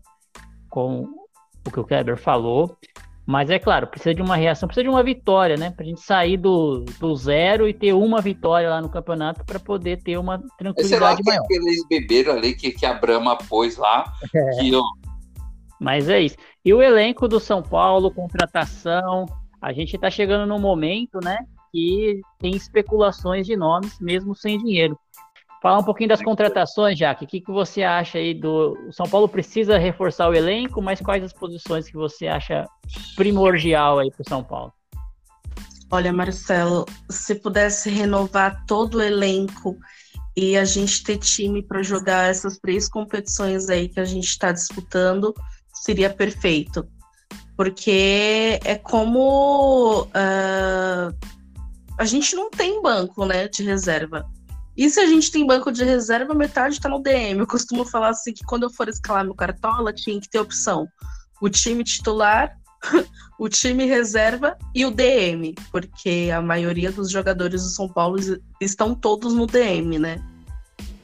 com 0.67 1.07
o 1.65 1.71
que 1.71 1.79
o 1.79 1.83
Kleber 1.83 2.17
falou. 2.17 2.75
Mas 3.25 3.49
é 3.49 3.59
claro, 3.59 3.87
precisa 3.87 4.15
de 4.15 4.21
uma 4.21 4.35
reação, 4.35 4.67
precisa 4.67 4.83
de 4.83 4.89
uma 4.89 5.03
vitória, 5.03 5.55
né? 5.55 5.71
Pra 5.71 5.85
gente 5.85 6.01
sair 6.01 6.37
do, 6.37 6.83
do 6.99 7.15
zero 7.15 7.67
e 7.67 7.73
ter 7.73 7.93
uma 7.93 8.19
vitória 8.19 8.69
lá 8.69 8.81
no 8.81 8.89
campeonato 8.89 9.45
para 9.45 9.59
poder 9.59 10.01
ter 10.01 10.17
uma 10.17 10.39
tranquilidade 10.57 10.87
Sei 10.87 10.99
lá, 10.99 11.15
que 11.15 11.31
aqueles 11.31 11.87
beberam 11.87 12.33
ali 12.33 12.53
que, 12.53 12.71
que 12.71 12.85
a 12.85 12.93
Brahma 12.93 13.37
pôs 13.37 13.77
lá. 13.77 14.11
É. 14.33 14.49
Que, 14.59 14.75
ó... 14.75 14.83
Mas 15.79 16.09
é 16.09 16.19
isso. 16.19 16.35
E 16.65 16.73
o 16.73 16.81
elenco 16.81 17.27
do 17.27 17.39
São 17.39 17.61
Paulo, 17.61 18.11
contratação, 18.11 19.25
a 19.61 19.71
gente 19.71 19.97
tá 19.97 20.09
chegando 20.09 20.47
num 20.47 20.59
momento, 20.59 21.19
né? 21.23 21.39
Que 21.71 22.21
tem 22.39 22.51
especulações 22.55 23.45
de 23.45 23.55
nomes, 23.55 23.99
mesmo 23.99 24.35
sem 24.35 24.57
dinheiro. 24.57 24.97
Falar 25.61 25.77
um 25.77 25.83
pouquinho 25.83 26.09
das 26.09 26.23
contratações, 26.23 26.97
Jaque. 26.97 27.25
O 27.25 27.27
que, 27.27 27.39
que 27.39 27.51
você 27.51 27.83
acha 27.83 28.17
aí 28.17 28.33
do. 28.33 28.75
O 28.87 28.91
São 28.91 29.07
Paulo 29.07 29.29
precisa 29.29 29.77
reforçar 29.77 30.27
o 30.27 30.33
elenco, 30.33 30.81
mas 30.81 30.99
quais 30.99 31.23
as 31.23 31.31
posições 31.31 31.87
que 31.87 31.95
você 31.95 32.27
acha 32.27 32.67
primordial 33.15 33.99
aí 33.99 34.09
para 34.09 34.21
o 34.21 34.27
São 34.29 34.43
Paulo? 34.43 34.73
Olha, 35.91 36.11
Marcelo, 36.11 36.85
se 37.09 37.35
pudesse 37.35 37.91
renovar 37.91 38.65
todo 38.65 38.95
o 38.95 39.01
elenco 39.01 39.77
e 40.35 40.57
a 40.57 40.65
gente 40.65 41.03
ter 41.03 41.17
time 41.17 41.61
para 41.61 41.83
jogar 41.83 42.29
essas 42.31 42.57
três 42.57 42.89
competições 42.89 43.69
aí 43.69 43.87
que 43.87 43.99
a 43.99 44.05
gente 44.05 44.29
está 44.29 44.51
disputando, 44.51 45.31
seria 45.73 46.09
perfeito. 46.09 46.87
Porque 47.55 48.59
é 48.63 48.75
como 48.77 50.03
uh, 50.05 51.15
a 51.99 52.05
gente 52.05 52.35
não 52.35 52.49
tem 52.49 52.81
banco 52.81 53.25
né, 53.25 53.47
de 53.47 53.63
reserva. 53.63 54.25
E 54.81 54.89
se 54.89 54.99
a 54.99 55.05
gente 55.05 55.29
tem 55.29 55.45
banco 55.45 55.71
de 55.71 55.83
reserva, 55.83 56.33
metade 56.33 56.73
está 56.73 56.89
no 56.89 56.99
DM. 56.99 57.41
Eu 57.41 57.45
costumo 57.45 57.85
falar 57.85 58.09
assim 58.09 58.33
que 58.33 58.43
quando 58.43 58.63
eu 58.63 58.69
for 58.71 58.89
escalar 58.89 59.23
meu 59.23 59.35
cartola, 59.35 59.93
tinha 59.93 60.19
que 60.19 60.27
ter 60.27 60.39
opção. 60.39 60.87
O 61.39 61.47
time 61.49 61.83
titular, 61.83 62.57
o 63.37 63.47
time 63.47 63.85
reserva 63.85 64.57
e 64.73 64.83
o 64.83 64.89
DM, 64.89 65.53
porque 65.71 66.31
a 66.35 66.41
maioria 66.41 66.91
dos 66.91 67.11
jogadores 67.11 67.61
do 67.61 67.69
São 67.69 67.87
Paulo 67.87 68.17
estão 68.59 68.95
todos 68.95 69.35
no 69.35 69.45
DM, 69.45 69.99
né? 69.99 70.19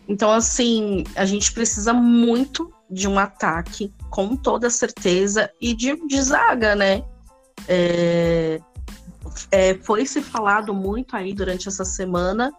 Então, 0.07 0.32
assim, 0.32 1.03
a 1.15 1.23
gente 1.23 1.51
precisa 1.51 1.93
muito 1.93 2.73
de 2.89 3.07
um 3.07 3.19
ataque, 3.19 3.93
com 4.09 4.36
toda 4.36 4.71
certeza, 4.71 5.51
e 5.61 5.75
de, 5.75 5.95
de 6.07 6.19
zaga, 6.19 6.75
né? 6.75 7.03
É, 7.67 8.59
é, 9.51 9.75
foi 9.75 10.03
se 10.07 10.19
falado 10.19 10.73
muito 10.73 11.15
aí 11.15 11.32
durante 11.32 11.67
essa 11.67 11.86
semana, 11.86 12.51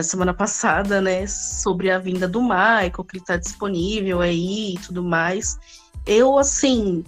semana 0.00 0.32
passada, 0.32 1.00
né, 1.00 1.26
sobre 1.26 1.90
a 1.90 1.98
vinda 1.98 2.28
do 2.28 2.40
Michael, 2.40 2.92
que 2.92 3.16
ele 3.16 3.22
está 3.22 3.36
disponível 3.36 4.20
aí 4.20 4.74
e 4.74 4.78
tudo 4.78 5.02
mais. 5.02 5.58
Eu, 6.06 6.38
assim, 6.38 7.04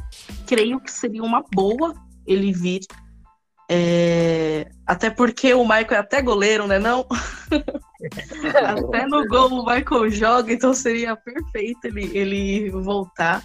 creio 0.46 0.80
que 0.80 0.90
seria 0.90 1.22
uma 1.22 1.44
boa 1.54 1.94
ele 2.26 2.52
vir. 2.52 2.80
É... 3.70 4.68
Até 4.86 5.08
porque 5.08 5.54
o 5.54 5.62
Michael 5.62 5.92
é 5.92 5.96
até 5.98 6.20
goleiro, 6.20 6.66
né? 6.66 6.78
Não? 6.78 7.06
até 8.54 9.06
no 9.06 9.26
gol 9.26 9.48
o 9.48 9.64
Michael 9.64 10.10
joga, 10.10 10.52
então 10.52 10.74
seria 10.74 11.16
perfeito 11.16 11.86
ele, 11.86 12.10
ele 12.16 12.70
voltar. 12.70 13.42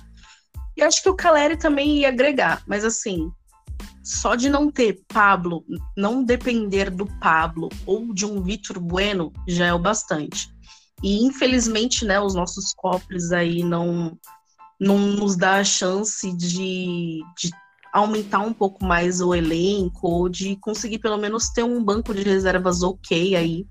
E 0.76 0.84
acho 0.84 1.02
que 1.02 1.10
o 1.10 1.16
Caleri 1.16 1.58
também 1.58 2.00
ia 2.00 2.10
agregar, 2.10 2.62
mas 2.68 2.84
assim, 2.86 3.32
só 4.04 4.36
de 4.36 4.50
não 4.50 4.72
ter 4.72 5.02
Pablo, 5.08 5.64
não 5.96 6.24
depender 6.24 6.90
do 6.90 7.06
Pablo 7.20 7.70
ou 7.86 8.14
de 8.14 8.26
um 8.26 8.42
Vitor 8.42 8.80
Bueno 8.80 9.32
já 9.48 9.68
é 9.68 9.74
o 9.74 9.80
bastante. 9.80 10.50
E 11.04 11.24
infelizmente, 11.24 12.06
né, 12.06 12.20
os 12.20 12.36
nossos 12.36 12.74
cofres 12.74 13.32
aí 13.32 13.64
não 13.64 14.18
não 14.80 14.98
nos 14.98 15.36
dá 15.36 15.58
a 15.58 15.64
chance 15.64 16.32
de, 16.38 17.22
de 17.38 17.52
aumentar 17.94 18.40
um 18.40 18.54
pouco 18.54 18.86
mais 18.86 19.20
o 19.20 19.36
elenco 19.36 20.08
ou 20.08 20.30
de 20.30 20.56
conseguir 20.56 21.00
pelo 21.00 21.18
menos 21.18 21.50
ter 21.50 21.64
um 21.64 21.84
banco 21.84 22.14
de 22.14 22.24
reservas 22.24 22.82
ok 22.82 23.36
aí, 23.36 23.68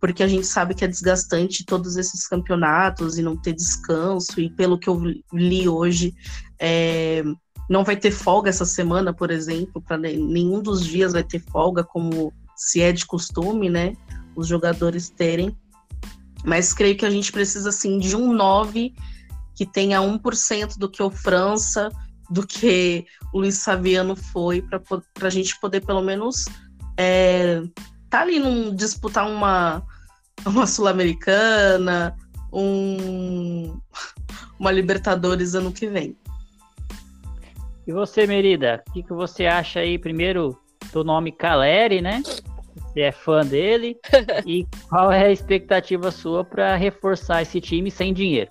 porque 0.00 0.22
a 0.22 0.28
gente 0.28 0.46
sabe 0.46 0.74
que 0.74 0.84
é 0.84 0.88
desgastante 0.88 1.64
todos 1.64 1.96
esses 1.96 2.26
campeonatos 2.26 3.18
e 3.18 3.22
não 3.22 3.36
ter 3.36 3.52
descanso, 3.52 4.40
e 4.40 4.50
pelo 4.50 4.78
que 4.78 4.88
eu 4.88 5.00
li 5.32 5.68
hoje, 5.68 6.14
é, 6.58 7.22
não 7.70 7.84
vai 7.84 7.96
ter 7.96 8.10
folga 8.10 8.50
essa 8.50 8.64
semana, 8.64 9.14
por 9.14 9.30
exemplo, 9.30 9.80
para 9.80 9.96
nenhum 9.96 10.60
dos 10.60 10.84
dias 10.84 11.12
vai 11.12 11.22
ter 11.22 11.38
folga, 11.38 11.84
como 11.84 12.32
se 12.56 12.82
é 12.82 12.90
de 12.90 13.06
costume, 13.06 13.70
né? 13.70 13.96
Os 14.34 14.48
jogadores 14.48 15.08
terem. 15.08 15.56
Mas 16.44 16.74
creio 16.74 16.96
que 16.96 17.06
a 17.06 17.10
gente 17.10 17.30
precisa, 17.30 17.68
assim, 17.68 18.00
de 18.00 18.16
um 18.16 18.32
9 18.32 18.92
que 19.54 19.64
tenha 19.64 20.00
1% 20.00 20.78
do 20.78 20.90
que 20.90 21.00
o 21.00 21.12
França, 21.12 21.90
do 22.28 22.44
que 22.44 23.06
o 23.32 23.38
Luiz 23.38 23.58
Saviano 23.58 24.16
foi, 24.16 24.62
para 24.62 25.28
a 25.28 25.30
gente 25.30 25.58
poder, 25.60 25.86
pelo 25.86 26.02
menos, 26.02 26.46
é, 26.96 27.62
tá 28.08 28.22
ali 28.22 28.40
num, 28.40 28.74
disputar 28.74 29.30
uma, 29.30 29.80
uma 30.44 30.66
Sul-Americana, 30.66 32.16
um, 32.52 33.78
uma 34.58 34.72
Libertadores 34.72 35.54
ano 35.54 35.70
que 35.70 35.86
vem. 35.86 36.16
E 37.90 37.92
você, 37.92 38.24
Merida, 38.24 38.84
o 38.86 38.92
que, 38.92 39.02
que 39.02 39.12
você 39.12 39.46
acha 39.46 39.80
aí, 39.80 39.98
primeiro, 39.98 40.56
do 40.92 41.02
nome 41.02 41.32
Caleri, 41.32 42.00
né? 42.00 42.22
Você 42.76 43.00
é 43.00 43.10
fã 43.10 43.44
dele. 43.44 43.98
e 44.46 44.64
qual 44.88 45.10
é 45.10 45.26
a 45.26 45.32
expectativa 45.32 46.12
sua 46.12 46.44
para 46.44 46.76
reforçar 46.76 47.42
esse 47.42 47.60
time 47.60 47.90
sem 47.90 48.14
dinheiro? 48.14 48.48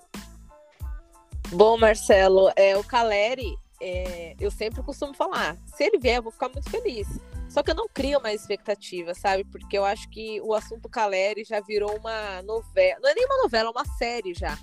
Bom, 1.52 1.78
Marcelo, 1.78 2.52
é, 2.54 2.76
o 2.76 2.84
Caleri, 2.84 3.56
é, 3.80 4.36
eu 4.38 4.50
sempre 4.50 4.82
costumo 4.82 5.14
falar, 5.14 5.56
se 5.64 5.84
ele 5.84 5.98
vier, 5.98 6.18
eu 6.18 6.22
vou 6.22 6.32
ficar 6.32 6.50
muito 6.50 6.68
feliz. 6.68 7.08
Só 7.48 7.62
que 7.62 7.70
eu 7.70 7.74
não 7.74 7.88
crio 7.88 8.20
mais 8.20 8.42
expectativa, 8.42 9.14
sabe? 9.14 9.42
Porque 9.44 9.78
eu 9.78 9.86
acho 9.86 10.06
que 10.10 10.38
o 10.42 10.52
assunto 10.52 10.86
Caleri 10.86 11.44
já 11.44 11.60
virou 11.60 11.96
uma 11.96 12.42
novela. 12.42 13.00
Não 13.02 13.08
é 13.08 13.14
nem 13.14 13.24
uma 13.24 13.42
novela, 13.42 13.70
é 13.70 13.72
uma 13.72 13.86
série 13.96 14.34
já 14.34 14.58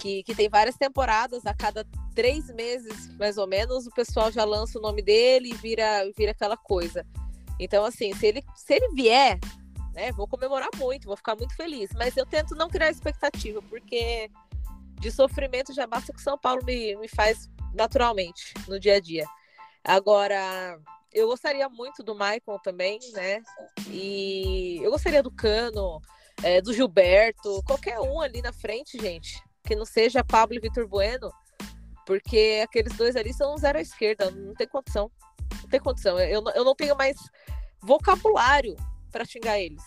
que, 0.00 0.22
que 0.22 0.34
tem 0.34 0.48
várias 0.48 0.76
temporadas, 0.76 1.44
a 1.44 1.52
cada 1.52 1.86
três 2.14 2.48
meses, 2.54 3.14
mais 3.18 3.36
ou 3.36 3.46
menos, 3.46 3.86
o 3.86 3.90
pessoal 3.90 4.32
já 4.32 4.44
lança 4.44 4.78
o 4.78 4.82
nome 4.82 5.02
dele 5.02 5.50
e 5.50 5.54
vira, 5.54 6.10
vira 6.16 6.32
aquela 6.32 6.56
coisa. 6.56 7.06
Então, 7.58 7.84
assim, 7.84 8.14
se 8.14 8.26
ele, 8.26 8.42
se 8.56 8.74
ele 8.74 8.88
vier, 8.94 9.38
né, 9.92 10.10
vou 10.12 10.26
comemorar 10.26 10.70
muito, 10.76 11.06
vou 11.06 11.16
ficar 11.16 11.36
muito 11.36 11.54
feliz. 11.54 11.90
Mas 11.94 12.16
eu 12.16 12.24
tento 12.24 12.54
não 12.54 12.70
criar 12.70 12.90
expectativa, 12.90 13.60
porque 13.68 14.30
de 14.98 15.10
sofrimento 15.10 15.74
já 15.74 15.86
basta 15.86 16.14
que 16.14 16.22
São 16.22 16.38
Paulo 16.38 16.64
me, 16.64 16.96
me 16.96 17.08
faz 17.08 17.50
naturalmente 17.74 18.54
no 18.66 18.80
dia 18.80 18.96
a 18.96 19.00
dia. 19.00 19.26
Agora, 19.84 20.80
eu 21.12 21.26
gostaria 21.26 21.68
muito 21.68 22.02
do 22.02 22.14
Michael 22.14 22.58
também, 22.64 22.98
né? 23.12 23.42
E 23.90 24.80
eu 24.82 24.90
gostaria 24.90 25.22
do 25.22 25.30
Cano, 25.30 26.00
é, 26.42 26.62
do 26.62 26.72
Gilberto, 26.72 27.62
qualquer 27.66 28.00
um 28.00 28.18
ali 28.22 28.40
na 28.40 28.52
frente, 28.52 28.98
gente 28.98 29.42
que 29.64 29.76
não 29.76 29.84
seja 29.84 30.24
Pablo 30.24 30.56
e 30.56 30.60
Vitor 30.60 30.86
Bueno, 30.86 31.30
porque 32.06 32.60
aqueles 32.64 32.96
dois 32.96 33.16
ali 33.16 33.32
são 33.32 33.56
zero 33.56 33.78
à 33.78 33.80
esquerda, 33.80 34.30
não 34.30 34.54
tem 34.54 34.66
condição. 34.66 35.10
Não 35.62 35.68
tem 35.68 35.80
condição. 35.80 36.18
Eu, 36.18 36.42
eu 36.54 36.64
não 36.64 36.74
tenho 36.74 36.96
mais 36.96 37.16
vocabulário 37.80 38.74
para 39.10 39.24
xingar 39.24 39.58
eles. 39.58 39.82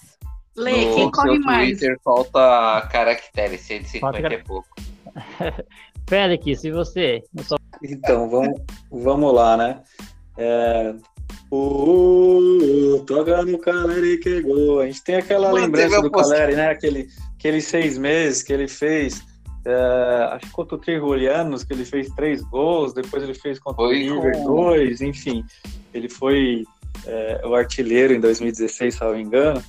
Lê, 0.55 0.85
no 0.85 0.95
quem 0.95 1.11
corre 1.11 1.39
mais? 1.39 1.79
Twitter 1.79 1.99
falta 2.03 2.87
caractere, 2.91 3.57
150 3.57 3.99
falta... 3.99 4.35
é 4.35 4.37
pouco. 4.37 4.69
Félix, 6.07 6.61
se 6.61 6.71
você. 6.71 7.23
Só... 7.43 7.55
Então, 7.83 8.29
vamos, 8.29 8.61
vamos 8.91 9.33
lá, 9.33 9.57
né? 9.57 9.83
É... 10.37 10.93
Uh, 11.51 13.03
toca 13.05 13.43
no 13.45 13.59
Caleri 13.59 14.17
que 14.17 14.41
gol. 14.41 14.79
A 14.79 14.85
gente 14.85 15.03
tem 15.03 15.15
aquela 15.15 15.51
Manteve 15.51 15.65
lembrança 15.65 16.01
do 16.01 16.11
Caleri, 16.11 16.55
né? 16.55 16.69
Aquele, 16.69 17.07
aqueles 17.35 17.65
seis 17.65 17.97
meses 17.97 18.41
que 18.41 18.53
ele 18.53 18.67
fez 18.67 19.23
é, 19.65 20.29
acho 20.31 20.47
que 20.47 20.51
contra 20.51 20.75
o 20.75 20.77
Trijulianos, 20.77 21.63
que 21.63 21.73
ele 21.73 21.85
fez 21.85 22.09
três 22.09 22.41
gols, 22.41 22.93
depois 22.93 23.23
ele 23.23 23.33
fez 23.33 23.59
contra 23.59 23.83
foi 23.83 24.09
o 24.09 24.15
River 24.15 24.37
com... 24.37 24.55
dois, 24.55 25.01
enfim. 25.01 25.43
Ele 25.93 26.09
foi 26.09 26.65
é, 27.05 27.41
o 27.45 27.55
artilheiro 27.55 28.13
em 28.13 28.19
2016, 28.19 28.95
se 28.95 29.01
não 29.01 29.13
me 29.13 29.21
engano. 29.21 29.63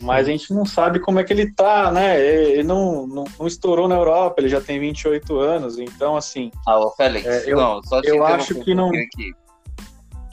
Mas 0.00 0.26
a 0.26 0.30
gente 0.30 0.52
não 0.52 0.64
sabe 0.64 0.98
como 0.98 1.20
é 1.20 1.24
que 1.24 1.32
ele 1.32 1.52
tá, 1.52 1.92
né? 1.92 2.20
Ele 2.20 2.64
não, 2.64 3.06
não, 3.06 3.24
não 3.38 3.46
estourou 3.46 3.86
na 3.86 3.94
Europa, 3.94 4.40
ele 4.40 4.48
já 4.48 4.60
tem 4.60 4.80
28 4.80 5.38
anos, 5.38 5.78
então 5.78 6.16
assim. 6.16 6.50
Ah, 6.66 6.80
Félix, 6.96 7.24
é, 7.26 7.52
eu, 7.52 7.56
não, 7.56 7.82
só 7.84 8.00
eu 8.02 8.24
acho 8.24 8.54
que 8.56 8.74
não. 8.74 8.88
Aqui. 8.88 9.32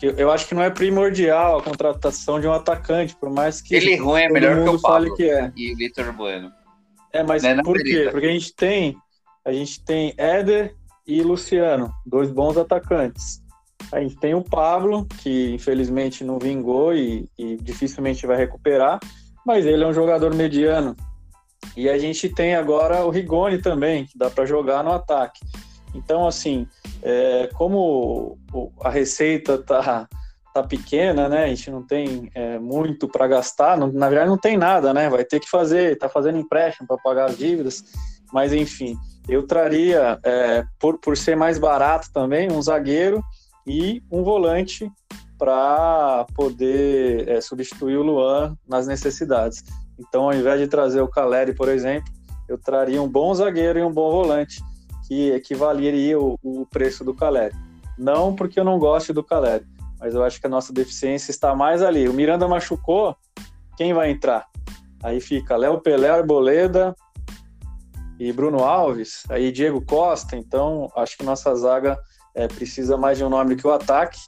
Eu 0.02 0.32
acho 0.32 0.48
que 0.48 0.56
não 0.56 0.64
é 0.64 0.70
primordial 0.70 1.60
a 1.60 1.62
contratação 1.62 2.40
de 2.40 2.48
um 2.48 2.54
atacante, 2.54 3.16
por 3.16 3.30
mais 3.30 3.62
que. 3.62 3.76
Ele 3.76 3.96
ruim 3.98 4.22
é 4.22 4.30
melhor 4.30 4.64
que 4.64 4.70
o 4.70 4.82
Pablo 4.82 5.14
que 5.16 5.30
é. 5.30 5.52
e 5.56 5.74
o 5.74 5.76
Vitor 5.76 6.12
Bueno. 6.14 6.52
É, 7.12 7.24
mas 7.24 7.44
é 7.44 7.62
por 7.62 7.78
quê? 7.82 8.10
Porque 8.12 8.28
a 8.28 8.32
gente 8.32 8.54
tem 8.54 8.98
a 9.46 9.52
gente 9.52 9.84
tem 9.84 10.14
Éder 10.18 10.76
e 11.08 11.22
Luciano, 11.24 11.92
dois 12.06 12.30
bons 12.30 12.58
atacantes. 12.58 13.42
A 13.92 14.00
gente 14.00 14.16
tem 14.18 14.36
o 14.36 14.44
Pablo, 14.44 15.08
que 15.22 15.52
infelizmente 15.52 16.24
não 16.24 16.38
vingou 16.38 16.94
e, 16.94 17.28
e 17.38 17.58
dificilmente 17.58 18.28
vai 18.28 18.38
recuperar, 18.38 19.00
mas 19.46 19.66
ele 19.66 19.84
é 19.84 19.88
um 19.88 19.94
jogador 19.94 20.36
mediano. 20.36 20.96
E 21.76 21.90
a 21.90 21.98
gente 21.98 22.30
tem 22.30 22.56
agora 22.56 23.06
o 23.06 23.10
Rigoni 23.10 23.60
também, 23.60 24.06
que 24.06 24.18
dá 24.18 24.30
para 24.30 24.46
jogar 24.46 24.84
no 24.84 24.92
ataque. 24.92 25.40
Então, 25.96 26.28
assim, 26.28 26.68
é, 27.02 27.50
como 27.54 28.38
a 28.82 28.90
receita 28.90 29.58
tá, 29.58 30.08
tá 30.54 30.64
pequena, 30.64 31.30
né? 31.30 31.46
A 31.46 31.48
gente 31.48 31.70
não 31.70 31.84
tem 31.84 32.30
é, 32.34 32.58
muito 32.60 33.08
para 33.08 33.28
gastar, 33.28 33.78
não, 33.78 33.92
na 33.92 34.10
verdade 34.10 34.30
não 34.30 34.38
tem 34.38 34.58
nada, 34.58 34.94
né? 34.94 35.10
Vai 35.10 35.24
ter 35.24 35.40
que 35.40 35.50
fazer, 35.50 35.98
tá 35.98 36.10
fazendo 36.10 36.38
empréstimo 36.38 36.88
para 36.88 36.98
pagar 36.98 37.30
as 37.30 37.38
dívidas, 37.38 37.84
mas 38.34 38.54
enfim, 38.54 38.98
eu 39.28 39.46
traria, 39.46 40.20
é, 40.24 40.64
por, 40.80 40.98
por 40.98 41.16
ser 41.16 41.36
mais 41.36 41.58
barato 41.58 42.10
também, 42.14 42.52
um 42.52 42.62
zagueiro 42.62 43.24
e 43.66 44.02
um 44.12 44.24
volante 44.24 44.92
para 45.38 46.26
poder 46.36 47.30
é, 47.30 47.40
substituir 47.40 47.98
o 47.98 48.04
Luan 48.04 48.58
nas 48.68 48.88
necessidades. 48.88 49.64
Então, 49.98 50.24
ao 50.24 50.34
invés 50.34 50.60
de 50.60 50.68
trazer 50.68 51.02
o 51.02 51.08
Caleri, 51.08 51.54
por 51.54 51.70
exemplo, 51.70 52.12
eu 52.48 52.58
traria 52.58 53.02
um 53.02 53.08
bom 53.08 53.34
zagueiro 53.34 53.80
e 53.80 53.84
um 53.84 53.92
bom 53.92 54.12
volante, 54.12 54.62
que 55.08 55.32
equivaleria 55.32 56.20
o, 56.20 56.38
o 56.44 56.66
preço 56.66 57.04
do 57.04 57.14
Caleri. 57.14 57.56
Não 57.98 58.36
porque 58.36 58.60
eu 58.60 58.64
não 58.64 58.80
goste 58.80 59.14
do 59.14 59.24
Caleri, 59.24 59.66
mas 60.00 60.16
eu 60.16 60.24
acho 60.24 60.40
que 60.40 60.48
a 60.48 60.50
nossa 60.50 60.72
deficiência 60.72 61.32
está 61.32 61.56
mais 61.56 61.82
ali. 61.82 62.08
O 62.08 62.14
Miranda 62.14 62.48
machucou, 62.48 63.16
quem 63.78 63.94
vai 63.94 64.12
entrar? 64.12 64.48
Aí 65.04 65.20
fica 65.20 65.56
Léo 65.56 65.80
Pelé, 65.80 66.10
Arboleda 66.10 66.96
e 68.20 68.32
Bruno 68.34 68.64
Alves, 68.64 69.24
aí 69.30 69.52
Diego 69.52 69.82
Costa. 69.86 70.36
Então, 70.36 70.92
acho 70.96 71.18
que 71.18 71.24
nossa 71.24 71.54
zaga 71.56 71.98
é, 72.36 72.48
precisa 72.48 72.98
mais 72.98 73.18
de 73.18 73.24
um 73.24 73.30
nome 73.30 73.56
que 73.56 73.66
o 73.66 73.72
ataque. 73.72 74.20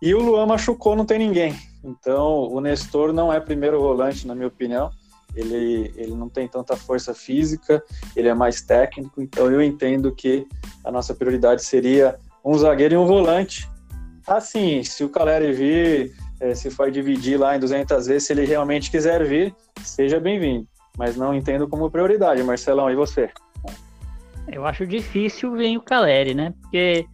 E 0.00 0.14
o 0.14 0.22
Luan 0.22 0.46
machucou, 0.46 0.96
não 0.96 1.04
tem 1.04 1.18
ninguém. 1.18 1.54
Então, 1.82 2.44
o 2.50 2.60
Nestor 2.60 3.12
não 3.12 3.32
é 3.32 3.40
primeiro 3.40 3.80
volante, 3.80 4.26
na 4.26 4.34
minha 4.34 4.48
opinião. 4.48 4.90
Ele, 5.34 5.92
ele 5.94 6.14
não 6.14 6.28
tem 6.28 6.48
tanta 6.48 6.76
força 6.76 7.14
física, 7.14 7.82
ele 8.16 8.28
é 8.28 8.34
mais 8.34 8.62
técnico. 8.62 9.20
Então, 9.20 9.50
eu 9.50 9.62
entendo 9.62 10.14
que 10.14 10.46
a 10.84 10.90
nossa 10.90 11.14
prioridade 11.14 11.64
seria 11.64 12.18
um 12.44 12.56
zagueiro 12.56 12.94
e 12.94 12.96
um 12.96 13.06
volante. 13.06 13.68
Assim, 14.28 14.82
se 14.82 15.02
o 15.02 15.08
Caleri 15.08 15.52
vir, 15.52 16.12
é, 16.38 16.54
se 16.54 16.70
for 16.70 16.90
dividir 16.90 17.38
lá 17.38 17.56
em 17.56 17.58
200 17.58 18.06
vezes, 18.06 18.26
se 18.26 18.32
ele 18.34 18.44
realmente 18.44 18.90
quiser 18.90 19.24
vir, 19.24 19.54
seja 19.82 20.20
bem-vindo. 20.20 20.68
Mas 20.98 21.16
não 21.16 21.34
entendo 21.34 21.66
como 21.66 21.90
prioridade. 21.90 22.42
Marcelão, 22.42 22.90
e 22.90 22.94
você? 22.94 23.30
Eu 24.46 24.66
acho 24.66 24.86
difícil 24.86 25.52
vir 25.52 25.78
o 25.78 25.80
Caleri, 25.80 26.34
né? 26.34 26.52
Porque 26.60 27.06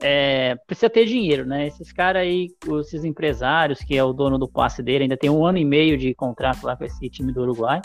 é, 0.00 0.54
precisa 0.64 0.88
ter 0.88 1.06
dinheiro, 1.06 1.44
né? 1.44 1.66
Esses 1.66 1.92
caras 1.92 2.22
aí, 2.22 2.48
esses 2.80 3.04
empresários, 3.04 3.80
que 3.80 3.96
é 3.96 4.04
o 4.04 4.12
dono 4.12 4.38
do 4.38 4.48
passe 4.48 4.80
dele, 4.80 5.04
ainda 5.04 5.16
tem 5.16 5.28
um 5.28 5.44
ano 5.44 5.58
e 5.58 5.64
meio 5.64 5.98
de 5.98 6.14
contrato 6.14 6.64
lá 6.64 6.76
com 6.76 6.84
esse 6.84 7.08
time 7.08 7.32
do 7.32 7.42
Uruguai. 7.42 7.80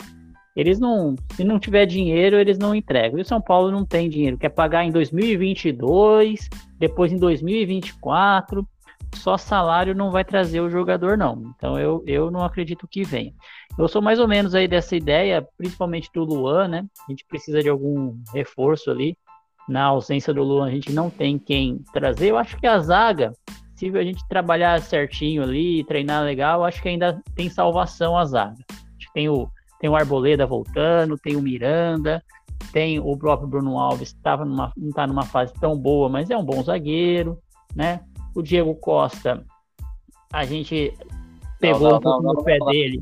Eles 0.54 0.78
não, 0.78 1.16
se 1.34 1.42
não 1.42 1.58
tiver 1.58 1.86
dinheiro, 1.86 2.36
eles 2.36 2.56
não 2.56 2.74
entregam. 2.74 3.18
E 3.18 3.22
o 3.22 3.26
São 3.26 3.40
Paulo 3.40 3.70
não 3.70 3.84
tem 3.84 4.08
dinheiro, 4.08 4.38
quer 4.38 4.48
pagar 4.48 4.84
em 4.84 4.92
2022, 4.92 6.48
depois 6.78 7.12
em 7.12 7.18
2024. 7.18 8.66
Só 9.26 9.36
salário 9.36 9.92
não 9.92 10.12
vai 10.12 10.24
trazer 10.24 10.60
o 10.60 10.70
jogador, 10.70 11.18
não. 11.18 11.52
Então 11.56 11.76
eu, 11.76 12.00
eu 12.06 12.30
não 12.30 12.44
acredito 12.44 12.86
que 12.86 13.02
venha. 13.02 13.32
Eu 13.76 13.88
sou 13.88 14.00
mais 14.00 14.20
ou 14.20 14.28
menos 14.28 14.54
aí 14.54 14.68
dessa 14.68 14.94
ideia, 14.94 15.44
principalmente 15.58 16.08
do 16.14 16.22
Luan, 16.22 16.68
né? 16.68 16.86
A 17.08 17.10
gente 17.10 17.24
precisa 17.26 17.60
de 17.60 17.68
algum 17.68 18.16
reforço 18.32 18.88
ali 18.88 19.18
na 19.68 19.82
ausência 19.82 20.32
do 20.32 20.44
Luan, 20.44 20.68
a 20.68 20.70
gente 20.70 20.92
não 20.92 21.10
tem 21.10 21.40
quem 21.40 21.80
trazer. 21.92 22.30
Eu 22.30 22.38
acho 22.38 22.56
que 22.56 22.68
a 22.68 22.78
zaga, 22.78 23.32
se 23.74 23.88
a 23.88 24.04
gente 24.04 24.24
trabalhar 24.28 24.80
certinho 24.80 25.42
ali, 25.42 25.82
treinar 25.82 26.22
legal, 26.22 26.64
acho 26.64 26.80
que 26.80 26.88
ainda 26.88 27.20
tem 27.34 27.50
salvação 27.50 28.16
a 28.16 28.24
zaga. 28.24 28.64
Que 28.96 29.12
tem 29.12 29.28
o, 29.28 29.50
tem 29.80 29.90
o 29.90 29.96
Arboleda 29.96 30.46
voltando, 30.46 31.18
tem 31.18 31.34
o 31.34 31.42
Miranda, 31.42 32.22
tem 32.72 33.00
o 33.00 33.18
próprio 33.18 33.48
Bruno 33.48 33.76
Alves, 33.76 34.12
tava 34.22 34.44
numa, 34.44 34.72
não 34.76 34.90
está 34.90 35.04
numa 35.04 35.24
fase 35.24 35.52
tão 35.54 35.76
boa, 35.76 36.08
mas 36.08 36.30
é 36.30 36.36
um 36.36 36.44
bom 36.44 36.62
zagueiro, 36.62 37.36
né? 37.74 38.02
O 38.36 38.42
Diego 38.42 38.74
Costa, 38.74 39.42
a 40.30 40.44
gente 40.44 40.92
pegou 41.58 41.80
não, 41.80 41.90
não, 41.90 41.96
um 41.96 42.00
pouco 42.00 42.22
não, 42.22 42.32
no 42.34 42.44
pé 42.44 42.58
dele. 42.66 43.00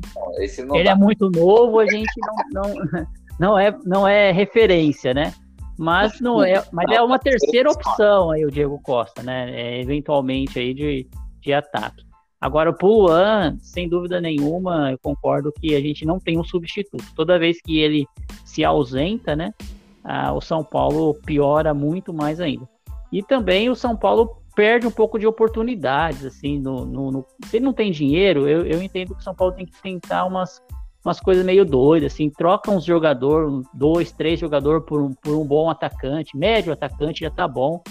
Ele 0.73 0.87
é 0.87 0.95
muito 0.95 1.29
novo, 1.29 1.79
a 1.79 1.85
gente 1.85 2.13
não, 2.53 2.63
não, 2.63 3.07
não, 3.37 3.59
é, 3.59 3.77
não 3.85 4.07
é 4.07 4.31
referência, 4.31 5.13
né? 5.13 5.33
Mas 5.77 6.21
não 6.21 6.41
é, 6.41 6.63
mas 6.71 6.89
é 6.89 7.01
uma 7.01 7.19
terceira 7.19 7.69
opção 7.69 8.31
aí 8.31 8.45
o 8.45 8.49
Diego 8.49 8.79
Costa, 8.81 9.21
né? 9.21 9.51
É, 9.51 9.81
eventualmente 9.81 10.57
aí 10.57 10.73
de, 10.73 11.05
de 11.41 11.53
ataque. 11.53 12.05
Agora 12.39 12.69
o 12.69 12.77
Puluan, 12.77 13.57
sem 13.59 13.89
dúvida 13.89 14.21
nenhuma, 14.21 14.91
eu 14.91 14.99
concordo 14.99 15.51
que 15.51 15.75
a 15.75 15.81
gente 15.81 16.05
não 16.05 16.17
tem 16.17 16.39
um 16.39 16.43
substituto. 16.45 17.03
Toda 17.13 17.37
vez 17.37 17.61
que 17.61 17.79
ele 17.79 18.07
se 18.45 18.63
ausenta, 18.63 19.35
né? 19.35 19.53
Ah, 20.01 20.31
o 20.31 20.39
São 20.39 20.63
Paulo 20.63 21.13
piora 21.25 21.73
muito 21.73 22.13
mais 22.13 22.39
ainda. 22.39 22.69
E 23.11 23.21
também 23.21 23.69
o 23.69 23.75
São 23.75 23.97
Paulo 23.97 24.37
perde 24.55 24.87
um 24.87 24.91
pouco 24.91 25.19
de 25.19 25.27
oportunidades, 25.27 26.25
assim, 26.25 26.59
no, 26.59 26.85
no, 26.85 27.11
no... 27.11 27.25
se 27.45 27.57
ele 27.57 27.65
não 27.65 27.73
tem 27.73 27.91
dinheiro, 27.91 28.47
eu, 28.47 28.65
eu 28.65 28.81
entendo 28.81 29.13
que 29.13 29.19
o 29.19 29.23
São 29.23 29.35
Paulo 29.35 29.53
tem 29.53 29.65
que 29.65 29.81
tentar 29.81 30.25
umas 30.25 30.61
umas 31.05 31.19
coisas 31.19 31.45
meio 31.45 31.63
doidas, 31.63 32.11
assim, 32.11 32.31
troca 32.31 32.71
uns 32.71 32.83
jogadores, 32.83 33.63
dois, 33.71 34.11
três 34.11 34.39
jogadores 34.39 34.83
por 34.83 34.99
um, 34.99 35.13
por 35.13 35.35
um 35.35 35.45
bom 35.45 35.69
atacante, 35.69 36.35
médio 36.35 36.73
atacante 36.73 37.19
já 37.19 37.29
tá 37.29 37.47
bom. 37.47 37.83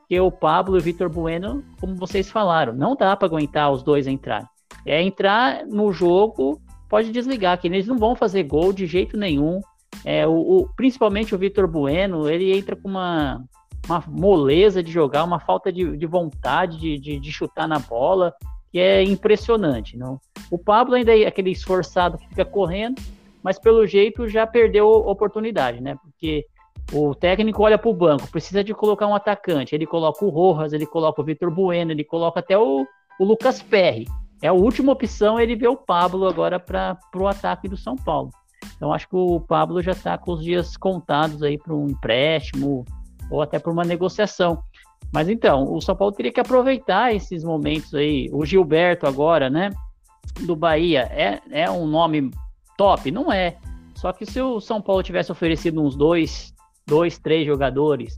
Porque 0.00 0.20
o 0.20 0.30
Pablo 0.30 0.76
e 0.76 0.78
o 0.78 0.82
Vitor 0.82 1.08
Bueno, 1.08 1.64
como 1.80 1.94
vocês 1.94 2.30
falaram, 2.30 2.74
não 2.74 2.94
dá 2.94 3.16
para 3.16 3.26
aguentar 3.26 3.72
os 3.72 3.82
dois 3.82 4.06
entrar. 4.06 4.46
É 4.84 5.02
entrar 5.02 5.66
no 5.66 5.92
jogo, 5.92 6.60
pode 6.90 7.10
desligar, 7.10 7.58
que 7.58 7.68
eles 7.68 7.86
não 7.86 7.96
vão 7.96 8.14
fazer 8.14 8.42
gol 8.42 8.70
de 8.72 8.86
jeito 8.86 9.16
nenhum. 9.16 9.60
É, 10.04 10.26
o, 10.26 10.32
o 10.32 10.68
principalmente 10.76 11.34
o 11.34 11.38
Vitor 11.38 11.66
Bueno, 11.66 12.28
ele 12.28 12.56
entra 12.56 12.76
com 12.76 12.88
uma, 12.88 13.42
uma 13.88 14.04
moleza 14.06 14.82
de 14.82 14.92
jogar, 14.92 15.24
uma 15.24 15.40
falta 15.40 15.72
de, 15.72 15.96
de 15.96 16.06
vontade 16.06 16.78
de, 16.78 16.98
de, 16.98 17.18
de 17.18 17.32
chutar 17.32 17.66
na 17.66 17.78
bola 17.78 18.34
que 18.70 18.78
é 18.78 19.02
impressionante. 19.02 19.96
Não? 19.96 20.20
O 20.50 20.58
Pablo 20.58 20.94
ainda 20.94 21.16
é 21.16 21.26
aquele 21.26 21.50
esforçado 21.50 22.18
que 22.18 22.28
fica 22.28 22.44
correndo, 22.44 23.00
mas 23.42 23.58
pelo 23.58 23.86
jeito 23.86 24.28
já 24.28 24.46
perdeu 24.46 24.88
oportunidade, 24.88 25.80
né? 25.80 25.96
Porque 26.02 26.44
o 26.92 27.14
técnico 27.14 27.62
olha 27.62 27.78
para 27.78 27.90
o 27.90 27.94
banco, 27.94 28.28
precisa 28.28 28.62
de 28.64 28.74
colocar 28.74 29.06
um 29.06 29.14
atacante, 29.14 29.74
ele 29.74 29.86
coloca 29.86 30.24
o 30.24 30.28
Rojas, 30.28 30.72
ele 30.72 30.86
coloca 30.86 31.20
o 31.20 31.24
Vitor 31.24 31.50
Bueno, 31.50 31.92
ele 31.92 32.04
coloca 32.04 32.40
até 32.40 32.56
o, 32.58 32.86
o 33.18 33.24
Lucas 33.24 33.62
Perry. 33.62 34.06
É 34.40 34.48
a 34.48 34.52
última 34.52 34.92
opção 34.92 35.38
ele 35.38 35.56
vê 35.56 35.66
o 35.66 35.76
Pablo 35.76 36.28
agora 36.28 36.60
para 36.60 36.96
o 37.16 37.26
ataque 37.26 37.68
do 37.68 37.76
São 37.76 37.96
Paulo. 37.96 38.30
Então 38.76 38.92
acho 38.92 39.08
que 39.08 39.16
o 39.16 39.40
Pablo 39.40 39.82
já 39.82 39.92
está 39.92 40.16
com 40.16 40.32
os 40.32 40.42
dias 40.42 40.76
contados 40.76 41.42
aí 41.42 41.58
para 41.58 41.74
um 41.74 41.88
empréstimo 41.88 42.84
ou 43.30 43.42
até 43.42 43.58
para 43.58 43.72
uma 43.72 43.84
negociação. 43.84 44.62
Mas 45.12 45.28
então, 45.28 45.72
o 45.72 45.80
São 45.80 45.96
Paulo 45.96 46.14
teria 46.14 46.32
que 46.32 46.40
aproveitar 46.40 47.14
esses 47.14 47.42
momentos 47.42 47.94
aí. 47.94 48.28
O 48.32 48.44
Gilberto 48.44 49.06
agora, 49.06 49.48
né? 49.48 49.70
Do 50.40 50.54
Bahia, 50.54 51.02
é, 51.10 51.40
é 51.50 51.70
um 51.70 51.86
nome 51.86 52.30
top? 52.76 53.10
Não 53.10 53.32
é. 53.32 53.56
Só 53.94 54.12
que 54.12 54.26
se 54.26 54.40
o 54.40 54.60
São 54.60 54.80
Paulo 54.80 55.02
tivesse 55.02 55.32
oferecido 55.32 55.82
uns 55.82 55.96
dois, 55.96 56.54
dois 56.86 57.18
três 57.18 57.46
jogadores 57.46 58.16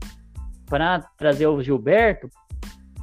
para 0.67 0.99
trazer 1.17 1.47
o 1.47 1.61
Gilberto, 1.61 2.29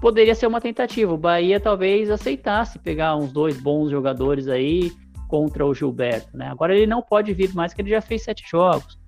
poderia 0.01 0.35
ser 0.35 0.47
uma 0.47 0.61
tentativa. 0.61 1.13
O 1.13 1.19
Bahia 1.19 1.59
talvez 1.59 2.11
aceitasse 2.11 2.79
pegar 2.79 3.17
uns 3.17 3.33
dois 3.33 3.61
bons 3.61 3.91
jogadores 3.91 4.49
aí 4.49 4.93
contra 5.29 5.67
o 5.67 5.75
Gilberto, 5.75 6.37
né? 6.37 6.49
Agora 6.49 6.75
ele 6.75 6.87
não 6.87 7.03
pode 7.03 7.35
vir 7.35 7.55
mais 7.55 7.75
que 7.75 7.83
ele 7.83 7.91
já 7.91 8.01
fez 8.01 8.23
sete 8.23 8.45
jogos. 8.49 8.99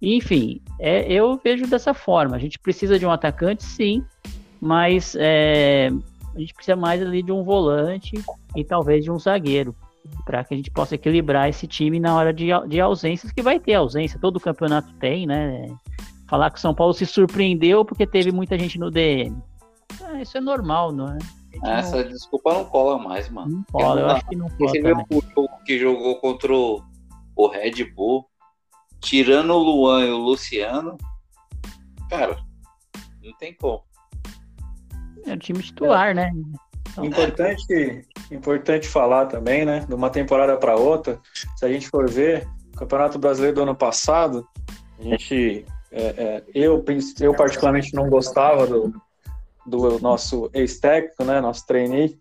Enfim, 0.00 0.60
é, 0.78 1.10
eu 1.12 1.40
vejo 1.42 1.66
dessa 1.66 1.92
forma. 1.92 2.36
A 2.36 2.38
gente 2.38 2.58
precisa 2.58 2.98
de 2.98 3.04
um 3.06 3.10
atacante, 3.10 3.64
sim, 3.64 4.04
mas 4.60 5.16
é, 5.18 5.90
a 6.34 6.38
gente 6.38 6.54
precisa 6.54 6.76
mais 6.76 7.02
ali 7.02 7.22
de 7.22 7.32
um 7.32 7.42
volante 7.42 8.12
e 8.54 8.64
talvez 8.64 9.04
de 9.04 9.10
um 9.10 9.18
zagueiro 9.18 9.74
para 10.24 10.44
que 10.44 10.54
a 10.54 10.56
gente 10.56 10.70
possa 10.70 10.94
equilibrar 10.94 11.48
esse 11.48 11.66
time 11.66 12.00
na 12.00 12.14
hora 12.16 12.32
de, 12.32 12.46
de 12.68 12.80
ausências, 12.80 13.32
que 13.32 13.42
vai 13.42 13.58
ter 13.58 13.74
ausência, 13.74 14.18
todo 14.20 14.40
campeonato 14.40 14.92
tem, 14.94 15.26
né? 15.26 15.66
Falar 16.28 16.50
que 16.50 16.58
o 16.58 16.60
São 16.60 16.74
Paulo 16.74 16.92
se 16.92 17.06
surpreendeu 17.06 17.84
porque 17.84 18.06
teve 18.06 18.30
muita 18.30 18.58
gente 18.58 18.78
no 18.78 18.90
DM. 18.90 19.36
Ah, 20.04 20.20
isso 20.20 20.36
é 20.36 20.40
normal, 20.40 20.92
não 20.92 21.08
é? 21.08 21.18
Essa 21.64 22.02
não... 22.02 22.08
desculpa 22.08 22.52
não 22.54 22.64
cola 22.64 22.98
mais, 22.98 23.28
mano. 23.30 23.50
Não 23.50 23.64
cola, 23.64 24.00
eu 24.00 24.10
acho 24.10 24.28
que 24.28 24.36
não 24.36 24.48
cola. 24.50 24.70
Você 24.70 24.82
viu 24.82 24.96
o 24.96 25.22
jogo 25.34 25.64
que 25.64 25.78
jogou 25.78 26.16
contra 26.16 26.52
o 26.52 27.48
Red 27.48 27.84
Bull, 27.94 28.26
tirando 29.00 29.50
o 29.50 29.58
Luan 29.58 30.04
e 30.04 30.10
o 30.10 30.18
Luciano, 30.18 30.96
cara, 32.08 32.38
não 33.22 33.32
tem 33.34 33.54
como. 33.54 33.82
É 35.26 35.34
o 35.34 35.38
time 35.38 35.62
titular, 35.62 36.10
é. 36.10 36.14
né? 36.14 36.32
Então, 36.90 37.04
importante, 37.04 38.04
importante 38.30 38.88
falar 38.88 39.26
também, 39.26 39.64
né? 39.64 39.84
De 39.86 39.94
uma 39.94 40.10
temporada 40.10 40.56
para 40.56 40.76
outra, 40.76 41.20
se 41.56 41.64
a 41.64 41.68
gente 41.68 41.88
for 41.88 42.08
ver, 42.08 42.48
o 42.74 42.78
Campeonato 42.78 43.18
Brasileiro 43.18 43.56
do 43.56 43.62
ano 43.62 43.74
passado, 43.74 44.46
a 44.98 45.02
gente, 45.02 45.64
é, 45.92 46.02
é, 46.02 46.44
eu, 46.54 46.84
eu 47.20 47.34
particularmente 47.34 47.94
não 47.94 48.08
gostava 48.08 48.66
do, 48.66 48.92
do 49.66 50.00
nosso 50.00 50.50
ex-técnico, 50.52 51.24
né? 51.24 51.40
Nosso 51.40 51.66
trainee, 51.66 52.18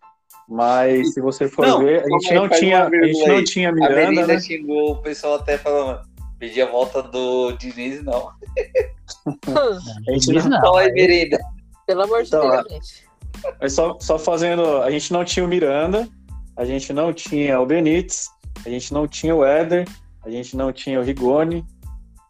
mas 0.48 1.14
se 1.14 1.22
você 1.22 1.48
for 1.48 1.68
não, 1.68 1.80
ver, 1.80 2.04
a 2.04 2.10
gente 2.10 2.34
não 2.34 2.50
tinha, 2.50 2.88
a 2.88 3.06
gente 3.06 3.28
não 3.28 3.44
tinha 3.44 3.72
Miranda, 3.72 4.24
a 4.24 4.28
né? 4.28 4.40
xingou 4.40 4.92
o 4.92 5.02
pessoal 5.02 5.36
até 5.36 5.58
falando, 5.58 6.07
pedir 6.40 6.62
a 6.62 6.72
volta 6.72 7.02
do 7.02 7.52
Diniz, 7.54 8.04
não. 8.04 8.30
a 10.08 10.12
gente 10.12 10.32
não, 10.32 10.50
não 10.50 10.60
Só 10.62 10.82
é 10.82 10.92
Merenda. 10.92 11.40
Pelo 11.86 12.04
amor 12.04 12.22
de 12.24 12.28
então, 12.28 12.50
Deus, 12.50 12.68
gente. 12.70 13.08
Mas 13.60 13.74
só, 13.74 13.98
só 14.00 14.18
fazendo. 14.18 14.82
A 14.82 14.92
gente 14.92 15.12
não 15.14 15.24
tinha 15.24 15.46
o 15.46 15.48
Miranda, 15.48 16.08
a 16.56 16.66
gente 16.66 16.92
não 16.92 17.14
tinha 17.14 17.60
o 17.60 17.66
Benítez, 17.66 18.30
a 18.66 18.70
gente 18.70 18.94
não 18.94 19.08
tinha 19.08 19.36
o 19.36 19.46
Éder, 19.46 19.88
a 20.24 20.30
gente 20.30 20.56
não 20.56 20.72
tinha 20.72 21.00
o 21.00 21.04
Rigoni. 21.04 21.66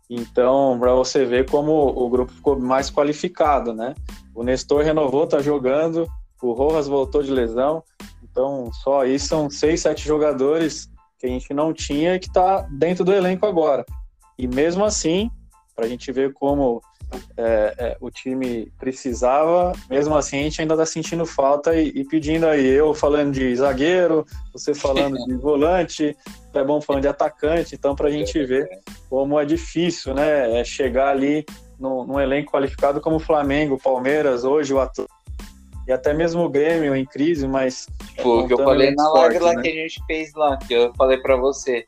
Então, 0.10 0.78
para 0.80 0.94
você 0.94 1.26
ver 1.26 1.50
como 1.50 1.72
o 1.72 2.10
grupo 2.10 2.32
ficou 2.32 2.58
mais 2.58 2.90
qualificado, 2.90 3.74
né? 3.74 3.94
O 4.34 4.44
Nestor 4.44 4.84
renovou, 4.84 5.28
tá 5.28 5.40
jogando, 5.40 6.08
o 6.42 6.54
Rojas 6.54 6.88
voltou 6.88 7.22
de 7.22 7.32
lesão. 7.32 7.84
Então, 8.24 8.72
só 8.84 9.02
aí 9.02 9.20
são 9.20 9.50
seis, 9.50 9.82
sete 9.82 10.06
jogadores 10.06 10.90
que 11.18 11.26
a 11.26 11.30
gente 11.30 11.54
não 11.54 11.74
tinha 11.74 12.16
e 12.16 12.20
que 12.20 12.28
está 12.28 12.62
dentro 12.72 13.04
do 13.04 13.14
elenco 13.14 13.46
agora. 13.46 13.86
E 14.38 14.48
mesmo 14.48 14.86
assim, 14.86 15.32
para 15.76 15.86
a 15.86 15.88
gente 15.90 16.12
ver 16.12 16.34
como 16.34 16.82
é, 17.38 17.76
é, 17.78 17.98
o 18.02 18.10
time 18.10 18.72
precisava, 18.78 19.72
mesmo 19.90 20.16
assim 20.16 20.40
a 20.40 20.44
gente 20.44 20.62
ainda 20.62 20.74
está 20.74 20.86
sentindo 20.86 21.26
falta 21.26 21.76
e, 21.76 21.90
e, 21.90 22.04
pedindo 22.04 22.46
aí, 22.46 22.66
eu 22.66 22.94
falando 22.94 23.32
de 23.32 23.56
zagueiro, 23.56 24.26
você 24.52 24.74
falando 24.74 25.18
de 25.26 25.36
volante, 25.38 26.16
é 26.54 26.64
bom 26.64 26.82
falando 26.82 27.04
de 27.04 27.08
atacante, 27.08 27.76
então 27.76 27.96
para 27.96 28.08
a 28.08 28.12
gente 28.12 28.44
ver 28.44 28.68
como 29.10 29.40
é 29.40 29.46
difícil, 29.46 30.14
né, 30.14 30.60
é 30.60 30.64
chegar 30.64 31.10
ali 31.10 31.46
no, 31.80 32.06
num 32.06 32.20
elenco 32.20 32.52
qualificado 32.52 33.00
como 33.00 33.18
o 33.18 33.20
Flamengo, 33.20 33.80
Palmeiras, 33.82 34.44
hoje 34.44 34.74
o 34.74 34.80
Atlético, 34.80 35.17
e 35.88 35.92
até 35.92 36.14
mesmo 36.14 36.44
o 36.44 36.50
Grêmio 36.50 36.96
em 36.96 37.06
crise, 37.06 37.48
mas. 37.48 37.88
Tipo, 38.16 38.40
o 38.40 38.48
que 38.48 38.54
eu 38.54 38.58
falei 38.58 38.94
na 38.94 39.10
live 39.14 39.40
lá 39.40 39.54
né? 39.54 39.62
que 39.62 39.70
a 39.70 39.72
gente 39.72 40.06
fez 40.06 40.34
lá, 40.36 40.58
que 40.58 40.74
eu 40.74 40.94
falei 40.96 41.18
para 41.18 41.38
você. 41.38 41.88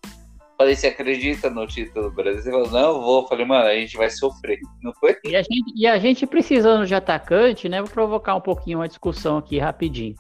Falei, 0.58 0.76
você 0.76 0.88
acredita 0.88 1.50
no 1.50 1.66
título 1.66 2.12
brasileiro? 2.12 2.44
Você 2.44 2.52
falou, 2.52 2.70
não, 2.72 2.96
eu 2.98 3.02
vou. 3.02 3.28
Falei, 3.28 3.46
mano, 3.46 3.66
a 3.66 3.76
gente 3.76 3.96
vai 3.96 4.10
sofrer. 4.10 4.60
Não 4.84 4.92
foi? 5.00 5.16
E 5.24 5.34
a 5.34 5.42
gente, 5.42 5.74
e 5.74 5.88
a 5.88 5.98
gente 5.98 6.28
precisando 6.28 6.86
de 6.86 6.94
atacante, 6.94 7.70
né? 7.70 7.82
Vou 7.82 7.90
provocar 7.90 8.36
um 8.36 8.42
pouquinho 8.42 8.80
uma 8.80 8.88
discussão 8.88 9.38
aqui 9.38 9.58
rapidinho. 9.58 10.16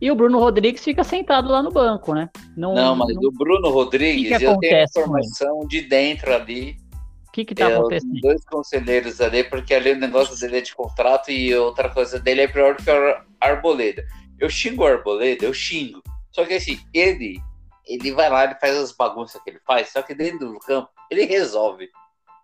E 0.00 0.10
o 0.10 0.16
Bruno 0.16 0.40
Rodrigues 0.40 0.82
fica 0.82 1.04
sentado 1.04 1.48
lá 1.48 1.62
no 1.62 1.70
banco, 1.70 2.14
né? 2.14 2.28
Não, 2.56 2.74
não 2.74 2.96
mas 2.96 3.14
não... 3.14 3.28
o 3.28 3.32
Bruno 3.32 3.70
Rodrigues, 3.70 4.28
que 4.28 4.38
que 4.38 4.44
eu 4.44 4.58
tenho 4.58 4.84
informação 4.84 5.60
de 5.68 5.82
dentro 5.82 6.34
ali. 6.34 6.76
O 7.36 7.38
que 7.38 7.44
que 7.44 7.54
tá 7.54 7.70
é, 7.70 7.76
acontecendo? 7.76 8.18
Dois 8.22 8.42
conselheiros 8.46 9.20
ali, 9.20 9.44
porque 9.44 9.74
ali 9.74 9.92
o 9.92 9.98
negócio 9.98 10.40
dele 10.40 10.56
é 10.56 10.60
de 10.62 10.74
contrato 10.74 11.30
e 11.30 11.54
outra 11.54 11.90
coisa 11.90 12.18
dele 12.18 12.40
é 12.40 12.48
pior 12.48 12.74
que 12.76 12.90
o 12.90 13.20
Arboleda. 13.38 14.06
Eu 14.38 14.48
xingo 14.48 14.82
o 14.82 14.86
Arboleda, 14.86 15.44
eu 15.44 15.52
xingo. 15.52 16.02
Só 16.32 16.46
que 16.46 16.54
assim, 16.54 16.80
ele, 16.94 17.38
ele 17.86 18.10
vai 18.12 18.30
lá, 18.30 18.44
ele 18.44 18.54
faz 18.54 18.74
as 18.74 18.90
bagunças 18.90 19.38
que 19.42 19.50
ele 19.50 19.60
faz, 19.66 19.90
só 19.90 20.00
que 20.00 20.14
dentro 20.14 20.50
do 20.50 20.58
campo, 20.60 20.88
ele 21.10 21.26
resolve. 21.26 21.90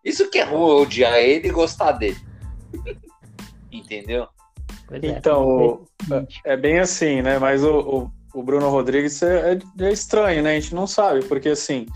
Isso 0.04 0.28
que 0.30 0.38
é 0.38 0.44
ruim, 0.44 0.82
odiar 0.82 1.16
ele 1.16 1.48
e 1.48 1.52
gostar 1.52 1.92
dele. 1.92 2.18
Entendeu? 3.72 4.28
Pois 4.86 5.02
é, 5.02 5.06
então, 5.06 5.86
é, 6.44 6.52
é, 6.52 6.56
bem 6.58 6.80
assim, 6.80 7.22
né? 7.22 7.38
Mas 7.38 7.64
o, 7.64 8.10
o, 8.34 8.38
o 8.38 8.42
Bruno 8.42 8.68
Rodrigues 8.68 9.22
é, 9.22 9.54
é, 9.54 9.84
é, 9.86 9.90
estranho, 9.90 10.42
né? 10.42 10.50
A 10.50 10.60
gente 10.60 10.74
não 10.74 10.86
sabe, 10.86 11.24
porque 11.24 11.48
assim. 11.48 11.86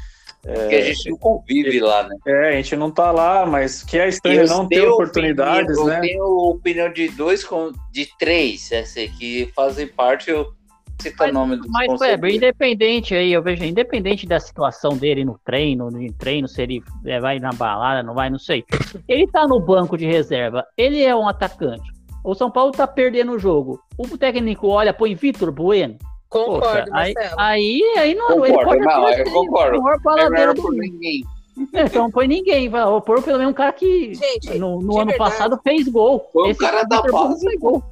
É, 0.47 0.55
porque 0.55 0.75
a 0.77 0.83
gente 0.83 1.11
não 1.11 1.19
convive 1.19 1.81
lá, 1.81 2.05
né? 2.05 2.17
É, 2.25 2.49
a 2.51 2.53
gente 2.53 2.77
não 2.77 2.91
tá 2.91 3.11
lá, 3.11 3.45
mas 3.45 3.83
que 3.83 3.99
é 3.99 4.09
estranho 4.09 4.47
não 4.47 4.69
ter 4.69 4.81
oportunidades, 4.83 5.77
opinião, 5.77 5.87
né? 5.87 5.97
Eu 5.97 6.01
tenho 6.01 6.25
opinião 6.25 6.93
de 6.93 7.09
dois, 7.09 7.45
de 7.91 8.09
três, 8.17 8.71
assim, 8.73 9.09
que 9.09 9.51
fazem 9.57 9.89
parte. 9.89 10.31
Eu 10.31 10.55
cito 11.03 11.25
o 11.25 11.33
nome 11.33 11.57
do 11.57 11.69
Mas, 11.69 12.01
Weber, 12.01 12.33
independente 12.33 13.13
aí, 13.13 13.33
eu 13.33 13.43
vejo, 13.43 13.65
independente 13.65 14.25
da 14.25 14.39
situação 14.39 14.97
dele 14.97 15.25
no 15.25 15.37
treino, 15.45 15.91
no 15.91 16.13
treino, 16.13 16.47
se 16.47 16.63
ele 16.63 16.81
é, 17.05 17.19
vai 17.19 17.41
na 17.41 17.51
balada, 17.51 18.05
não 18.05 18.15
vai, 18.15 18.31
não 18.31 18.39
sei. 18.39 18.65
Ele 19.09 19.27
tá 19.27 19.49
no 19.49 19.59
banco 19.59 19.99
de 19.99 20.07
reserva, 20.07 20.65
ele 20.77 21.03
é 21.03 21.15
um 21.15 21.29
atacante. 21.29 21.91
O 22.25 22.35
São 22.35 22.51
Paulo 22.51 22.71
tá 22.71 22.87
perdendo 22.87 23.33
o 23.33 23.39
jogo. 23.39 23.81
O 23.99 24.17
técnico 24.17 24.69
olha, 24.69 24.95
põe 24.95 25.15
Vitor 25.15 25.51
Bueno. 25.51 25.97
Concordo, 26.29 26.61
Poxa, 26.61 26.85
aí, 26.93 27.15
aí, 27.39 27.83
aí 27.99 28.15
não, 28.15 28.27
concordo, 28.27 28.47
ele 28.47 28.65
pode 28.65 28.85
não, 28.85 29.09
eu 29.11 29.33
concordo. 29.33 30.21
É 30.21 30.31
melhor 30.31 30.55
por 30.57 30.73
ninguém. 30.73 31.25
É, 31.73 31.85
então 31.85 32.11
põe 32.11 32.29
ninguém, 32.29 32.69
vai 32.69 32.85
pôr 33.01 33.23
pelo 33.23 33.39
menos 33.39 33.53
um 33.53 33.55
cara 33.55 33.73
que 33.73 34.15
Gente, 34.15 34.59
no, 34.59 34.81
no 34.83 34.99
ano 34.99 35.11
verdade. 35.11 35.19
passado 35.19 35.59
fez 35.63 35.89
gol. 35.89 36.21
Põe 36.33 36.53
o 36.53 36.57
cara 36.57 36.83
da 36.85 37.03
base. 37.03 37.57
Gol. 37.57 37.83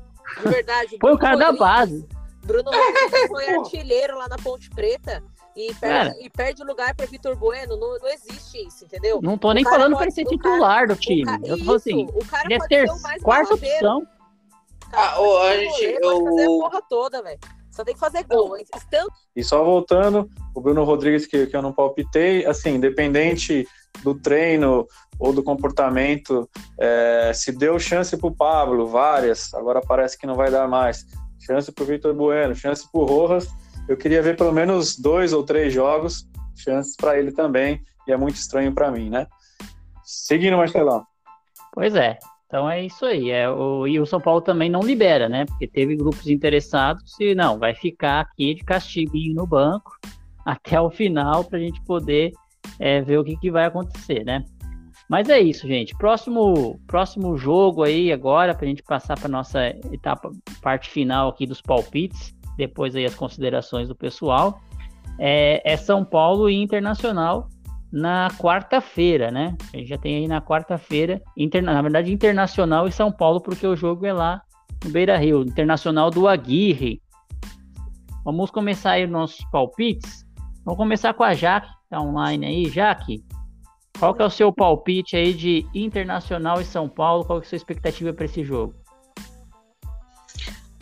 De 0.43 0.49
verdade. 0.49 0.99
Põe 0.99 1.13
o 1.13 1.19
cara 1.19 1.37
da 1.37 1.53
base. 1.53 2.07
Bruno 2.45 2.71
Rodrigues 2.71 3.29
foi 3.29 3.49
artilheiro 3.57 4.19
lá 4.19 4.29
na 4.29 4.37
Ponte 4.37 4.69
Preta 4.69 5.23
e 5.57 5.73
perde, 5.75 6.17
e 6.21 6.29
perde 6.29 6.63
lugar 6.63 6.95
para 6.95 7.07
Vitor 7.07 7.37
Bueno. 7.37 7.77
Não, 7.77 7.99
não 7.99 8.09
existe 8.09 8.67
isso, 8.67 8.85
entendeu? 8.85 9.21
Não 9.23 9.39
tô 9.39 9.53
nem 9.53 9.65
falando 9.65 9.97
para 9.97 10.05
ele 10.05 10.13
ser 10.13 10.27
titular 10.27 10.81
cara, 10.81 10.87
do 10.89 10.97
time. 10.97 11.25
Cara, 11.25 11.41
eu 11.47 11.65
tô 11.65 11.75
assim, 11.75 12.07
o 12.15 12.25
cara 12.27 12.45
ele 12.45 12.55
é 12.55 12.59
ter 12.67 12.87
quarta 13.23 13.55
opção. 13.55 14.07
Ah, 14.93 15.21
o, 15.21 15.39
a 15.39 15.57
gente. 15.57 15.99
Eu... 16.03 16.25
fazer 16.25 16.43
a 16.43 16.47
porra 16.47 16.83
toda, 16.89 17.23
velho. 17.23 17.39
Só 17.75 17.83
tem 17.85 17.95
que 17.95 18.01
fazer 18.01 18.23
gol. 18.25 18.57
Então... 18.57 19.09
E 19.35 19.43
só 19.43 19.65
voltando, 19.65 20.31
o 20.55 20.61
Bruno 20.61 20.85
Rodrigues, 20.85 21.27
que, 21.27 21.47
que 21.47 21.57
eu 21.57 21.63
não 21.63 21.73
palpitei, 21.73 22.47
assim, 22.47 22.75
independente 22.77 23.67
do 24.03 24.15
treino 24.15 24.87
ou 25.19 25.33
do 25.33 25.43
comportamento, 25.43 26.49
é, 26.79 27.33
se 27.35 27.51
deu 27.51 27.79
chance 27.81 28.17
pro 28.17 28.35
Pablo, 28.35 28.87
várias, 28.87 29.53
agora 29.55 29.81
parece 29.81 30.17
que 30.17 30.27
não 30.27 30.37
vai 30.37 30.53
dar 30.53 30.69
mais. 30.69 31.05
Chance 31.41 31.73
pro 31.73 31.85
Vitor 31.85 32.15
Bueno, 32.15 32.55
chance 32.55 32.89
pro 32.91 33.05
Rojas. 33.05 33.49
Eu 33.89 33.97
queria 33.97 34.23
ver 34.23 34.37
pelo 34.37 34.53
menos 34.53 34.97
dois 34.97 35.33
ou 35.33 35.43
três 35.43 35.73
jogos, 35.73 36.29
chances 36.55 36.95
para 36.97 37.19
ele 37.19 37.33
também, 37.33 37.83
e 38.07 38.13
é 38.13 38.17
muito 38.17 38.37
estranho 38.37 38.73
para 38.73 38.91
mim, 38.91 39.11
né? 39.11 39.27
Seguindo, 40.05 40.57
Marcelão. 40.57 41.05
Pois 41.73 41.95
é, 41.97 42.19
então 42.55 42.71
é 42.71 42.87
isso 42.87 43.05
aí. 43.05 43.33
É, 43.33 43.51
o, 43.51 43.85
e 43.85 43.99
o 43.99 44.07
São 44.07 44.21
Paulo 44.21 44.41
também 44.41 44.71
não 44.71 44.81
libera, 44.81 45.29
né? 45.29 45.45
Porque 45.45 45.67
teve 45.67 45.97
grupos 45.97 46.29
interessados 46.29 47.19
e 47.19 47.35
não, 47.35 47.59
vai 47.59 47.75
ficar 47.75 48.21
aqui 48.21 48.55
de 48.55 48.63
castiguinho 48.63 49.35
no 49.35 49.45
banco 49.45 49.99
até 50.47 50.81
o 50.81 50.89
final 50.89 51.43
para 51.43 51.59
a 51.59 51.61
gente 51.61 51.83
poder 51.83 52.31
é, 52.79 53.01
ver 53.01 53.19
o 53.19 53.25
que, 53.25 53.37
que 53.37 53.51
vai 53.51 53.65
acontecer, 53.65 54.25
né? 54.25 54.45
Mas 55.11 55.29
é 55.29 55.41
isso, 55.41 55.67
gente. 55.67 55.97
Próximo, 55.97 56.79
próximo 56.87 57.37
jogo 57.37 57.83
aí 57.83 58.13
agora 58.13 58.55
para 58.55 58.67
a 58.67 58.69
gente 58.69 58.85
passar 58.85 59.19
para 59.19 59.29
nossa 59.29 59.67
etapa, 59.91 60.31
parte 60.63 60.89
final 60.89 61.31
aqui 61.31 61.49
dos 61.49 61.61
palpites. 61.61 62.33
Depois 62.57 62.95
aí 62.95 63.05
as 63.05 63.17
considerações 63.17 63.89
do 63.89 63.97
pessoal. 63.97 64.61
É, 65.19 65.61
é 65.65 65.77
São 65.77 66.05
Paulo 66.05 66.49
e 66.49 66.55
Internacional 66.55 67.49
na 67.95 68.29
quarta-feira, 68.37 69.31
né? 69.31 69.57
A 69.73 69.77
gente 69.77 69.89
já 69.89 69.97
tem 69.97 70.17
aí 70.17 70.27
na 70.27 70.43
quarta-feira, 70.43 71.23
na 71.63 71.81
verdade, 71.81 72.13
Internacional 72.13 72.89
e 72.89 72.93
São 72.93 73.13
Paulo, 73.13 73.41
porque 73.41 73.65
o 73.65 73.77
jogo 73.77 74.05
é 74.05 74.13
lá 74.13 74.43
no 74.85 74.91
Beira 74.91 75.17
Rio, 75.17 75.43
Internacional 75.43 76.11
do 76.11 76.27
Aguirre. 76.27 77.01
Vamos 78.25 78.51
começar 78.51 78.93
aí 78.93 79.05
os 79.05 79.11
nossos 79.11 79.45
palpites. 79.49 80.27
Vamos 80.65 80.77
começar 80.77 81.15
com 81.15 81.23
a 81.23 81.35
Jaque, 81.35 81.69
tá 81.89 82.01
online 82.01 82.45
aí. 82.45 82.69
Jaque, 82.69 83.25
qual 83.97 84.13
que 84.13 84.23
é 84.23 84.27
o 84.27 84.31
seu 84.31 84.53
palpite 84.53 85.17
aí 85.17 85.33
de 85.33 85.65
Internacional 85.73 86.61
e 86.61 86.65
São 86.65 86.89
Paulo? 86.89 87.25
Qual 87.25 87.39
que 87.39 87.45
é 87.45 87.47
a 87.47 87.49
sua 87.51 87.57
expectativa 87.57 88.13
para 88.13 88.25
esse 88.25 88.43
jogo? 88.43 88.75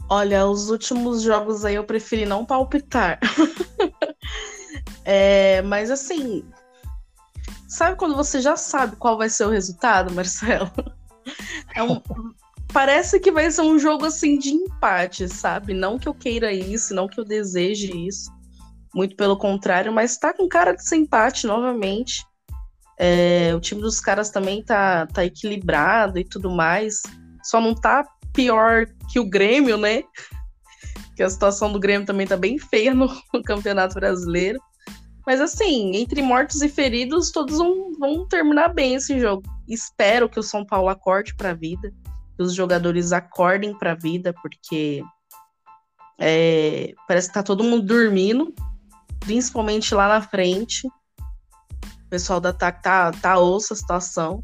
Olha, 0.09 0.47
os 0.47 0.71
últimos 0.71 1.21
jogos 1.21 1.63
aí 1.63 1.75
eu 1.75 1.85
preferi 1.85 2.25
não 2.25 2.47
palpitar. 2.47 3.19
é, 5.05 5.61
mas 5.63 5.91
assim, 5.91 6.43
Sabe 7.73 7.97
quando 7.97 8.15
você 8.15 8.39
já 8.39 8.55
sabe 8.55 8.97
qual 8.97 9.17
vai 9.17 9.31
ser 9.31 9.47
o 9.47 9.51
resultado, 9.51 10.13
Marcelo? 10.13 10.71
É 11.75 11.83
um, 11.83 12.03
parece 12.71 13.19
que 13.19 13.33
vai 13.33 13.51
ser 13.51 13.63
um 13.63 13.79
jogo 13.79 14.05
assim 14.05 14.39
de 14.39 14.51
empate, 14.51 15.27
sabe? 15.27 15.73
Não 15.73 15.99
que 15.99 16.07
eu 16.07 16.13
queira 16.13 16.53
isso, 16.53 16.95
não 16.95 17.09
que 17.09 17.19
eu 17.19 17.25
deseje 17.25 17.91
isso. 18.07 18.31
Muito 18.95 19.17
pelo 19.17 19.39
contrário, 19.39 19.91
mas 19.91 20.19
tá 20.19 20.35
com 20.35 20.47
cara 20.47 20.75
de 20.75 20.95
empate 20.95 21.47
novamente. 21.47 22.27
É, 22.99 23.55
o 23.55 23.61
time 23.61 23.81
dos 23.81 24.01
caras 24.01 24.29
também 24.29 24.63
tá, 24.63 25.07
tá 25.07 25.25
equilibrado 25.25 26.19
e 26.19 26.25
tudo 26.25 26.51
mais. 26.51 27.01
Só 27.43 27.59
não 27.59 27.75
tá 27.75 28.07
pior 28.35 28.85
que 29.11 29.19
o 29.19 29.25
Grêmio, 29.25 29.79
né? 29.79 30.03
Que 31.17 31.23
a 31.23 31.31
situação 31.31 31.73
do 31.73 31.81
Grêmio 31.81 32.07
também 32.07 32.27
tá 32.27 32.37
bem 32.37 32.59
feia 32.59 32.93
no, 32.93 33.07
no 33.33 33.43
Campeonato 33.43 33.95
Brasileiro. 33.95 34.61
Mas 35.27 35.41
assim, 35.41 35.97
entre 35.97 36.21
mortos 36.21 36.63
e 36.63 36.69
feridos, 36.69 37.31
todos 37.31 37.59
vão, 37.59 37.93
vão 37.99 38.27
terminar 38.27 38.69
bem 38.69 38.95
esse 38.95 39.19
jogo. 39.21 39.43
Espero 39.69 40.29
que 40.29 40.41
o 40.41 40.43
São 40.43 40.65
Paulo 40.65 40.89
acorde 40.89 41.35
para 41.35 41.51
a 41.51 41.55
vida, 41.55 41.93
que 42.37 42.43
os 42.43 42.55
jogadores 42.55 43.13
acordem 43.13 43.77
para 43.77 43.93
a 43.93 43.97
vida, 43.97 44.35
porque 44.43 45.03
é, 46.19 46.93
parece 47.07 47.29
que 47.29 47.35
tá 47.35 47.43
todo 47.43 47.65
mundo 47.65 47.87
dormindo, 47.87 48.53
principalmente 49.21 49.95
lá 49.95 50.09
na 50.09 50.21
frente. 50.21 50.87
O 50.87 52.09
pessoal 52.11 52.41
da 52.41 52.51
ataque 52.51 52.83
tá, 52.83 53.11
tá 53.13 53.39
osso 53.39 53.73
a 53.73 53.77
situação. 53.77 54.41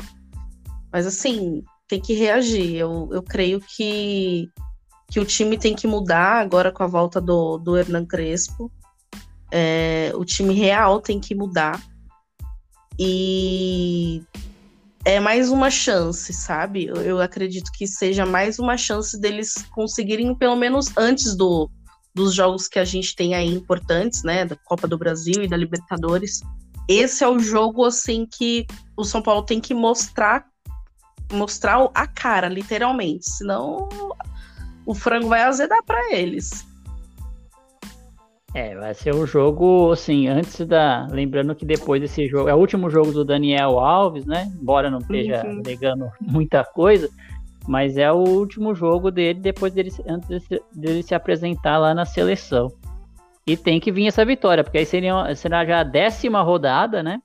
Mas 0.92 1.06
assim, 1.06 1.62
tem 1.86 2.00
que 2.00 2.14
reagir. 2.14 2.76
Eu, 2.76 3.08
eu 3.12 3.22
creio 3.22 3.60
que, 3.60 4.48
que 5.10 5.18
o 5.18 5.24
time 5.24 5.58
tem 5.58 5.74
que 5.74 5.86
mudar 5.86 6.40
agora 6.40 6.70
com 6.70 6.82
a 6.82 6.86
volta 6.86 7.20
do, 7.20 7.58
do 7.58 7.76
Hernan 7.76 8.06
Crespo. 8.06 8.70
É, 9.50 10.12
o 10.14 10.24
time 10.24 10.54
real 10.54 11.00
tem 11.00 11.20
que 11.20 11.34
mudar. 11.34 11.82
E 12.98 14.22
é 15.04 15.20
mais 15.20 15.50
uma 15.50 15.70
chance, 15.70 16.32
sabe? 16.32 16.86
Eu, 16.86 16.96
eu, 16.96 17.20
acredito 17.20 17.70
que 17.72 17.86
seja 17.86 18.26
mais 18.26 18.58
uma 18.58 18.76
chance 18.76 19.18
deles 19.18 19.54
conseguirem, 19.70 20.34
pelo 20.34 20.56
menos 20.56 20.90
antes 20.96 21.36
do, 21.36 21.70
dos 22.14 22.34
jogos 22.34 22.66
que 22.66 22.78
a 22.78 22.84
gente 22.84 23.14
tem 23.14 23.34
aí 23.34 23.48
importantes, 23.48 24.22
né? 24.22 24.44
Da 24.44 24.56
Copa 24.56 24.88
do 24.88 24.98
Brasil 24.98 25.42
e 25.42 25.48
da 25.48 25.56
Libertadores. 25.56 26.40
Esse 26.88 27.22
é 27.22 27.28
o 27.28 27.38
jogo, 27.38 27.84
assim, 27.84 28.26
que 28.26 28.66
o 28.96 29.04
São 29.04 29.22
Paulo 29.22 29.42
tem 29.42 29.60
que 29.60 29.74
mostrar 29.74 30.44
mostrar 31.32 31.90
a 31.94 32.06
cara, 32.06 32.48
literalmente. 32.48 33.30
Senão 33.30 33.88
o 34.86 34.94
frango 34.94 35.28
vai 35.28 35.42
azedar 35.42 35.82
para 35.84 36.14
eles. 36.14 36.66
É, 38.54 38.74
vai 38.74 38.94
ser 38.94 39.14
o 39.14 39.26
jogo, 39.26 39.92
assim, 39.92 40.26
antes 40.26 40.66
da. 40.66 41.06
Lembrando 41.10 41.54
que 41.54 41.66
depois 41.66 42.00
desse 42.00 42.26
jogo. 42.26 42.48
É 42.48 42.54
o 42.54 42.58
último 42.58 42.88
jogo 42.88 43.12
do 43.12 43.24
Daniel 43.24 43.78
Alves, 43.78 44.24
né? 44.24 44.50
Embora 44.60 44.90
não 44.90 44.98
esteja 44.98 45.44
uhum. 45.44 45.62
negando 45.64 46.10
muita 46.20 46.64
coisa. 46.64 47.10
Mas 47.66 47.98
é 47.98 48.10
o 48.10 48.16
último 48.16 48.74
jogo 48.74 49.10
dele 49.10 49.40
depois 49.40 49.74
dele, 49.74 49.90
antes 50.08 50.28
dele, 50.28 50.62
dele 50.74 51.02
se 51.02 51.14
apresentar 51.14 51.76
lá 51.76 51.94
na 51.94 52.06
seleção. 52.06 52.72
E 53.46 53.56
tem 53.56 53.78
que 53.78 53.92
vir 53.92 54.06
essa 54.06 54.24
vitória, 54.24 54.64
porque 54.64 54.78
aí 54.78 54.86
seria, 54.86 55.34
será 55.34 55.64
já 55.64 55.80
a 55.80 55.84
décima 55.84 56.40
rodada, 56.42 57.02
né? 57.02 57.20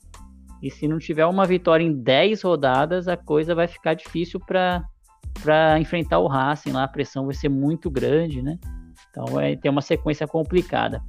E 0.61 0.69
se 0.69 0.88
não 0.88 0.97
tiver 0.97 1.26
uma 1.26 1.45
vitória 1.45 1.84
em 1.84 1.93
10 1.93 2.41
rodadas, 2.41 3.07
a 3.07 3.17
coisa 3.17 3.53
vai 3.53 3.67
ficar 3.67 3.93
difícil 3.93 4.39
para 4.39 5.80
enfrentar 5.80 6.19
o 6.19 6.28
Racing 6.28 6.71
lá. 6.71 6.84
A 6.84 6.88
pressão 6.88 7.26
vai 7.26 7.36
ser 7.36 7.49
muito 7.49 7.89
grande, 7.89 8.41
né? 8.41 8.57
Então 9.14 9.26
vai 9.28 9.55
ter 9.55 9.70
uma 9.70 9.82
sequência 9.82 10.28
complicada. 10.28 10.99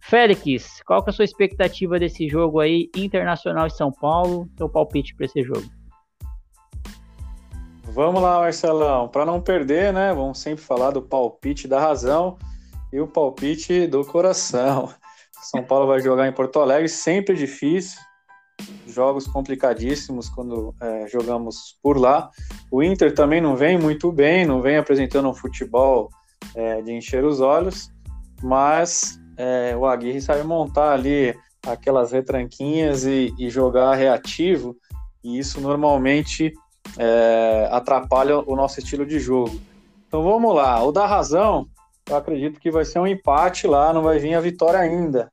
Félix, 0.00 0.80
qual 0.86 1.02
que 1.02 1.10
é 1.10 1.12
a 1.12 1.12
sua 1.12 1.24
expectativa 1.24 1.98
desse 1.98 2.28
jogo 2.28 2.60
aí, 2.60 2.88
Internacional 2.96 3.66
e 3.66 3.70
São 3.70 3.90
Paulo? 3.90 4.48
Seu 4.56 4.68
palpite 4.68 5.12
para 5.16 5.26
esse 5.26 5.42
jogo? 5.42 5.68
Vamos 7.82 8.22
lá, 8.22 8.38
Marcelão. 8.38 9.08
Para 9.08 9.26
não 9.26 9.40
perder, 9.40 9.92
né? 9.92 10.14
Vamos 10.14 10.38
sempre 10.38 10.62
falar 10.62 10.92
do 10.92 11.02
palpite 11.02 11.66
da 11.66 11.80
razão 11.80 12.38
e 12.92 13.00
o 13.00 13.08
palpite 13.08 13.88
do 13.88 14.04
coração. 14.04 14.88
São 15.42 15.64
Paulo 15.64 15.88
vai 15.88 16.00
jogar 16.00 16.28
em 16.28 16.32
Porto 16.32 16.60
Alegre, 16.60 16.88
sempre 16.88 17.34
difícil. 17.34 18.00
Jogos 18.86 19.26
complicadíssimos 19.26 20.28
quando 20.28 20.74
é, 20.80 21.08
jogamos 21.08 21.76
por 21.82 21.98
lá. 21.98 22.30
O 22.70 22.84
Inter 22.84 23.12
também 23.12 23.40
não 23.40 23.56
vem 23.56 23.76
muito 23.76 24.12
bem, 24.12 24.46
não 24.46 24.62
vem 24.62 24.76
apresentando 24.76 25.28
um 25.28 25.34
futebol 25.34 26.08
é, 26.54 26.82
de 26.82 26.92
encher 26.92 27.24
os 27.24 27.40
olhos, 27.40 27.90
mas 28.42 29.18
é, 29.36 29.76
o 29.76 29.86
Aguirre 29.86 30.20
sabe 30.20 30.42
montar 30.42 30.92
ali 30.92 31.34
aquelas 31.66 32.12
retranquinhas 32.12 33.04
e, 33.04 33.34
e 33.38 33.50
jogar 33.50 33.94
reativo, 33.94 34.76
e 35.22 35.38
isso 35.38 35.60
normalmente 35.60 36.52
é, 36.96 37.68
atrapalha 37.70 38.38
o 38.38 38.56
nosso 38.56 38.78
estilo 38.78 39.04
de 39.04 39.18
jogo. 39.18 39.60
Então 40.06 40.22
vamos 40.22 40.54
lá, 40.54 40.82
o 40.82 40.92
da 40.92 41.06
razão, 41.06 41.66
eu 42.08 42.16
acredito 42.16 42.60
que 42.60 42.70
vai 42.70 42.84
ser 42.84 42.98
um 42.98 43.06
empate 43.06 43.66
lá, 43.66 43.92
não 43.92 44.02
vai 44.02 44.18
vir 44.18 44.34
a 44.34 44.40
vitória 44.40 44.78
ainda. 44.78 45.30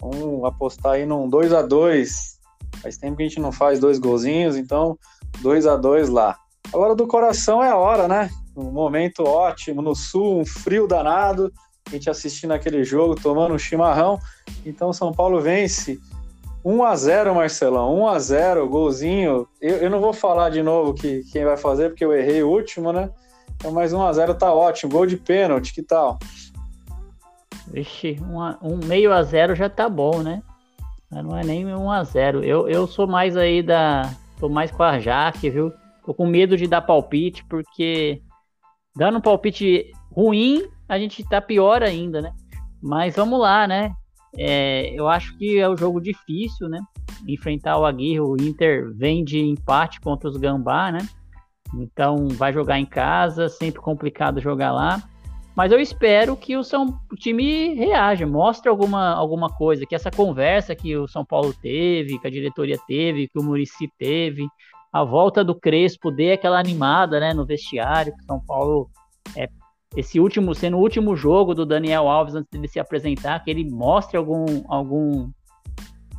Vamos 0.00 0.44
apostar 0.44 0.92
aí 0.92 1.06
num 1.06 1.28
2 1.28 1.52
a 1.52 1.62
2 1.62 2.32
Faz 2.80 2.96
tempo 2.96 3.16
que 3.16 3.22
a 3.22 3.26
gente 3.28 3.40
não 3.40 3.52
faz 3.52 3.78
dois 3.78 3.98
golzinhos, 3.98 4.56
então 4.56 4.98
2 5.40 5.66
a 5.66 5.76
2 5.76 6.08
lá. 6.08 6.36
Agora 6.72 6.94
do 6.94 7.06
coração 7.06 7.62
é 7.62 7.68
a 7.68 7.76
hora, 7.76 8.08
né? 8.08 8.30
Um 8.56 8.70
momento 8.70 9.24
ótimo 9.24 9.80
no 9.80 9.94
sul, 9.94 10.40
um 10.40 10.44
frio 10.44 10.86
danado, 10.86 11.52
a 11.86 11.90
gente 11.90 12.10
assistindo 12.10 12.52
aquele 12.52 12.84
jogo, 12.84 13.14
tomando 13.14 13.54
um 13.54 13.58
chimarrão. 13.58 14.18
Então 14.64 14.92
São 14.92 15.12
Paulo 15.12 15.40
vence 15.40 15.98
1 16.64 16.84
a 16.84 16.94
0 16.94 17.34
Marcelão, 17.34 17.94
1 18.00 18.08
a 18.08 18.18
0 18.18 18.68
golzinho. 18.68 19.48
Eu, 19.60 19.76
eu 19.78 19.90
não 19.90 20.00
vou 20.00 20.12
falar 20.12 20.50
de 20.50 20.62
novo 20.62 20.94
que 20.94 21.24
quem 21.32 21.44
vai 21.44 21.56
fazer, 21.56 21.88
porque 21.90 22.04
eu 22.04 22.12
errei 22.12 22.42
o 22.42 22.48
último, 22.48 22.92
né? 22.92 23.10
Então, 23.56 23.72
mais 23.72 23.92
1 23.92 24.02
a 24.02 24.12
0 24.12 24.34
tá 24.34 24.52
ótimo. 24.52 24.92
Gol 24.92 25.06
de 25.06 25.16
pênalti, 25.16 25.72
que 25.72 25.82
tal? 25.82 26.18
Vixe, 27.68 28.18
um, 28.20 28.72
um 28.72 28.76
meio 28.76 29.12
a 29.12 29.22
zero 29.22 29.54
já 29.54 29.68
tá 29.68 29.88
bom, 29.88 30.22
né? 30.22 30.42
Não 31.10 31.36
é 31.36 31.44
nem 31.44 31.66
1 31.66 31.90
a 31.90 32.04
0 32.04 32.42
Eu, 32.42 32.68
eu 32.68 32.86
sou 32.86 33.06
mais 33.06 33.36
aí 33.36 33.62
da. 33.62 34.10
Tô 34.38 34.48
mais 34.48 34.70
com 34.70 34.82
a 34.82 34.98
Jaque, 34.98 35.50
viu? 35.50 35.72
Tô 36.04 36.12
com 36.12 36.26
medo 36.26 36.56
de 36.56 36.66
dar 36.66 36.82
palpite, 36.82 37.44
porque 37.44 38.20
dando 38.94 39.18
um 39.18 39.20
palpite 39.20 39.90
ruim, 40.10 40.62
a 40.88 40.98
gente 40.98 41.24
tá 41.28 41.40
pior 41.40 41.82
ainda, 41.82 42.20
né? 42.20 42.32
Mas 42.82 43.16
vamos 43.16 43.40
lá, 43.40 43.66
né? 43.66 43.92
É, 44.36 44.92
eu 44.94 45.08
acho 45.08 45.36
que 45.36 45.58
é 45.58 45.68
um 45.68 45.76
jogo 45.76 46.00
difícil, 46.00 46.68
né? 46.68 46.80
Enfrentar 47.28 47.78
o 47.78 47.84
Aguirre, 47.84 48.20
o 48.20 48.36
Inter 48.36 48.92
vem 48.94 49.24
de 49.24 49.38
empate 49.38 50.00
contra 50.00 50.28
os 50.28 50.36
Gambá, 50.36 50.90
né? 50.90 51.06
Então 51.74 52.28
vai 52.28 52.52
jogar 52.52 52.78
em 52.78 52.86
casa, 52.86 53.48
sempre 53.48 53.80
complicado 53.80 54.40
jogar 54.40 54.72
lá. 54.72 55.02
Mas 55.54 55.70
eu 55.70 55.78
espero 55.78 56.34
que 56.34 56.56
o, 56.56 56.64
São, 56.64 56.98
o 57.10 57.14
time 57.14 57.74
reaja, 57.74 58.26
mostre 58.26 58.70
alguma, 58.70 59.14
alguma 59.14 59.50
coisa, 59.50 59.84
que 59.84 59.94
essa 59.94 60.10
conversa 60.10 60.74
que 60.74 60.96
o 60.96 61.06
São 61.06 61.24
Paulo 61.24 61.54
teve, 61.60 62.18
que 62.18 62.26
a 62.26 62.30
diretoria 62.30 62.78
teve, 62.86 63.28
que 63.28 63.38
o 63.38 63.42
Murici 63.42 63.86
teve, 63.98 64.46
a 64.92 65.02
volta 65.04 65.42
do 65.42 65.54
Crespo 65.54 66.10
dê 66.10 66.32
aquela 66.32 66.58
animada 66.58 67.18
né, 67.18 67.32
no 67.32 67.46
vestiário, 67.46 68.14
que 68.14 68.24
São 68.24 68.38
Paulo 68.40 68.90
é, 69.36 69.48
esse 69.96 70.20
último, 70.20 70.54
sendo 70.54 70.76
o 70.76 70.80
último 70.80 71.16
jogo 71.16 71.54
do 71.54 71.64
Daniel 71.64 72.08
Alves 72.08 72.34
antes 72.34 72.60
de 72.60 72.68
se 72.68 72.78
apresentar, 72.78 73.42
que 73.42 73.50
ele 73.50 73.68
mostre 73.70 74.16
algum, 74.16 74.44
algum 74.68 75.30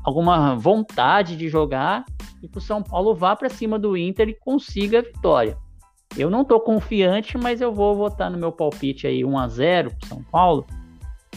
alguma 0.03 0.55
vontade 0.55 1.37
de 1.37 1.47
jogar 1.47 2.03
e 2.41 2.47
que 2.47 2.57
o 2.57 2.61
São 2.61 2.83
Paulo 2.83 3.15
vá 3.15 3.35
para 3.35 3.49
cima 3.49 3.79
do 3.79 3.95
Inter 3.95 4.27
e 4.27 4.33
consiga 4.33 4.99
a 4.99 5.01
vitória. 5.01 5.57
Eu 6.17 6.29
não 6.29 6.41
estou 6.41 6.59
confiante, 6.59 7.37
mas 7.37 7.61
eu 7.61 7.71
vou 7.71 7.95
votar 7.95 8.29
no 8.29 8.37
meu 8.37 8.51
palpite 8.51 9.07
aí 9.07 9.23
1 9.23 9.37
a 9.37 9.47
0 9.47 9.91
para 9.91 10.09
São 10.09 10.23
Paulo 10.23 10.65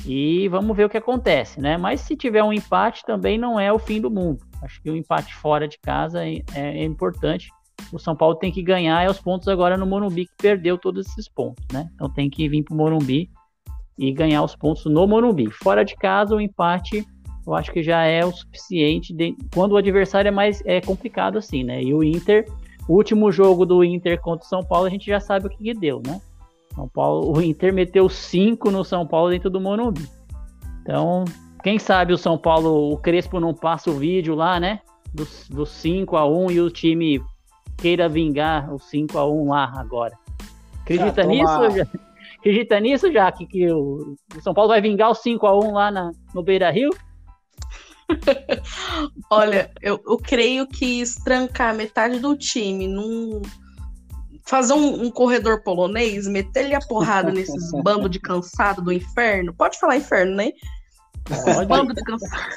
e 0.05 0.49
vamos 0.49 0.77
ver 0.77 0.85
o 0.85 0.89
que 0.89 0.97
acontece, 0.97 1.61
né? 1.61 1.77
Mas 1.77 2.01
se 2.01 2.17
tiver 2.17 2.43
um 2.43 2.53
empate 2.53 3.05
também 3.05 3.39
não 3.39 3.59
é 3.59 3.73
o 3.73 3.79
fim 3.79 4.01
do 4.01 4.11
mundo. 4.11 4.45
Acho 4.63 4.83
que 4.83 4.91
o 4.91 4.97
empate 4.97 5.35
fora 5.35 5.67
de 5.67 5.79
casa 5.79 6.27
é, 6.27 6.43
é, 6.55 6.81
é 6.81 6.85
importante 6.85 7.49
o 7.93 7.99
São 7.99 8.17
Paulo 8.17 8.35
tem 8.37 8.51
que 8.51 8.63
ganhar 8.63 9.09
os 9.09 9.21
pontos 9.21 9.49
agora 9.49 9.77
no 9.77 9.87
Morumbi, 9.87 10.27
que 10.27 10.37
perdeu 10.39 10.79
todos 10.79 11.07
esses 11.07 11.29
pontos, 11.29 11.65
né? 11.73 11.89
Então 11.95 12.09
tem 12.09 12.29
que 12.29 12.49
vir 12.49 12.63
para 12.63 12.75
o 12.75 12.77
Morumbi 12.77 13.31
e 13.99 14.13
ganhar 14.13 14.43
os 14.43 14.57
pontos 14.57 14.85
no 14.87 15.07
Morumbi. 15.07 15.51
Fora 15.51 15.85
de 15.85 15.95
casa, 15.95 16.35
o 16.35 16.41
empate 16.41 17.07
eu 17.47 17.55
acho 17.55 17.71
que 17.71 17.81
já 17.81 18.03
é 18.03 18.25
o 18.25 18.33
suficiente 18.33 19.15
de, 19.15 19.37
quando 19.55 19.73
o 19.73 19.77
adversário 19.77 20.29
é 20.29 20.33
mais 20.33 20.61
é 20.67 20.81
complicado 20.81 21.39
assim, 21.39 21.63
né? 21.63 21.81
E 21.81 21.95
o 21.95 22.03
Inter, 22.03 22.45
o 22.89 22.95
último 22.95 23.31
jogo 23.31 23.65
do 23.65 23.85
Inter 23.85 24.21
contra 24.21 24.45
o 24.45 24.49
São 24.49 24.65
Paulo, 24.65 24.87
a 24.87 24.91
gente 24.91 25.07
já 25.07 25.21
sabe 25.21 25.47
o 25.47 25.51
que, 25.51 25.63
que 25.63 25.73
deu, 25.73 26.03
né? 26.05 26.21
São 26.77 26.89
Paulo, 26.89 27.37
o 27.37 27.43
Inter 27.43 27.72
meteu 27.72 28.09
5 28.09 28.70
no 28.70 28.85
São 28.85 29.07
Paulo 29.07 29.31
dentro 29.31 29.51
do 29.51 29.61
Morumbi. 29.61 30.07
Então, 30.83 31.24
quem 31.64 31.79
sabe 31.79 32.12
o 32.12 32.18
São 32.18 32.39
Paulo, 32.39 32.93
o 32.93 32.99
Crespo 32.99 33.41
não 33.41 33.53
passa 33.53 33.91
o 33.91 33.95
vídeo 33.95 34.35
lá, 34.35 34.61
né? 34.61 34.81
Dos, 35.12 35.49
dos 35.49 35.70
5 35.70 36.16
a 36.16 36.29
1 36.29 36.51
e 36.53 36.61
o 36.61 36.70
time 36.70 37.20
queira 37.79 38.09
vingar 38.09 38.72
o 38.72 38.79
5 38.79 39.18
a 39.18 39.27
1 39.27 39.49
lá 39.49 39.72
agora. 39.77 40.12
Acredita 40.83 41.22
já, 41.22 41.29
nisso? 41.29 41.70
Já? 41.70 41.87
Acredita 42.39 42.79
nisso, 42.79 43.11
já 43.11 43.33
que, 43.33 43.47
que 43.47 43.72
o, 43.72 44.14
São 44.41 44.55
Paulo 44.55 44.68
vai 44.68 44.81
vingar 44.81 45.11
o 45.11 45.14
5 45.14 45.47
a 45.47 45.59
1 45.59 45.72
lá 45.72 45.91
na, 45.91 46.12
no 46.35 46.43
Beira 46.43 46.70
Rio? 46.70 46.91
Olha, 49.31 49.70
eu, 49.83 50.01
eu, 50.07 50.16
creio 50.18 50.66
que 50.66 51.01
estrancar 51.01 51.74
metade 51.74 52.20
do 52.20 52.37
time 52.37 52.87
num. 52.87 53.43
Fazer 54.49 54.75
um, 54.75 55.05
um 55.05 55.11
corredor 55.11 55.63
polonês, 55.63 56.27
meter-lhe 56.27 56.75
a 56.75 56.81
porrada 56.81 57.33
nesses 57.33 57.71
bando 57.83 58.09
de 58.09 58.21
cansado 58.21 58.81
do 58.81 58.93
inferno. 58.93 59.53
Pode 59.55 59.79
falar 59.79 59.97
inferno, 59.97 60.37
né? 60.37 60.53
Pode. 61.45 61.67
Bando 61.67 61.95
de 61.95 62.03
cansado 62.03 62.55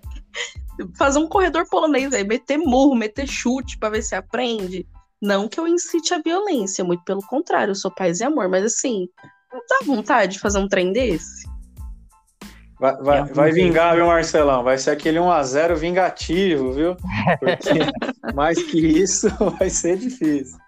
fazer 0.96 1.18
um 1.18 1.28
corredor 1.28 1.66
polonês 1.68 2.12
aí, 2.12 2.24
meter 2.24 2.58
murro, 2.58 2.94
meter 2.94 3.26
chute 3.26 3.78
para 3.78 3.90
ver 3.90 4.02
se 4.02 4.14
aprende. 4.14 4.86
Não 5.20 5.48
que 5.48 5.58
eu 5.58 5.66
incite 5.66 6.12
a 6.12 6.20
violência, 6.20 6.84
muito 6.84 7.02
pelo 7.04 7.22
contrário, 7.22 7.70
eu 7.70 7.74
sou 7.74 7.90
paz 7.90 8.20
e 8.20 8.24
amor, 8.24 8.48
mas 8.48 8.64
assim, 8.64 9.08
não 9.52 9.60
dá 9.68 9.86
vontade 9.86 10.34
de 10.34 10.38
fazer 10.38 10.58
um 10.58 10.68
trem 10.68 10.92
desse? 10.92 11.48
Vai, 12.78 12.94
vai, 12.98 13.24
vai 13.24 13.52
vingar, 13.52 13.96
viu, 13.96 14.06
Marcelão? 14.06 14.62
Vai 14.62 14.76
ser 14.76 14.90
aquele 14.90 15.18
1x0 15.18 15.74
vingativo, 15.76 16.72
viu? 16.72 16.94
Porque 17.40 18.34
mais 18.34 18.62
que 18.62 18.78
isso 18.78 19.28
vai 19.58 19.70
ser 19.70 19.96
difícil. 19.96 20.58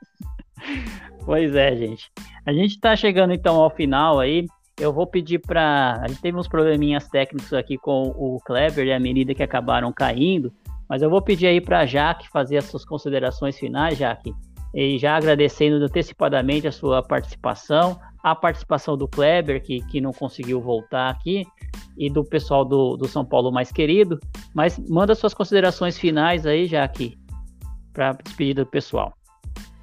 Pois 1.25 1.55
é, 1.55 1.77
gente. 1.77 2.11
A 2.47 2.53
gente 2.53 2.77
está 2.77 2.97
chegando 2.97 3.35
então 3.35 3.57
ao 3.57 3.69
final 3.69 4.19
aí. 4.19 4.47
Eu 4.81 4.93
vou 4.93 5.07
pedir 5.07 5.41
para. 5.41 6.01
A 6.03 6.09
gente 6.09 6.23
teve 6.23 6.39
uns 6.39 6.49
probleminhas 6.49 7.09
técnicos 7.09 7.53
aqui 7.53 7.77
com 7.77 8.15
o 8.17 8.39
Kleber 8.47 8.87
e 8.87 8.93
a 8.93 8.99
Menida 8.99 9.35
que 9.35 9.43
acabaram 9.43 9.93
caindo, 9.93 10.53
mas 10.89 11.03
eu 11.03 11.11
vou 11.11 11.21
pedir 11.21 11.49
aí 11.49 11.61
para 11.61 11.81
a 11.81 11.87
Jaque 11.87 12.29
fazer 12.29 12.57
as 12.57 12.65
suas 12.65 12.85
considerações 12.85 13.59
finais, 13.59 13.99
Jaque, 13.99 14.33
e 14.73 14.97
já 14.99 15.17
agradecendo 15.17 15.85
antecipadamente 15.85 16.67
a 16.67 16.73
sua 16.73 17.03
participação, 17.03 17.99
a 18.23 18.35
participação 18.35 18.97
do 18.97 19.09
Kleber, 19.09 19.63
que, 19.63 19.81
que 19.87 20.01
não 20.01 20.13
conseguiu 20.13 20.61
voltar 20.61 21.11
aqui, 21.11 21.45
e 21.99 22.09
do 22.09 22.25
pessoal 22.25 22.65
do, 22.65 22.97
do 22.97 23.09
São 23.09 23.25
Paulo 23.25 23.51
mais 23.51 23.73
querido, 23.73 24.19
mas 24.55 24.79
manda 24.89 25.15
suas 25.15 25.35
considerações 25.35 25.99
finais 25.99 26.47
aí, 26.47 26.67
Jaque, 26.67 27.19
para 27.93 28.13
despedir 28.13 28.55
do 28.55 28.65
pessoal. 28.65 29.18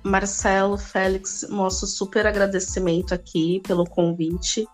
Marcelo, 0.05 0.77
Félix, 0.77 1.47
nosso 1.49 1.87
super 1.87 2.27
agradecimento 2.27 3.11
aqui 3.11 3.59
pelo 3.65 3.85
convite. 3.85 4.67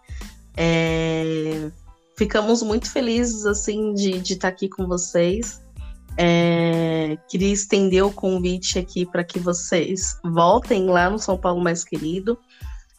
É, 0.57 1.71
ficamos 2.17 2.61
muito 2.61 2.91
felizes 2.91 3.45
assim 3.45 3.93
de, 3.93 4.17
estar 4.21 4.49
aqui 4.49 4.67
com 4.67 4.86
vocês. 4.86 5.61
É, 6.17 7.17
queria 7.29 7.53
estender 7.53 8.03
o 8.03 8.11
convite 8.11 8.77
aqui 8.77 9.05
para 9.05 9.23
que 9.23 9.39
vocês 9.39 10.19
voltem 10.21 10.88
lá 10.88 11.09
no 11.09 11.17
São 11.17 11.38
Paulo 11.38 11.61
Mais 11.61 11.86
Querido. 11.86 12.38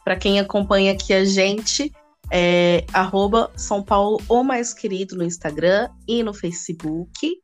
Para 0.03 0.15
quem 0.15 0.39
acompanha 0.39 0.91
aqui 0.91 1.13
a 1.13 1.23
gente, 1.23 1.93
é 2.31 2.83
arroba 2.91 3.51
São 3.55 3.83
Paulo 3.83 4.19
o 4.27 4.43
Mais 4.43 4.73
Querido 4.73 5.15
no 5.15 5.23
Instagram 5.23 5.87
e 6.07 6.23
no 6.23 6.33
Facebook. 6.33 7.37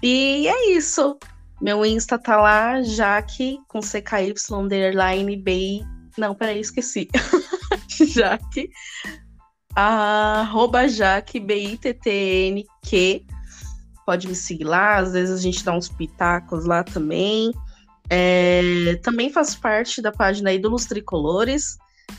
E 0.00 0.46
é 0.46 0.70
isso. 0.70 1.18
Meu 1.60 1.84
Insta 1.84 2.18
tá 2.18 2.36
lá, 2.36 2.82
Jaque, 2.82 3.58
com 3.68 3.80
CKY, 3.80 4.34
underline, 4.52 5.36
B. 5.36 5.80
Não, 6.18 6.34
peraí, 6.34 6.60
esqueci. 6.60 7.08
Jaque, 8.14 8.70
arroba 9.74 10.88
Jaque, 10.88 11.40
B-I-T-T-N-Q. 11.40 13.26
pode 14.04 14.28
me 14.28 14.34
seguir 14.34 14.64
lá, 14.64 14.96
às 14.96 15.12
vezes 15.12 15.38
a 15.38 15.42
gente 15.42 15.64
dá 15.64 15.72
uns 15.72 15.88
pitacos 15.88 16.64
lá 16.64 16.82
também. 16.82 17.52
É, 18.10 18.98
também 19.02 19.30
faço 19.30 19.60
parte 19.60 20.02
da 20.02 20.12
página 20.12 20.52
Ídolos 20.52 20.84
Tricolores. 20.86 21.76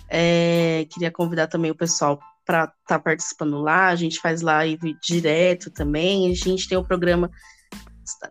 É, 0.09 0.88
queria 0.89 1.11
convidar 1.11 1.47
também 1.47 1.71
o 1.71 1.75
pessoal 1.75 2.19
para 2.45 2.65
estar 2.65 2.75
tá 2.86 2.99
participando 2.99 3.59
lá. 3.59 3.88
A 3.88 3.95
gente 3.95 4.19
faz 4.19 4.41
live 4.41 4.97
direto 5.01 5.69
também. 5.69 6.31
A 6.31 6.36
gente 6.36 6.67
tem 6.67 6.77
o 6.77 6.83
programa 6.83 7.29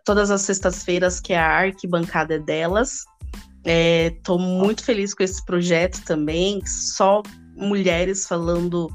todas 0.03 0.31
as 0.31 0.41
sextas-feiras, 0.41 1.19
que 1.19 1.33
é 1.33 1.39
a 1.39 1.57
arquibancada 1.57 2.39
delas. 2.39 3.03
Estou 3.63 4.39
é, 4.39 4.43
muito 4.43 4.83
feliz 4.83 5.13
com 5.13 5.23
esse 5.23 5.43
projeto 5.45 6.03
também. 6.05 6.65
Só 6.65 7.23
mulheres 7.55 8.27
falando 8.27 8.89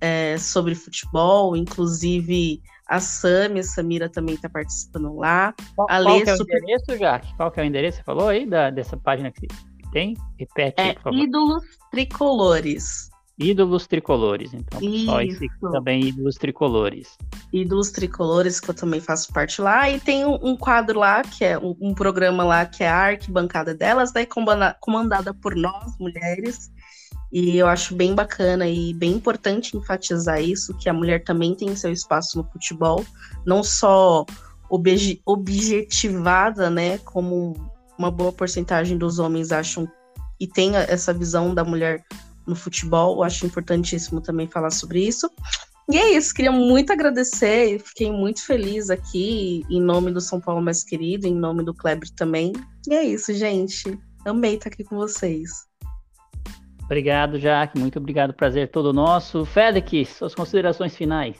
é, 0.00 0.36
sobre 0.38 0.74
futebol, 0.74 1.56
inclusive 1.56 2.60
a 2.88 3.00
Sami, 3.00 3.60
a 3.60 3.64
Samira 3.64 4.08
também 4.08 4.36
está 4.36 4.48
participando 4.48 5.14
lá. 5.16 5.52
Qual, 5.74 5.88
a 5.90 6.02
qual 6.02 6.20
é 6.20 6.32
o 6.32 6.36
super... 6.36 6.58
endereço, 6.58 6.98
Jaque? 6.98 7.36
Qual 7.36 7.50
que 7.50 7.60
é 7.60 7.62
o 7.64 7.66
endereço? 7.66 7.98
Você 7.98 8.04
falou 8.04 8.28
aí 8.28 8.46
da, 8.46 8.70
dessa 8.70 8.96
página 8.96 9.30
que 9.32 9.48
tem? 9.92 10.14
Repete, 10.38 10.80
é, 10.80 10.94
por 10.94 11.02
favor. 11.02 11.18
Ídolos 11.18 11.64
Tricolores. 11.90 13.10
Ídolos 13.38 13.86
Tricolores, 13.86 14.54
então. 14.54 14.80
Só 15.04 15.20
esse 15.20 15.46
também 15.60 16.06
Ídolos 16.06 16.36
Tricolores. 16.36 17.18
Ídolos 17.52 17.90
Tricolores, 17.90 18.58
que 18.60 18.70
eu 18.70 18.74
também 18.74 19.00
faço 19.00 19.32
parte 19.32 19.60
lá. 19.60 19.90
E 19.90 20.00
tem 20.00 20.24
um, 20.24 20.38
um 20.42 20.56
quadro 20.56 20.98
lá, 20.98 21.22
que 21.22 21.44
é 21.44 21.58
um, 21.58 21.76
um, 21.80 21.94
programa 21.94 22.44
lá, 22.44 22.64
que 22.64 22.82
é 22.82 22.88
a 22.88 22.96
arquibancada 22.96 23.74
delas, 23.74 24.10
daí 24.12 24.26
comandada 24.80 25.34
por 25.34 25.54
nós, 25.54 25.98
mulheres. 25.98 26.70
E 27.30 27.58
eu 27.58 27.66
acho 27.66 27.94
bem 27.94 28.14
bacana 28.14 28.66
e 28.66 28.94
bem 28.94 29.12
importante 29.12 29.76
enfatizar 29.76 30.40
isso, 30.40 30.74
que 30.78 30.88
a 30.88 30.92
mulher 30.92 31.22
também 31.22 31.54
tem 31.54 31.76
seu 31.76 31.92
espaço 31.92 32.38
no 32.38 32.44
futebol, 32.44 33.04
não 33.44 33.62
só 33.62 34.24
obje 34.70 35.20
objetivada, 35.26 36.70
né, 36.70 36.98
como 36.98 37.54
uma 37.98 38.10
boa 38.10 38.32
porcentagem 38.32 38.96
dos 38.96 39.18
homens 39.18 39.52
acham 39.52 39.86
e 40.38 40.46
tem 40.46 40.76
essa 40.76 41.12
visão 41.12 41.54
da 41.54 41.64
mulher 41.64 42.04
no 42.46 42.54
futebol. 42.54 43.16
Eu 43.16 43.22
acho 43.22 43.46
importantíssimo 43.46 44.20
também 44.20 44.46
falar 44.46 44.70
sobre 44.70 45.04
isso. 45.04 45.30
E 45.88 45.96
é 45.96 46.16
isso, 46.16 46.34
queria 46.34 46.50
muito 46.50 46.92
agradecer, 46.92 47.78
fiquei 47.78 48.10
muito 48.10 48.44
feliz 48.44 48.90
aqui, 48.90 49.64
em 49.70 49.80
nome 49.80 50.10
do 50.10 50.20
São 50.20 50.40
Paulo 50.40 50.60
Mais 50.60 50.82
Querido, 50.82 51.28
em 51.28 51.34
nome 51.34 51.62
do 51.62 51.72
Kleber 51.72 52.10
também. 52.16 52.52
E 52.88 52.94
é 52.94 53.04
isso, 53.04 53.32
gente. 53.32 53.96
Amei 54.24 54.56
estar 54.56 54.68
aqui 54.68 54.82
com 54.82 54.96
vocês. 54.96 55.48
Obrigado, 56.82 57.38
Jaque. 57.38 57.78
Muito 57.78 58.00
obrigado. 58.00 58.32
Prazer 58.32 58.70
todo 58.70 58.92
nosso. 58.92 59.44
Félix, 59.44 60.08
suas 60.16 60.34
considerações 60.34 60.96
finais. 60.96 61.36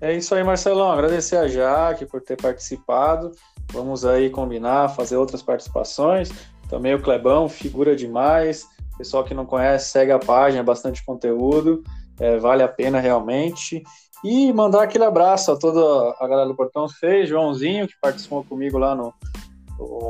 É 0.00 0.16
isso 0.16 0.34
aí, 0.34 0.42
Marcelão. 0.42 0.90
Agradecer 0.90 1.36
a 1.36 1.48
Jaque 1.48 2.04
por 2.04 2.20
ter 2.20 2.36
participado. 2.36 3.32
Vamos 3.72 4.04
aí 4.04 4.28
combinar, 4.28 4.88
fazer 4.88 5.16
outras 5.16 5.42
participações. 5.42 6.30
Também 6.68 6.94
o 6.94 7.02
Clebão, 7.02 7.48
figura 7.48 7.94
demais. 7.94 8.68
Pessoal 8.98 9.24
que 9.24 9.34
não 9.34 9.44
conhece, 9.44 9.90
segue 9.90 10.12
a 10.12 10.18
página, 10.18 10.60
é 10.60 10.64
bastante 10.64 11.04
conteúdo. 11.04 11.82
É, 12.18 12.38
vale 12.38 12.62
a 12.62 12.68
pena 12.68 12.98
realmente. 12.98 13.82
E 14.24 14.52
mandar 14.52 14.82
aquele 14.82 15.04
abraço 15.04 15.52
a 15.52 15.56
toda 15.56 16.14
a 16.18 16.26
galera 16.26 16.48
do 16.48 16.56
Portão 16.56 16.88
Fez, 16.88 17.28
Joãozinho, 17.28 17.86
que 17.86 17.94
participou 18.00 18.42
comigo 18.42 18.78
lá 18.78 18.94
no, 18.94 19.14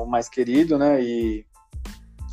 Mais 0.06 0.28
Querido, 0.28 0.78
né? 0.78 1.02
E 1.02 1.44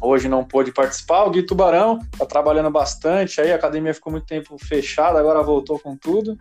hoje 0.01 0.29
não 0.29 0.43
pôde 0.43 0.71
participar. 0.71 1.23
O 1.23 1.31
Gui 1.31 1.43
Tubarão 1.43 1.99
está 2.11 2.25
trabalhando 2.25 2.69
bastante 2.69 3.41
aí, 3.41 3.51
a 3.51 3.55
academia 3.55 3.93
ficou 3.93 4.11
muito 4.11 4.27
tempo 4.27 4.55
fechada, 4.57 5.19
agora 5.19 5.41
voltou 5.41 5.79
com 5.79 5.97
tudo. 5.97 6.37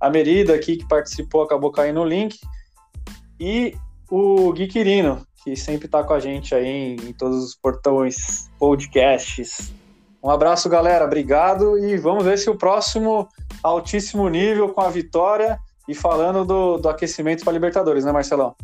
A 0.00 0.10
Merida 0.10 0.54
aqui 0.54 0.76
que 0.76 0.86
participou 0.86 1.42
acabou 1.42 1.72
caindo 1.72 2.00
no 2.00 2.04
link. 2.04 2.38
E 3.40 3.74
o 4.10 4.52
Gui 4.52 4.66
Quirino, 4.66 5.26
que 5.44 5.54
sempre 5.54 5.84
está 5.84 6.02
com 6.02 6.14
a 6.14 6.18
gente 6.18 6.54
aí 6.54 6.66
em, 6.66 6.94
em 6.94 7.12
todos 7.12 7.44
os 7.44 7.54
portões, 7.54 8.50
podcasts. 8.58 9.72
Um 10.22 10.30
abraço, 10.30 10.70
galera. 10.70 11.04
Obrigado. 11.04 11.78
E 11.78 11.98
vamos 11.98 12.24
ver 12.24 12.38
se 12.38 12.48
o 12.48 12.56
próximo 12.56 13.28
altíssimo 13.62 14.26
nível 14.30 14.70
com 14.70 14.80
a 14.80 14.88
vitória 14.88 15.58
e 15.86 15.94
falando 15.94 16.46
do, 16.46 16.78
do 16.78 16.88
aquecimento 16.88 17.44
para 17.44 17.52
Libertadores, 17.52 18.06
né, 18.06 18.10
Marcelão? 18.10 18.56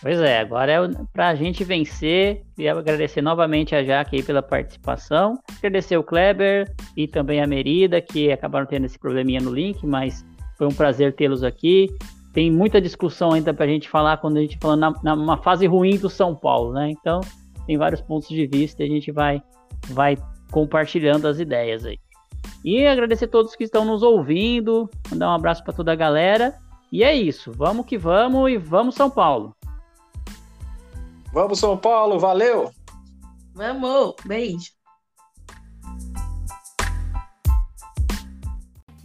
Pois 0.00 0.18
é, 0.20 0.38
agora 0.38 0.72
é 0.72 0.78
para 1.12 1.28
a 1.28 1.34
gente 1.34 1.62
vencer. 1.64 2.42
E 2.56 2.66
agradecer 2.66 3.20
novamente 3.20 3.74
a 3.74 3.84
Jaque 3.84 4.22
pela 4.22 4.42
participação. 4.42 5.38
Agradecer 5.58 5.98
o 5.98 6.02
Kleber 6.02 6.72
e 6.96 7.06
também 7.06 7.42
a 7.42 7.46
Merida, 7.46 8.00
que 8.00 8.32
acabaram 8.32 8.64
tendo 8.64 8.86
esse 8.86 8.98
probleminha 8.98 9.40
no 9.40 9.52
link, 9.52 9.86
mas 9.86 10.24
foi 10.56 10.66
um 10.66 10.72
prazer 10.72 11.14
tê-los 11.14 11.44
aqui. 11.44 11.88
Tem 12.32 12.50
muita 12.50 12.80
discussão 12.80 13.32
ainda 13.32 13.52
para 13.54 13.64
a 13.64 13.68
gente 13.68 13.88
falar 13.88 14.18
quando 14.18 14.36
a 14.36 14.40
gente 14.40 14.58
fala 14.58 14.76
na, 14.76 15.16
numa 15.16 15.36
fase 15.38 15.66
ruim 15.66 15.96
do 15.96 16.10
São 16.10 16.34
Paulo, 16.34 16.72
né? 16.72 16.90
Então, 16.90 17.20
tem 17.66 17.76
vários 17.76 18.00
pontos 18.00 18.28
de 18.28 18.46
vista 18.46 18.82
e 18.82 18.86
a 18.86 18.88
gente 18.88 19.10
vai, 19.10 19.42
vai 19.88 20.16
compartilhando 20.50 21.26
as 21.26 21.38
ideias 21.38 21.84
aí. 21.84 21.98
E 22.64 22.86
agradecer 22.86 23.26
a 23.26 23.28
todos 23.28 23.56
que 23.56 23.64
estão 23.64 23.84
nos 23.84 24.02
ouvindo, 24.02 24.88
mandar 25.10 25.30
um 25.30 25.34
abraço 25.34 25.62
para 25.62 25.72
toda 25.72 25.92
a 25.92 25.96
galera. 25.96 26.54
E 26.90 27.02
é 27.02 27.14
isso, 27.14 27.52
vamos 27.52 27.86
que 27.86 27.98
vamos 27.98 28.50
e 28.50 28.56
vamos 28.56 28.94
São 28.94 29.10
Paulo. 29.10 29.54
Vamos, 31.32 31.58
São 31.58 31.76
Paulo, 31.76 32.18
valeu! 32.18 32.70
Vamos, 33.54 34.14
beijo! 34.24 34.77